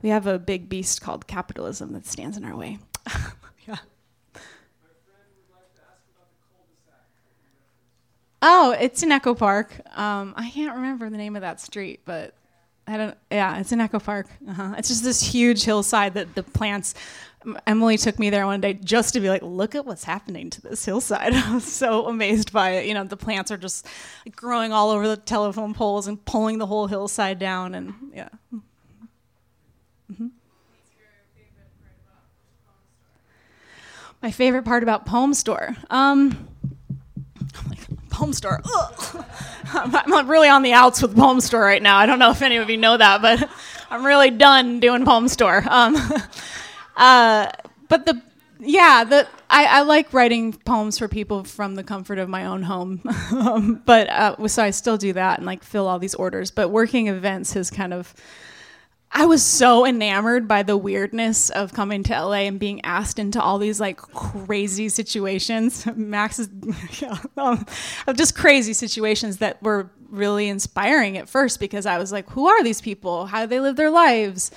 we 0.01 0.09
have 0.09 0.27
a 0.27 0.37
big 0.37 0.69
beast 0.69 1.01
called 1.01 1.27
capitalism 1.27 1.93
that 1.93 2.05
stands 2.05 2.37
in 2.37 2.45
our 2.45 2.55
way. 2.55 2.79
yeah. 3.67 3.77
Oh, 8.41 8.75
it's 8.79 9.01
in 9.01 9.11
Echo 9.11 9.33
Park. 9.33 9.81
Um, 9.97 10.33
I 10.37 10.49
can't 10.51 10.75
remember 10.75 11.09
the 11.09 11.17
name 11.17 11.35
of 11.35 11.41
that 11.41 11.59
street, 11.59 12.01
but 12.05 12.35
I 12.85 12.97
don't. 12.97 13.17
Yeah, 13.31 13.57
it's 13.57 13.71
in 13.71 13.81
Echo 13.81 13.99
Park. 13.99 14.27
Uh-huh. 14.47 14.75
It's 14.77 14.87
just 14.87 15.03
this 15.03 15.21
huge 15.21 15.63
hillside 15.63 16.13
that 16.13 16.35
the 16.35 16.43
plants. 16.43 16.93
Emily 17.67 17.97
took 17.97 18.17
me 18.17 18.29
there 18.29 18.45
one 18.45 18.61
day 18.61 18.73
just 18.73 19.13
to 19.13 19.19
be 19.19 19.29
like, 19.29 19.41
look 19.41 19.75
at 19.75 19.85
what's 19.85 20.03
happening 20.03 20.49
to 20.51 20.61
this 20.61 20.83
hillside. 20.85 21.33
I 21.35 21.53
was 21.53 21.63
so 21.63 22.07
amazed 22.07 22.51
by 22.51 22.71
it. 22.71 22.87
You 22.87 22.93
know, 22.93 23.03
the 23.03 23.17
plants 23.17 23.51
are 23.51 23.57
just 23.57 23.87
growing 24.35 24.71
all 24.71 24.91
over 24.91 25.07
the 25.07 25.17
telephone 25.17 25.73
poles 25.73 26.07
and 26.07 26.23
pulling 26.25 26.57
the 26.57 26.65
whole 26.65 26.87
hillside 26.87 27.39
down, 27.39 27.75
and 27.75 27.93
yeah. 28.13 28.29
Mm-hmm. 30.11 30.27
My 34.21 34.31
favorite 34.31 34.65
part 34.65 34.81
about 34.81 35.05
Poem 35.05 35.33
Store. 35.33 35.75
Um, 35.89 36.47
Poem 38.09 38.33
Store. 38.33 38.61
I'm 39.73 40.29
really 40.29 40.47
on 40.47 40.63
the 40.63 40.73
outs 40.73 41.01
with 41.01 41.15
Poem 41.15 41.41
Store 41.41 41.61
right 41.61 41.81
now. 41.81 41.97
I 41.97 42.05
don't 42.05 42.17
know 42.17 42.31
if 42.31 42.41
any 42.41 42.57
of 42.57 42.69
you 42.69 42.77
know 42.77 42.97
that, 42.97 43.21
but 43.21 43.49
I'm 43.91 44.05
really 44.05 44.31
done 44.31 44.79
doing 44.79 45.05
Poem 45.05 45.27
Store. 45.27 45.63
Um, 45.69 45.95
uh, 46.97 47.51
but 47.87 48.05
the 48.05 48.21
yeah, 48.59 49.03
the 49.03 49.27
I, 49.49 49.65
I, 49.65 49.81
like 49.81 50.13
writing 50.13 50.53
poems 50.53 50.97
for 50.97 51.07
people 51.07 51.43
from 51.43 51.75
the 51.75 51.83
comfort 51.83 52.19
of 52.19 52.29
my 52.29 52.45
own 52.45 52.63
home. 52.63 53.01
um, 53.31 53.81
but 53.85 54.09
uh, 54.09 54.47
so 54.47 54.63
I 54.63 54.69
still 54.71 54.97
do 54.97 55.13
that 55.13 55.39
and 55.39 55.45
like 55.45 55.63
fill 55.63 55.87
all 55.87 55.99
these 55.99 56.15
orders. 56.15 56.51
But 56.51 56.69
working 56.69 57.07
events 57.07 57.53
has 57.53 57.69
kind 57.69 57.93
of 57.93 58.13
I 59.17 59.25
was 59.25 59.41
so 59.41 59.85
enamored 59.85 60.45
by 60.45 60.63
the 60.63 60.75
weirdness 60.75 61.49
of 61.49 61.71
coming 61.71 62.03
to 62.03 62.13
LA 62.13 62.39
and 62.39 62.59
being 62.59 62.83
asked 62.83 63.17
into 63.17 63.41
all 63.41 63.57
these 63.57 63.79
like 63.79 63.97
crazy 63.97 64.89
situations. 64.89 65.85
Max 65.95 66.37
is 66.37 66.49
yeah, 67.01 67.17
um, 67.37 67.65
just 68.13 68.35
crazy 68.35 68.73
situations 68.73 69.37
that 69.37 69.63
were 69.63 69.89
really 70.09 70.49
inspiring 70.49 71.17
at 71.17 71.29
first 71.29 71.61
because 71.61 71.85
I 71.85 71.97
was 71.97 72.11
like, 72.11 72.29
who 72.31 72.47
are 72.47 72.61
these 72.61 72.81
people? 72.81 73.25
How 73.27 73.41
do 73.41 73.47
they 73.47 73.61
live 73.61 73.77
their 73.77 73.89
lives? 73.89 74.51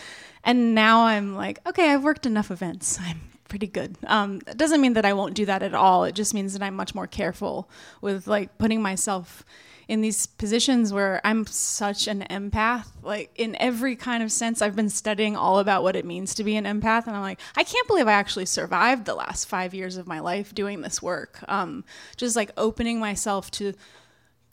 And 0.49 0.74
now 0.74 1.05
I'm 1.05 1.34
like, 1.34 1.61
okay, 1.66 1.92
I've 1.92 2.03
worked 2.03 2.24
enough 2.24 2.51
events. 2.51 2.99
I'm 3.03 3.20
pretty 3.51 3.66
good. 3.66 3.99
Um, 4.07 4.40
it 4.46 4.57
doesn't 4.57 4.80
mean 4.80 4.94
that 4.94 5.05
I 5.05 5.12
won't 5.12 5.34
do 5.34 5.44
that 5.44 5.62
at 5.62 5.74
all. 5.74 6.05
It 6.05 6.14
just 6.14 6.32
means 6.32 6.55
that 6.55 6.62
I'm 6.62 6.74
much 6.74 6.94
more 6.94 7.07
careful 7.07 7.68
with 8.01 8.26
like 8.26 8.57
putting 8.57 8.80
myself 8.80 9.44
in 9.88 10.01
these 10.01 10.26
positions 10.26 10.90
where 10.90 11.20
I'm 11.22 11.44
such 11.44 12.09
an 12.09 12.24
empath, 12.30 12.86
like 13.03 13.30
in 13.36 13.57
every 13.61 13.94
kind 13.94 14.22
of 14.22 14.32
sense. 14.32 14.62
I've 14.62 14.74
been 14.74 14.88
studying 14.88 15.36
all 15.36 15.59
about 15.59 15.82
what 15.82 15.96
it 15.96 16.07
means 16.07 16.34
to 16.36 16.44
be 16.44 16.57
an 16.57 16.64
empath, 16.64 17.07
and 17.07 17.14
I'm 17.14 17.22
like, 17.22 17.40
I 17.55 17.62
can't 17.62 17.86
believe 17.86 18.09
I 18.09 18.12
actually 18.12 18.46
survived 18.46 19.05
the 19.05 19.14
last 19.14 19.49
five 19.49 19.74
years 19.74 19.99
of 19.99 20.07
my 20.07 20.20
life 20.20 20.55
doing 20.55 20.80
this 20.80 21.03
work. 21.03 21.40
Um, 21.46 21.84
just 22.16 22.36
like 22.36 22.53
opening 22.57 22.99
myself 22.99 23.51
to. 23.53 23.74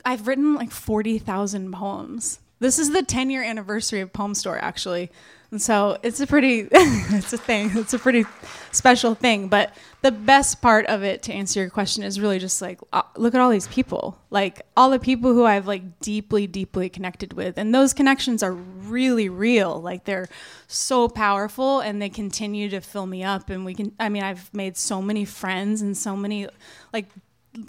I've 0.04 0.28
written 0.28 0.56
like 0.56 0.72
40,000 0.72 1.72
poems. 1.72 2.40
This 2.60 2.80
is 2.80 2.92
the 2.92 3.02
10 3.02 3.30
year 3.30 3.44
anniversary 3.44 4.02
of 4.02 4.14
Poem 4.14 4.34
Store, 4.36 4.58
actually. 4.58 5.12
And 5.56 5.62
so 5.62 5.98
it's 6.04 6.20
a 6.20 6.28
pretty, 6.28 6.68
it's 6.72 7.32
a 7.32 7.38
thing. 7.38 7.72
It's 7.76 7.94
a 7.94 7.98
pretty 7.98 8.26
special 8.74 9.16
thing. 9.16 9.48
But 9.48 9.74
the 10.02 10.12
best 10.12 10.62
part 10.62 10.86
of 10.88 11.02
it, 11.02 11.24
to 11.24 11.34
answer 11.34 11.62
your 11.62 11.70
question, 11.70 12.04
is 12.04 12.20
really 12.20 12.40
just 12.40 12.62
like 12.62 12.82
uh, 12.92 13.04
look 13.16 13.34
at 13.34 13.40
all 13.40 13.50
these 13.50 13.70
people, 13.70 14.20
like 14.32 14.64
all 14.76 14.90
the 14.90 15.00
people 15.00 15.32
who 15.32 15.46
I've 15.46 15.66
like 15.66 16.02
deeply, 16.02 16.46
deeply 16.46 16.90
connected 16.90 17.32
with, 17.32 17.58
and 17.58 17.74
those 17.74 17.94
connections 17.94 18.44
are 18.44 18.52
really 18.52 19.30
real. 19.30 19.82
Like 19.82 20.04
they're 20.04 20.28
so 20.68 21.08
powerful, 21.08 21.80
and 21.80 22.02
they 22.02 22.10
continue 22.10 22.68
to 22.72 22.82
fill 22.82 23.06
me 23.06 23.24
up. 23.24 23.50
And 23.50 23.64
we 23.64 23.76
can, 23.76 23.94
I 23.98 24.10
mean, 24.10 24.24
I've 24.24 24.54
made 24.54 24.76
so 24.76 25.02
many 25.02 25.24
friends 25.24 25.82
and 25.82 25.96
so 25.96 26.18
many 26.18 26.50
like 26.92 27.06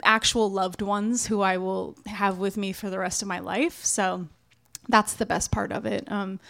actual 0.03 0.51
loved 0.51 0.83
ones 0.83 1.29
who 1.29 1.41
I 1.41 1.59
will 1.59 1.95
have 2.07 2.39
with 2.39 2.57
me 2.57 2.73
for 2.73 2.91
the 2.91 2.99
rest 2.99 3.23
of 3.23 3.29
my 3.29 3.39
life. 3.39 3.85
So 3.85 4.27
that's 4.89 5.15
the 5.15 5.25
best 5.25 5.53
part 5.53 5.71
of 5.71 5.87
it. 5.87 6.11
Um, 6.11 6.41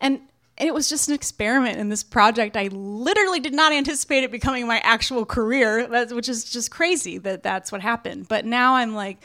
and 0.00 0.22
and 0.60 0.68
it 0.68 0.74
was 0.74 0.90
just 0.90 1.08
an 1.08 1.14
experiment 1.14 1.78
in 1.78 1.88
this 1.88 2.04
project. 2.04 2.54
I 2.54 2.68
literally 2.68 3.40
did 3.40 3.54
not 3.54 3.72
anticipate 3.72 4.24
it 4.24 4.30
becoming 4.30 4.66
my 4.66 4.78
actual 4.80 5.24
career, 5.24 5.88
which 6.10 6.28
is 6.28 6.44
just 6.44 6.70
crazy 6.70 7.16
that 7.16 7.42
that's 7.42 7.72
what 7.72 7.80
happened. 7.80 8.28
But 8.28 8.44
now 8.44 8.74
I'm 8.74 8.94
like 8.94 9.22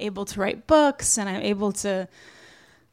able 0.00 0.24
to 0.24 0.40
write 0.40 0.66
books 0.66 1.18
and 1.18 1.28
I'm 1.28 1.42
able 1.42 1.72
to 1.72 2.08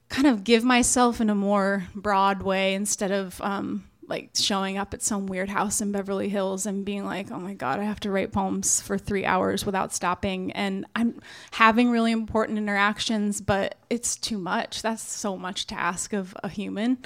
kind 0.10 0.28
of 0.28 0.44
give 0.44 0.66
myself 0.66 1.22
in 1.22 1.30
a 1.30 1.36
more 1.36 1.88
broad 1.96 2.44
way 2.44 2.74
instead 2.74 3.12
of 3.12 3.40
um, 3.40 3.86
like 4.08 4.32
showing 4.36 4.78
up 4.78 4.94
at 4.94 5.02
some 5.02 5.26
weird 5.26 5.50
house 5.50 5.80
in 5.80 5.94
Beverly 5.94 6.28
Hills 6.28 6.66
and 6.66 6.84
being 6.84 7.06
like, 7.06 7.32
oh 7.32 7.40
my 7.40 7.54
God, 7.54 7.80
I 7.80 7.84
have 7.84 8.02
to 8.02 8.12
write 8.12 8.34
poems 8.34 8.82
for 8.82 8.98
three 8.98 9.26
hours 9.26 9.66
without 9.66 9.94
stopping. 9.94 10.52
And 10.52 10.86
I'm 10.98 11.22
having 11.52 11.90
really 11.90 12.12
important 12.12 12.58
interactions, 12.58 13.40
but 13.40 13.76
it's 13.90 14.18
too 14.18 14.38
much. 14.38 14.82
That's 14.82 15.02
so 15.02 15.38
much 15.38 15.66
to 15.68 15.76
ask 15.76 16.12
of 16.12 16.36
a 16.44 16.50
human. 16.50 16.98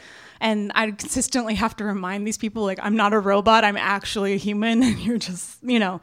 And 0.42 0.72
I 0.76 0.92
consistently 0.92 1.56
have 1.56 1.76
to 1.78 1.84
remind 1.84 2.26
these 2.26 2.38
people, 2.38 2.64
like, 2.64 2.80
I'm 2.82 2.96
not 2.96 3.14
a 3.14 3.20
robot, 3.20 3.64
I'm 3.64 3.78
actually 3.78 4.34
a 4.34 4.38
human. 4.38 4.84
And 4.90 5.00
you're 5.00 5.18
just, 5.18 5.62
you 5.62 5.80
know, 5.80 6.02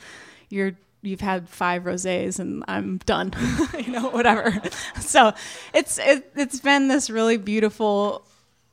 you're 0.49 0.73
you've 1.03 1.21
had 1.21 1.49
five 1.49 1.85
rosés 1.85 2.39
and 2.39 2.65
I'm 2.69 2.99
done, 2.99 3.33
you 3.79 3.93
know, 3.93 4.09
whatever. 4.11 4.61
So 5.01 5.33
it's 5.73 5.99
it, 5.99 6.33
it's 6.35 6.61
been 6.61 6.89
this 6.89 7.09
really 7.09 7.37
beautiful 7.37 8.27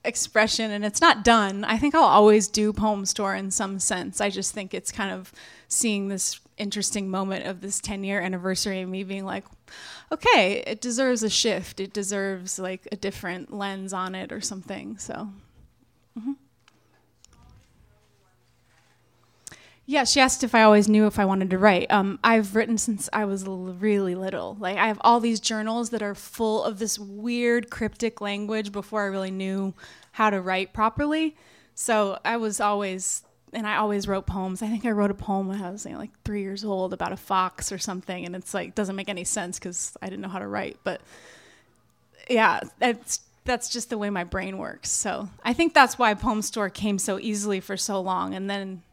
expression 0.03 0.71
and 0.71 0.83
it's 0.83 0.99
not 0.99 1.23
done. 1.23 1.63
I 1.63 1.77
think 1.77 1.95
I'll 1.95 2.03
always 2.03 2.47
do 2.47 2.73
poem 2.73 3.05
store 3.05 3.35
in 3.35 3.51
some 3.51 3.79
sense. 3.79 4.19
I 4.19 4.29
just 4.29 4.53
think 4.53 4.73
it's 4.73 4.91
kind 4.91 5.11
of 5.11 5.31
seeing 5.67 6.07
this 6.07 6.39
interesting 6.57 7.09
moment 7.09 7.45
of 7.45 7.61
this 7.61 7.79
10 7.79 8.03
year 8.03 8.21
anniversary 8.21 8.79
and 8.79 8.91
me 8.91 9.03
being 9.03 9.25
like, 9.25 9.45
okay, 10.11 10.63
it 10.67 10.81
deserves 10.81 11.23
a 11.23 11.29
shift. 11.29 11.79
It 11.79 11.93
deserves 11.93 12.59
like 12.59 12.87
a 12.91 12.95
different 12.95 13.53
lens 13.53 13.93
on 13.93 14.15
it 14.15 14.31
or 14.31 14.41
something. 14.41 14.97
So, 14.97 15.29
mm-hmm. 16.17 16.33
Yeah, 19.85 20.05
she 20.05 20.21
asked 20.21 20.45
if 20.45 20.55
I 20.55 20.63
always 20.63 20.87
knew 20.87 21.07
if 21.07 21.19
I 21.19 21.25
wanted 21.25 21.49
to 21.49 21.57
write. 21.57 21.91
Um, 21.91 22.17
I've 22.23 22.55
written 22.55 22.77
since 22.77 23.09
I 23.11 23.25
was 23.25 23.45
really 23.45 24.15
little. 24.15 24.55
Like 24.57 24.77
I 24.77 24.87
have 24.87 24.99
all 25.01 25.19
these 25.19 25.41
journals 25.41 25.89
that 25.89 26.01
are 26.01 26.15
full 26.15 26.63
of 26.63 26.79
this 26.79 26.97
weird 26.97 27.69
cryptic 27.69 28.21
language 28.21 28.71
before 28.71 29.03
I 29.03 29.07
really 29.07 29.31
knew 29.31 29.73
how 30.13 30.29
to 30.29 30.39
write 30.39 30.71
properly. 30.71 31.35
So 31.75 32.17
I 32.23 32.37
was 32.37 32.61
always, 32.61 33.23
and 33.51 33.67
I 33.67 33.75
always 33.75 34.07
wrote 34.07 34.25
poems. 34.25 34.61
I 34.61 34.67
think 34.67 34.85
I 34.85 34.91
wrote 34.91 35.11
a 35.11 35.15
poem 35.15 35.49
when 35.49 35.61
I 35.61 35.69
was 35.69 35.85
you 35.85 35.91
know, 35.91 35.97
like 35.97 36.11
three 36.23 36.43
years 36.43 36.63
old 36.63 36.93
about 36.93 37.11
a 37.11 37.17
fox 37.17 37.69
or 37.69 37.77
something, 37.77 38.25
and 38.25 38.37
it's 38.37 38.53
like 38.53 38.75
doesn't 38.75 38.95
make 38.95 39.09
any 39.09 39.25
sense 39.25 39.59
because 39.59 39.97
I 40.01 40.05
didn't 40.05 40.21
know 40.21 40.29
how 40.29 40.39
to 40.39 40.47
write. 40.47 40.77
But 40.85 41.01
yeah, 42.29 42.61
that's 42.79 43.19
that's 43.45 43.69
just 43.69 43.89
the 43.89 43.97
way 43.97 44.09
my 44.09 44.23
brain 44.23 44.57
works. 44.57 44.89
So 44.89 45.29
I 45.43 45.53
think 45.53 45.73
that's 45.73 45.97
why 45.99 46.13
Poem 46.13 46.41
Store 46.41 46.69
came 46.69 46.97
so 46.97 47.19
easily 47.19 47.59
for 47.59 47.77
so 47.77 47.99
long, 48.01 48.33
and 48.33 48.49
then 48.49 48.83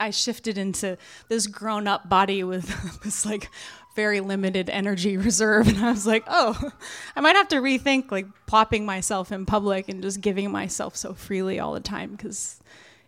I 0.00 0.10
shifted 0.10 0.58
into 0.58 0.96
this 1.28 1.46
grown 1.46 1.86
up 1.86 2.08
body 2.08 2.44
with 2.44 3.00
this 3.02 3.26
like 3.26 3.50
very 3.96 4.20
limited 4.20 4.70
energy 4.70 5.16
reserve. 5.16 5.66
And 5.68 5.78
I 5.78 5.90
was 5.90 6.06
like, 6.06 6.24
oh, 6.28 6.70
I 7.16 7.20
might 7.20 7.36
have 7.36 7.48
to 7.48 7.56
rethink 7.56 8.12
like 8.12 8.26
plopping 8.46 8.86
myself 8.86 9.32
in 9.32 9.44
public 9.44 9.88
and 9.88 10.02
just 10.02 10.20
giving 10.20 10.52
myself 10.52 10.96
so 10.96 11.14
freely 11.14 11.58
all 11.58 11.72
the 11.72 11.80
time 11.80 12.12
because 12.12 12.60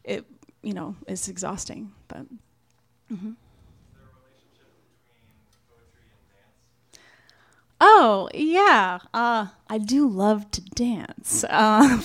it, 0.02 0.24
you 0.62 0.72
know, 0.72 0.96
is 1.06 1.28
exhausting. 1.28 1.92
But. 2.08 2.26
Mm-hmm. 3.12 3.32
Oh 7.82 8.28
yeah, 8.34 8.98
uh, 9.14 9.46
I 9.68 9.78
do 9.78 10.06
love 10.06 10.50
to 10.50 10.60
dance, 10.60 11.44
um, 11.50 12.00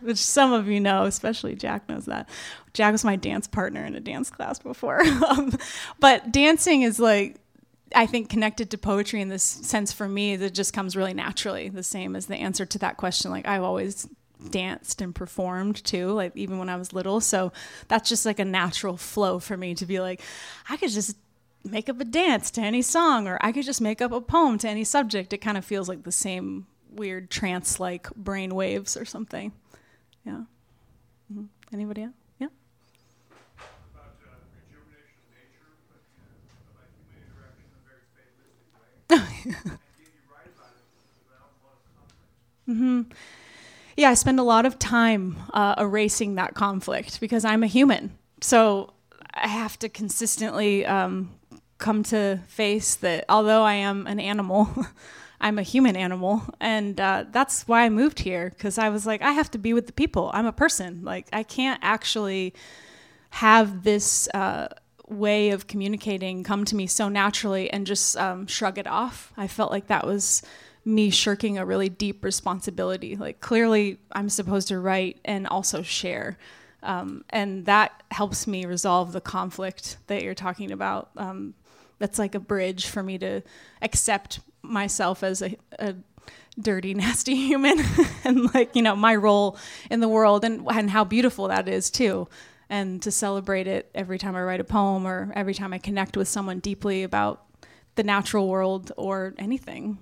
which 0.00 0.18
some 0.18 0.52
of 0.52 0.68
you 0.68 0.80
know, 0.80 1.04
especially 1.04 1.54
Jack 1.54 1.88
knows 1.88 2.06
that. 2.06 2.28
Jack 2.72 2.92
was 2.92 3.04
my 3.04 3.16
dance 3.16 3.46
partner 3.46 3.84
in 3.84 3.94
a 3.94 4.00
dance 4.00 4.30
class 4.30 4.58
before, 4.58 5.02
um, 5.28 5.52
but 6.00 6.32
dancing 6.32 6.82
is 6.82 6.98
like 6.98 7.36
I 7.94 8.06
think 8.06 8.28
connected 8.28 8.70
to 8.70 8.78
poetry 8.78 9.20
in 9.20 9.28
this 9.28 9.42
sense 9.42 9.92
for 9.92 10.08
me 10.08 10.36
that 10.36 10.54
just 10.54 10.72
comes 10.72 10.96
really 10.96 11.14
naturally. 11.14 11.68
The 11.68 11.82
same 11.82 12.16
as 12.16 12.26
the 12.26 12.36
answer 12.36 12.66
to 12.66 12.78
that 12.78 12.96
question. 12.96 13.30
Like 13.30 13.46
I've 13.46 13.62
always 13.62 14.08
danced 14.50 15.00
and 15.02 15.14
performed 15.14 15.82
too, 15.84 16.12
like 16.12 16.36
even 16.36 16.58
when 16.58 16.68
I 16.68 16.76
was 16.76 16.92
little. 16.92 17.20
So 17.20 17.52
that's 17.88 18.08
just 18.08 18.24
like 18.26 18.38
a 18.38 18.44
natural 18.44 18.96
flow 18.96 19.38
for 19.38 19.56
me 19.56 19.74
to 19.74 19.86
be 19.86 20.00
like, 20.00 20.20
I 20.68 20.76
could 20.76 20.90
just 20.90 21.16
make 21.64 21.88
up 21.88 22.00
a 22.00 22.04
dance 22.04 22.50
to 22.52 22.60
any 22.60 22.82
song, 22.82 23.26
or 23.28 23.38
I 23.40 23.52
could 23.52 23.64
just 23.64 23.80
make 23.80 24.00
up 24.00 24.12
a 24.12 24.20
poem 24.20 24.58
to 24.58 24.68
any 24.68 24.84
subject. 24.84 25.32
It 25.32 25.38
kind 25.38 25.58
of 25.58 25.64
feels 25.64 25.88
like 25.88 26.04
the 26.04 26.12
same 26.12 26.66
weird 26.90 27.30
trance 27.30 27.78
like 27.78 28.12
brain 28.14 28.54
waves 28.54 28.96
or 28.96 29.04
something. 29.04 29.52
Yeah. 30.24 30.42
Mm-hmm. 31.32 31.44
Anybody 31.72 32.02
else? 32.04 32.14
Yeah. 32.38 32.48
Mm-hmm. 42.68 43.02
Yeah, 43.96 44.10
I 44.10 44.14
spend 44.14 44.38
a 44.38 44.42
lot 44.42 44.66
of 44.66 44.78
time 44.78 45.38
uh, 45.54 45.74
erasing 45.78 46.34
that 46.36 46.54
conflict 46.54 47.18
because 47.20 47.44
I'm 47.44 47.62
a 47.62 47.66
human. 47.66 48.16
So 48.40 48.92
I 49.34 49.48
have 49.48 49.78
to 49.80 49.88
consistently 49.88 50.84
um, 50.86 51.37
come 51.78 52.02
to 52.04 52.40
face 52.48 52.96
that 52.96 53.24
although 53.28 53.62
I 53.62 53.74
am 53.74 54.06
an 54.06 54.20
animal, 54.20 54.68
I'm 55.40 55.58
a 55.58 55.62
human 55.62 55.96
animal, 55.96 56.42
and 56.60 56.98
uh, 57.00 57.24
that's 57.30 57.68
why 57.68 57.84
I 57.84 57.88
moved 57.88 58.18
here 58.20 58.50
because 58.50 58.76
I 58.76 58.88
was 58.88 59.06
like, 59.06 59.22
I 59.22 59.32
have 59.32 59.50
to 59.52 59.58
be 59.58 59.72
with 59.72 59.86
the 59.86 59.92
people. 59.92 60.30
I'm 60.34 60.46
a 60.46 60.52
person. 60.52 61.02
Like 61.04 61.28
I 61.32 61.44
can't 61.44 61.80
actually 61.82 62.54
have 63.30 63.84
this 63.84 64.28
uh, 64.34 64.68
way 65.06 65.50
of 65.50 65.66
communicating 65.66 66.42
come 66.42 66.64
to 66.64 66.74
me 66.74 66.86
so 66.86 67.08
naturally 67.08 67.70
and 67.70 67.86
just 67.86 68.16
um, 68.16 68.46
shrug 68.46 68.78
it 68.78 68.86
off. 68.86 69.32
I 69.36 69.46
felt 69.46 69.70
like 69.70 69.86
that 69.86 70.06
was 70.06 70.42
me 70.84 71.10
shirking 71.10 71.58
a 71.58 71.66
really 71.66 71.88
deep 71.88 72.24
responsibility. 72.24 73.14
Like 73.14 73.40
clearly, 73.40 73.98
I'm 74.12 74.28
supposed 74.28 74.68
to 74.68 74.78
write 74.78 75.18
and 75.24 75.46
also 75.46 75.82
share. 75.82 76.38
Um, 76.82 77.24
and 77.30 77.66
that 77.66 78.02
helps 78.10 78.46
me 78.46 78.64
resolve 78.64 79.12
the 79.12 79.20
conflict 79.20 79.98
that 80.06 80.22
you're 80.22 80.34
talking 80.34 80.70
about. 80.70 81.10
Um, 81.16 81.54
that's 81.98 82.18
like 82.18 82.34
a 82.34 82.40
bridge 82.40 82.86
for 82.86 83.02
me 83.02 83.18
to 83.18 83.42
accept 83.82 84.40
myself 84.62 85.22
as 85.22 85.42
a, 85.42 85.56
a 85.78 85.94
dirty, 86.60 86.94
nasty 86.94 87.34
human 87.34 87.78
and 88.24 88.52
like, 88.54 88.74
you 88.74 88.82
know, 88.82 88.96
my 88.96 89.14
role 89.14 89.56
in 89.90 90.00
the 90.00 90.08
world 90.08 90.44
and, 90.44 90.66
and 90.70 90.90
how 90.90 91.04
beautiful 91.04 91.48
that 91.48 91.68
is 91.68 91.90
too. 91.90 92.28
And 92.70 93.00
to 93.02 93.10
celebrate 93.10 93.66
it 93.66 93.90
every 93.94 94.18
time 94.18 94.36
I 94.36 94.42
write 94.42 94.60
a 94.60 94.64
poem 94.64 95.06
or 95.06 95.32
every 95.34 95.54
time 95.54 95.72
I 95.72 95.78
connect 95.78 96.16
with 96.16 96.28
someone 96.28 96.58
deeply 96.58 97.02
about 97.02 97.44
the 97.94 98.02
natural 98.02 98.46
world 98.46 98.92
or 98.96 99.34
anything. 99.38 99.98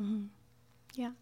Mm-hmm. 0.00 0.26
Yeah. 0.94 1.12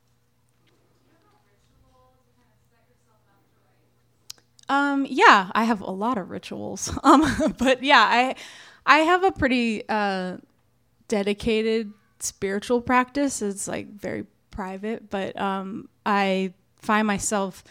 Um, 4.69 5.07
yeah, 5.09 5.51
I 5.55 5.65
have 5.65 5.81
a 5.81 5.91
lot 5.91 6.19
of 6.19 6.31
rituals. 6.31 6.93
Um, 7.03 7.55
but 7.59 7.83
yeah, 7.83 8.07
I 8.07 8.35
I 8.89 9.01
have 9.01 9.23
a 9.23 9.31
pretty 9.31 9.87
uh, 9.87 10.39
dedicated 11.09 11.93
spiritual 12.21 12.81
practice. 12.81 13.43
It's 13.43 13.69
like 13.69 13.87
very 13.87 14.25
private, 14.51 15.11
but 15.11 15.39
um, 15.39 15.91
I 16.07 16.55
find 16.77 17.07
myself 17.07 17.63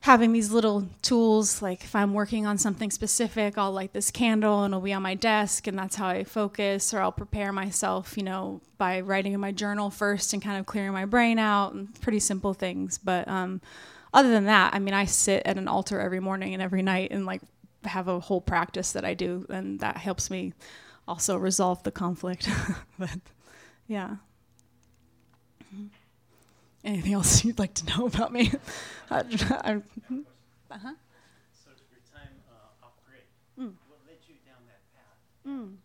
having 0.00 0.32
these 0.32 0.50
little 0.50 0.88
tools. 1.02 1.62
Like 1.62 1.84
if 1.84 1.94
I'm 1.94 2.14
working 2.14 2.46
on 2.46 2.58
something 2.58 2.90
specific, 2.90 3.56
I'll 3.56 3.70
light 3.70 3.92
this 3.92 4.10
candle 4.10 4.64
and 4.64 4.72
it'll 4.72 4.82
be 4.82 4.92
on 4.92 5.02
my 5.02 5.14
desk, 5.14 5.68
and 5.68 5.78
that's 5.78 5.94
how 5.94 6.08
I 6.08 6.24
focus. 6.24 6.92
Or 6.92 7.00
I'll 7.00 7.12
prepare 7.12 7.52
myself, 7.52 8.16
you 8.16 8.24
know, 8.24 8.60
by 8.76 9.00
writing 9.00 9.34
in 9.34 9.40
my 9.40 9.52
journal 9.52 9.88
first 9.88 10.32
and 10.32 10.42
kind 10.42 10.58
of 10.58 10.66
clearing 10.66 10.92
my 10.92 11.04
brain 11.04 11.38
out. 11.38 11.74
And 11.74 11.98
pretty 12.00 12.18
simple 12.18 12.54
things, 12.54 12.98
but 12.98 13.28
um, 13.28 13.60
other 14.12 14.30
than 14.30 14.46
that, 14.46 14.74
I 14.74 14.80
mean, 14.80 14.94
I 14.94 15.04
sit 15.04 15.44
at 15.46 15.58
an 15.58 15.68
altar 15.68 16.00
every 16.00 16.20
morning 16.20 16.54
and 16.54 16.62
every 16.62 16.82
night 16.82 17.12
and 17.12 17.24
like 17.24 17.42
have 17.84 18.08
a 18.08 18.20
whole 18.20 18.40
practice 18.40 18.92
that 18.92 19.04
I 19.04 19.14
do, 19.14 19.46
and 19.48 19.80
that 19.80 19.96
helps 19.98 20.30
me 20.30 20.52
also 21.06 21.36
resolve 21.36 21.82
the 21.82 21.90
conflict. 21.90 22.48
but 22.98 23.18
yeah. 23.86 24.16
Anything 26.84 27.12
else 27.14 27.44
you'd 27.44 27.58
like 27.58 27.74
to 27.74 27.86
know 27.86 28.06
about 28.06 28.32
me? 28.32 28.52
uh-huh. 29.10 29.24
So 31.52 31.70
your 31.90 32.02
time 32.12 32.34
uh, 32.48 32.86
off 32.86 32.94
grid, 33.06 33.24
Mm. 33.58 33.74
what 33.88 33.98
led 34.06 34.22
you 34.28 34.36
down 34.46 34.62
that 34.70 34.82
path? 34.94 35.18
Mm. 35.46 35.76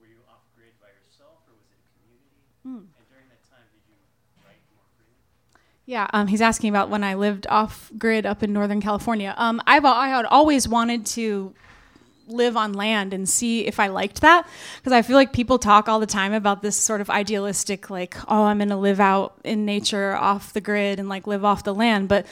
Were 0.00 0.06
you 0.10 0.18
off 0.28 0.42
grid 0.56 0.74
by 0.82 0.90
yourself, 0.90 1.46
or 1.46 1.54
was 1.54 1.70
it 1.70 1.78
a 1.78 1.88
community? 1.94 2.42
Mm. 2.66 2.90
And 2.90 3.04
during 3.08 3.28
that 3.30 3.44
time, 3.46 3.64
did 3.70 3.86
you 3.86 3.94
write 4.42 4.60
more 4.74 4.82
freely? 4.98 5.14
Yeah, 5.92 6.06
um, 6.14 6.26
he's 6.26 6.40
asking 6.40 6.70
about 6.70 6.88
when 6.88 7.04
I 7.04 7.16
lived 7.16 7.46
off 7.50 7.92
grid 7.98 8.24
up 8.24 8.42
in 8.42 8.54
Northern 8.54 8.80
California. 8.80 9.34
Um, 9.36 9.60
I've 9.66 9.84
I 9.84 10.08
had 10.08 10.24
always 10.24 10.66
wanted 10.66 11.04
to 11.18 11.52
live 12.26 12.56
on 12.56 12.72
land 12.72 13.12
and 13.12 13.28
see 13.28 13.66
if 13.66 13.78
I 13.78 13.88
liked 13.88 14.22
that 14.22 14.48
because 14.78 14.94
I 14.94 15.02
feel 15.02 15.16
like 15.16 15.34
people 15.34 15.58
talk 15.58 15.90
all 15.90 16.00
the 16.00 16.06
time 16.06 16.32
about 16.32 16.62
this 16.62 16.76
sort 16.76 17.02
of 17.02 17.10
idealistic 17.10 17.90
like 17.90 18.16
oh 18.26 18.44
I'm 18.44 18.56
going 18.56 18.70
to 18.70 18.76
live 18.76 19.00
out 19.00 19.38
in 19.44 19.66
nature 19.66 20.16
off 20.16 20.54
the 20.54 20.62
grid 20.62 20.98
and 20.98 21.10
like 21.10 21.26
live 21.26 21.44
off 21.44 21.62
the 21.62 21.74
land. 21.74 22.08
But 22.08 22.24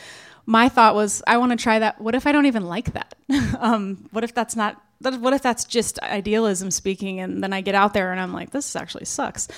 my 0.46 0.70
thought 0.70 0.94
was 0.94 1.22
I 1.26 1.36
want 1.36 1.52
to 1.52 1.62
try 1.62 1.80
that. 1.80 2.00
What 2.00 2.14
if 2.14 2.26
I 2.26 2.32
don't 2.32 2.46
even 2.46 2.64
like 2.64 2.94
that? 2.94 3.14
Um, 3.60 4.08
what 4.10 4.24
if 4.24 4.32
that's 4.32 4.56
not 4.56 4.80
what 5.02 5.34
if 5.34 5.42
that's 5.42 5.64
just 5.64 5.98
idealism 5.98 6.70
speaking 6.70 7.20
and 7.20 7.42
then 7.42 7.52
I 7.52 7.60
get 7.60 7.74
out 7.74 7.92
there 7.92 8.10
and 8.10 8.18
I'm 8.18 8.32
like 8.32 8.52
this 8.52 8.74
actually 8.74 9.04
sucks. 9.04 9.48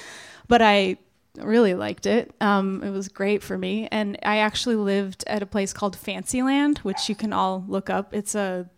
But 0.49 0.61
I 0.61 0.97
really 1.37 1.75
liked 1.75 2.07
it. 2.07 2.35
Um, 2.41 2.83
it 2.83 2.91
was 2.91 3.09
great 3.09 3.43
for 3.43 3.57
me. 3.57 3.89
And 3.91 4.19
I 4.23 4.39
actually 4.39 4.77
lived 4.77 5.25
at 5.27 5.43
a 5.43 5.47
place 5.47 5.73
called 5.73 5.97
Fancyland, 5.97 6.79
which 6.79 7.09
you 7.09 7.15
can 7.15 7.33
all 7.33 7.65
look 7.69 7.89
up. 7.89 8.15
It's 8.15 8.35
a 8.35 8.69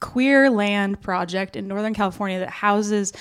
queer 0.00 0.50
land 0.50 1.00
project 1.00 1.56
in 1.56 1.66
Northern 1.66 1.94
California 1.94 2.38
that 2.40 2.50
houses 2.50 3.12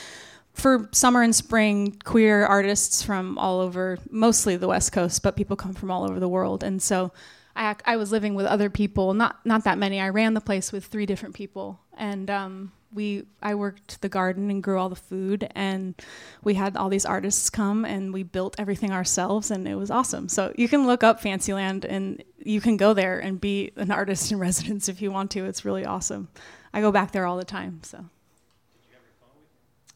for 0.53 0.89
summer 0.91 1.21
and 1.21 1.36
spring 1.36 1.97
queer 2.03 2.45
artists 2.45 3.01
from 3.01 3.38
all 3.38 3.59
over, 3.59 3.97
mostly 4.11 4.55
the 4.55 4.67
West 4.67 4.91
Coast, 4.91 5.23
but 5.23 5.36
people 5.36 5.55
come 5.55 5.73
from 5.73 5.89
all 5.89 6.03
over 6.03 6.19
the 6.19 6.27
world. 6.27 6.63
And 6.63 6.81
so 6.81 7.11
I, 7.55 7.75
I 7.86 7.95
was 7.95 8.11
living 8.11 8.36
with 8.36 8.45
other 8.45 8.69
people, 8.69 9.13
not 9.13 9.45
not 9.45 9.63
that 9.63 9.77
many. 9.77 9.99
I 9.99 10.09
ran 10.09 10.34
the 10.34 10.41
place 10.41 10.71
with 10.71 10.86
three 10.86 11.05
different 11.05 11.36
people, 11.36 11.79
and 11.97 12.29
um, 12.29 12.71
we 12.93 13.25
I 13.41 13.55
worked 13.55 14.01
the 14.01 14.09
garden 14.09 14.49
and 14.49 14.61
grew 14.61 14.79
all 14.79 14.89
the 14.89 14.95
food, 14.95 15.49
and 15.55 15.95
we 16.43 16.53
had 16.53 16.77
all 16.77 16.89
these 16.89 17.05
artists 17.05 17.49
come, 17.49 17.85
and 17.85 18.13
we 18.13 18.23
built 18.23 18.55
everything 18.57 18.91
ourselves, 18.91 19.51
and 19.51 19.67
it 19.67 19.75
was 19.75 19.91
awesome. 19.91 20.29
So 20.29 20.53
you 20.55 20.67
can 20.67 20.85
look 20.85 21.03
up 21.03 21.21
Fancyland, 21.21 21.85
and 21.85 22.23
you 22.37 22.61
can 22.61 22.77
go 22.77 22.93
there 22.93 23.19
and 23.19 23.39
be 23.39 23.71
an 23.75 23.91
artist 23.91 24.31
in 24.31 24.39
residence 24.47 24.89
if 24.89 25.01
you 25.01 25.11
want 25.11 25.31
to. 25.31 25.45
It's 25.45 25.65
really 25.65 25.85
awesome. 25.85 26.29
I 26.73 26.81
go 26.81 26.91
back 26.91 27.11
there 27.11 27.25
all 27.25 27.37
the 27.37 27.45
time. 27.45 27.81
So. 27.83 28.05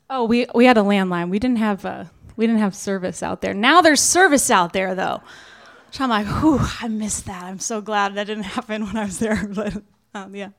Oh, 0.10 0.24
we 0.24 0.48
we 0.56 0.66
had 0.66 0.78
a 0.78 0.82
landline. 0.82 1.30
We 1.30 1.40
didn't 1.40 1.58
have 1.58 1.86
uh, 1.86 2.06
we 2.38 2.48
didn't 2.48 2.62
have 2.62 2.76
service 2.76 3.22
out 3.22 3.42
there. 3.42 3.54
Now 3.54 3.82
there's 3.82 4.02
service 4.02 4.50
out 4.50 4.72
there 4.74 4.96
though. 4.96 5.22
So 5.92 6.04
I'm 6.04 6.10
like, 6.10 6.28
whew, 6.28 6.60
I 6.82 6.88
missed 6.88 7.26
that. 7.26 7.44
I'm 7.44 7.60
so 7.60 7.82
glad 7.82 8.16
that 8.16 8.28
didn't 8.28 8.44
happen 8.56 8.86
when 8.86 8.98
I 8.98 9.06
was 9.06 9.20
there. 9.20 9.48
But 9.54 9.82
um, 10.14 10.36
yeah. 10.36 10.50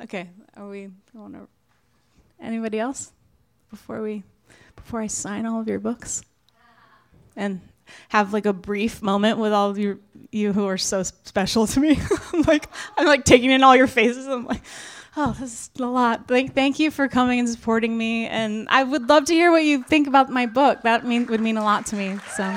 Okay. 0.00 0.30
Are 0.56 0.68
we 0.68 0.90
going 1.14 1.32
to 1.32 1.48
anybody 2.40 2.78
else 2.78 3.12
before 3.70 4.02
we 4.02 4.22
before 4.76 5.00
I 5.00 5.06
sign 5.06 5.46
all 5.46 5.60
of 5.60 5.68
your 5.68 5.80
books? 5.80 6.22
And 7.36 7.60
have 8.08 8.32
like 8.32 8.46
a 8.46 8.52
brief 8.52 9.02
moment 9.02 9.38
with 9.38 9.52
all 9.52 9.70
of 9.70 9.78
you 9.78 10.00
you 10.30 10.52
who 10.52 10.66
are 10.66 10.78
so 10.78 11.02
special 11.02 11.66
to 11.66 11.80
me. 11.80 11.98
I'm 12.32 12.42
like 12.42 12.68
I'm 12.96 13.06
like 13.06 13.24
taking 13.24 13.50
in 13.50 13.62
all 13.62 13.76
your 13.76 13.86
faces. 13.86 14.26
I'm 14.26 14.46
like, 14.46 14.62
oh, 15.16 15.36
this 15.38 15.70
is 15.74 15.80
a 15.80 15.86
lot. 15.86 16.28
Thank 16.28 16.54
thank 16.54 16.78
you 16.78 16.90
for 16.90 17.08
coming 17.08 17.38
and 17.38 17.48
supporting 17.48 17.96
me. 17.96 18.26
And 18.26 18.68
I 18.70 18.82
would 18.82 19.08
love 19.08 19.26
to 19.26 19.34
hear 19.34 19.50
what 19.50 19.64
you 19.64 19.82
think 19.82 20.06
about 20.06 20.30
my 20.30 20.46
book. 20.46 20.82
That 20.82 21.06
mean 21.06 21.26
would 21.26 21.40
mean 21.40 21.56
a 21.56 21.64
lot 21.64 21.86
to 21.86 21.96
me. 21.96 22.18
So. 22.36 22.56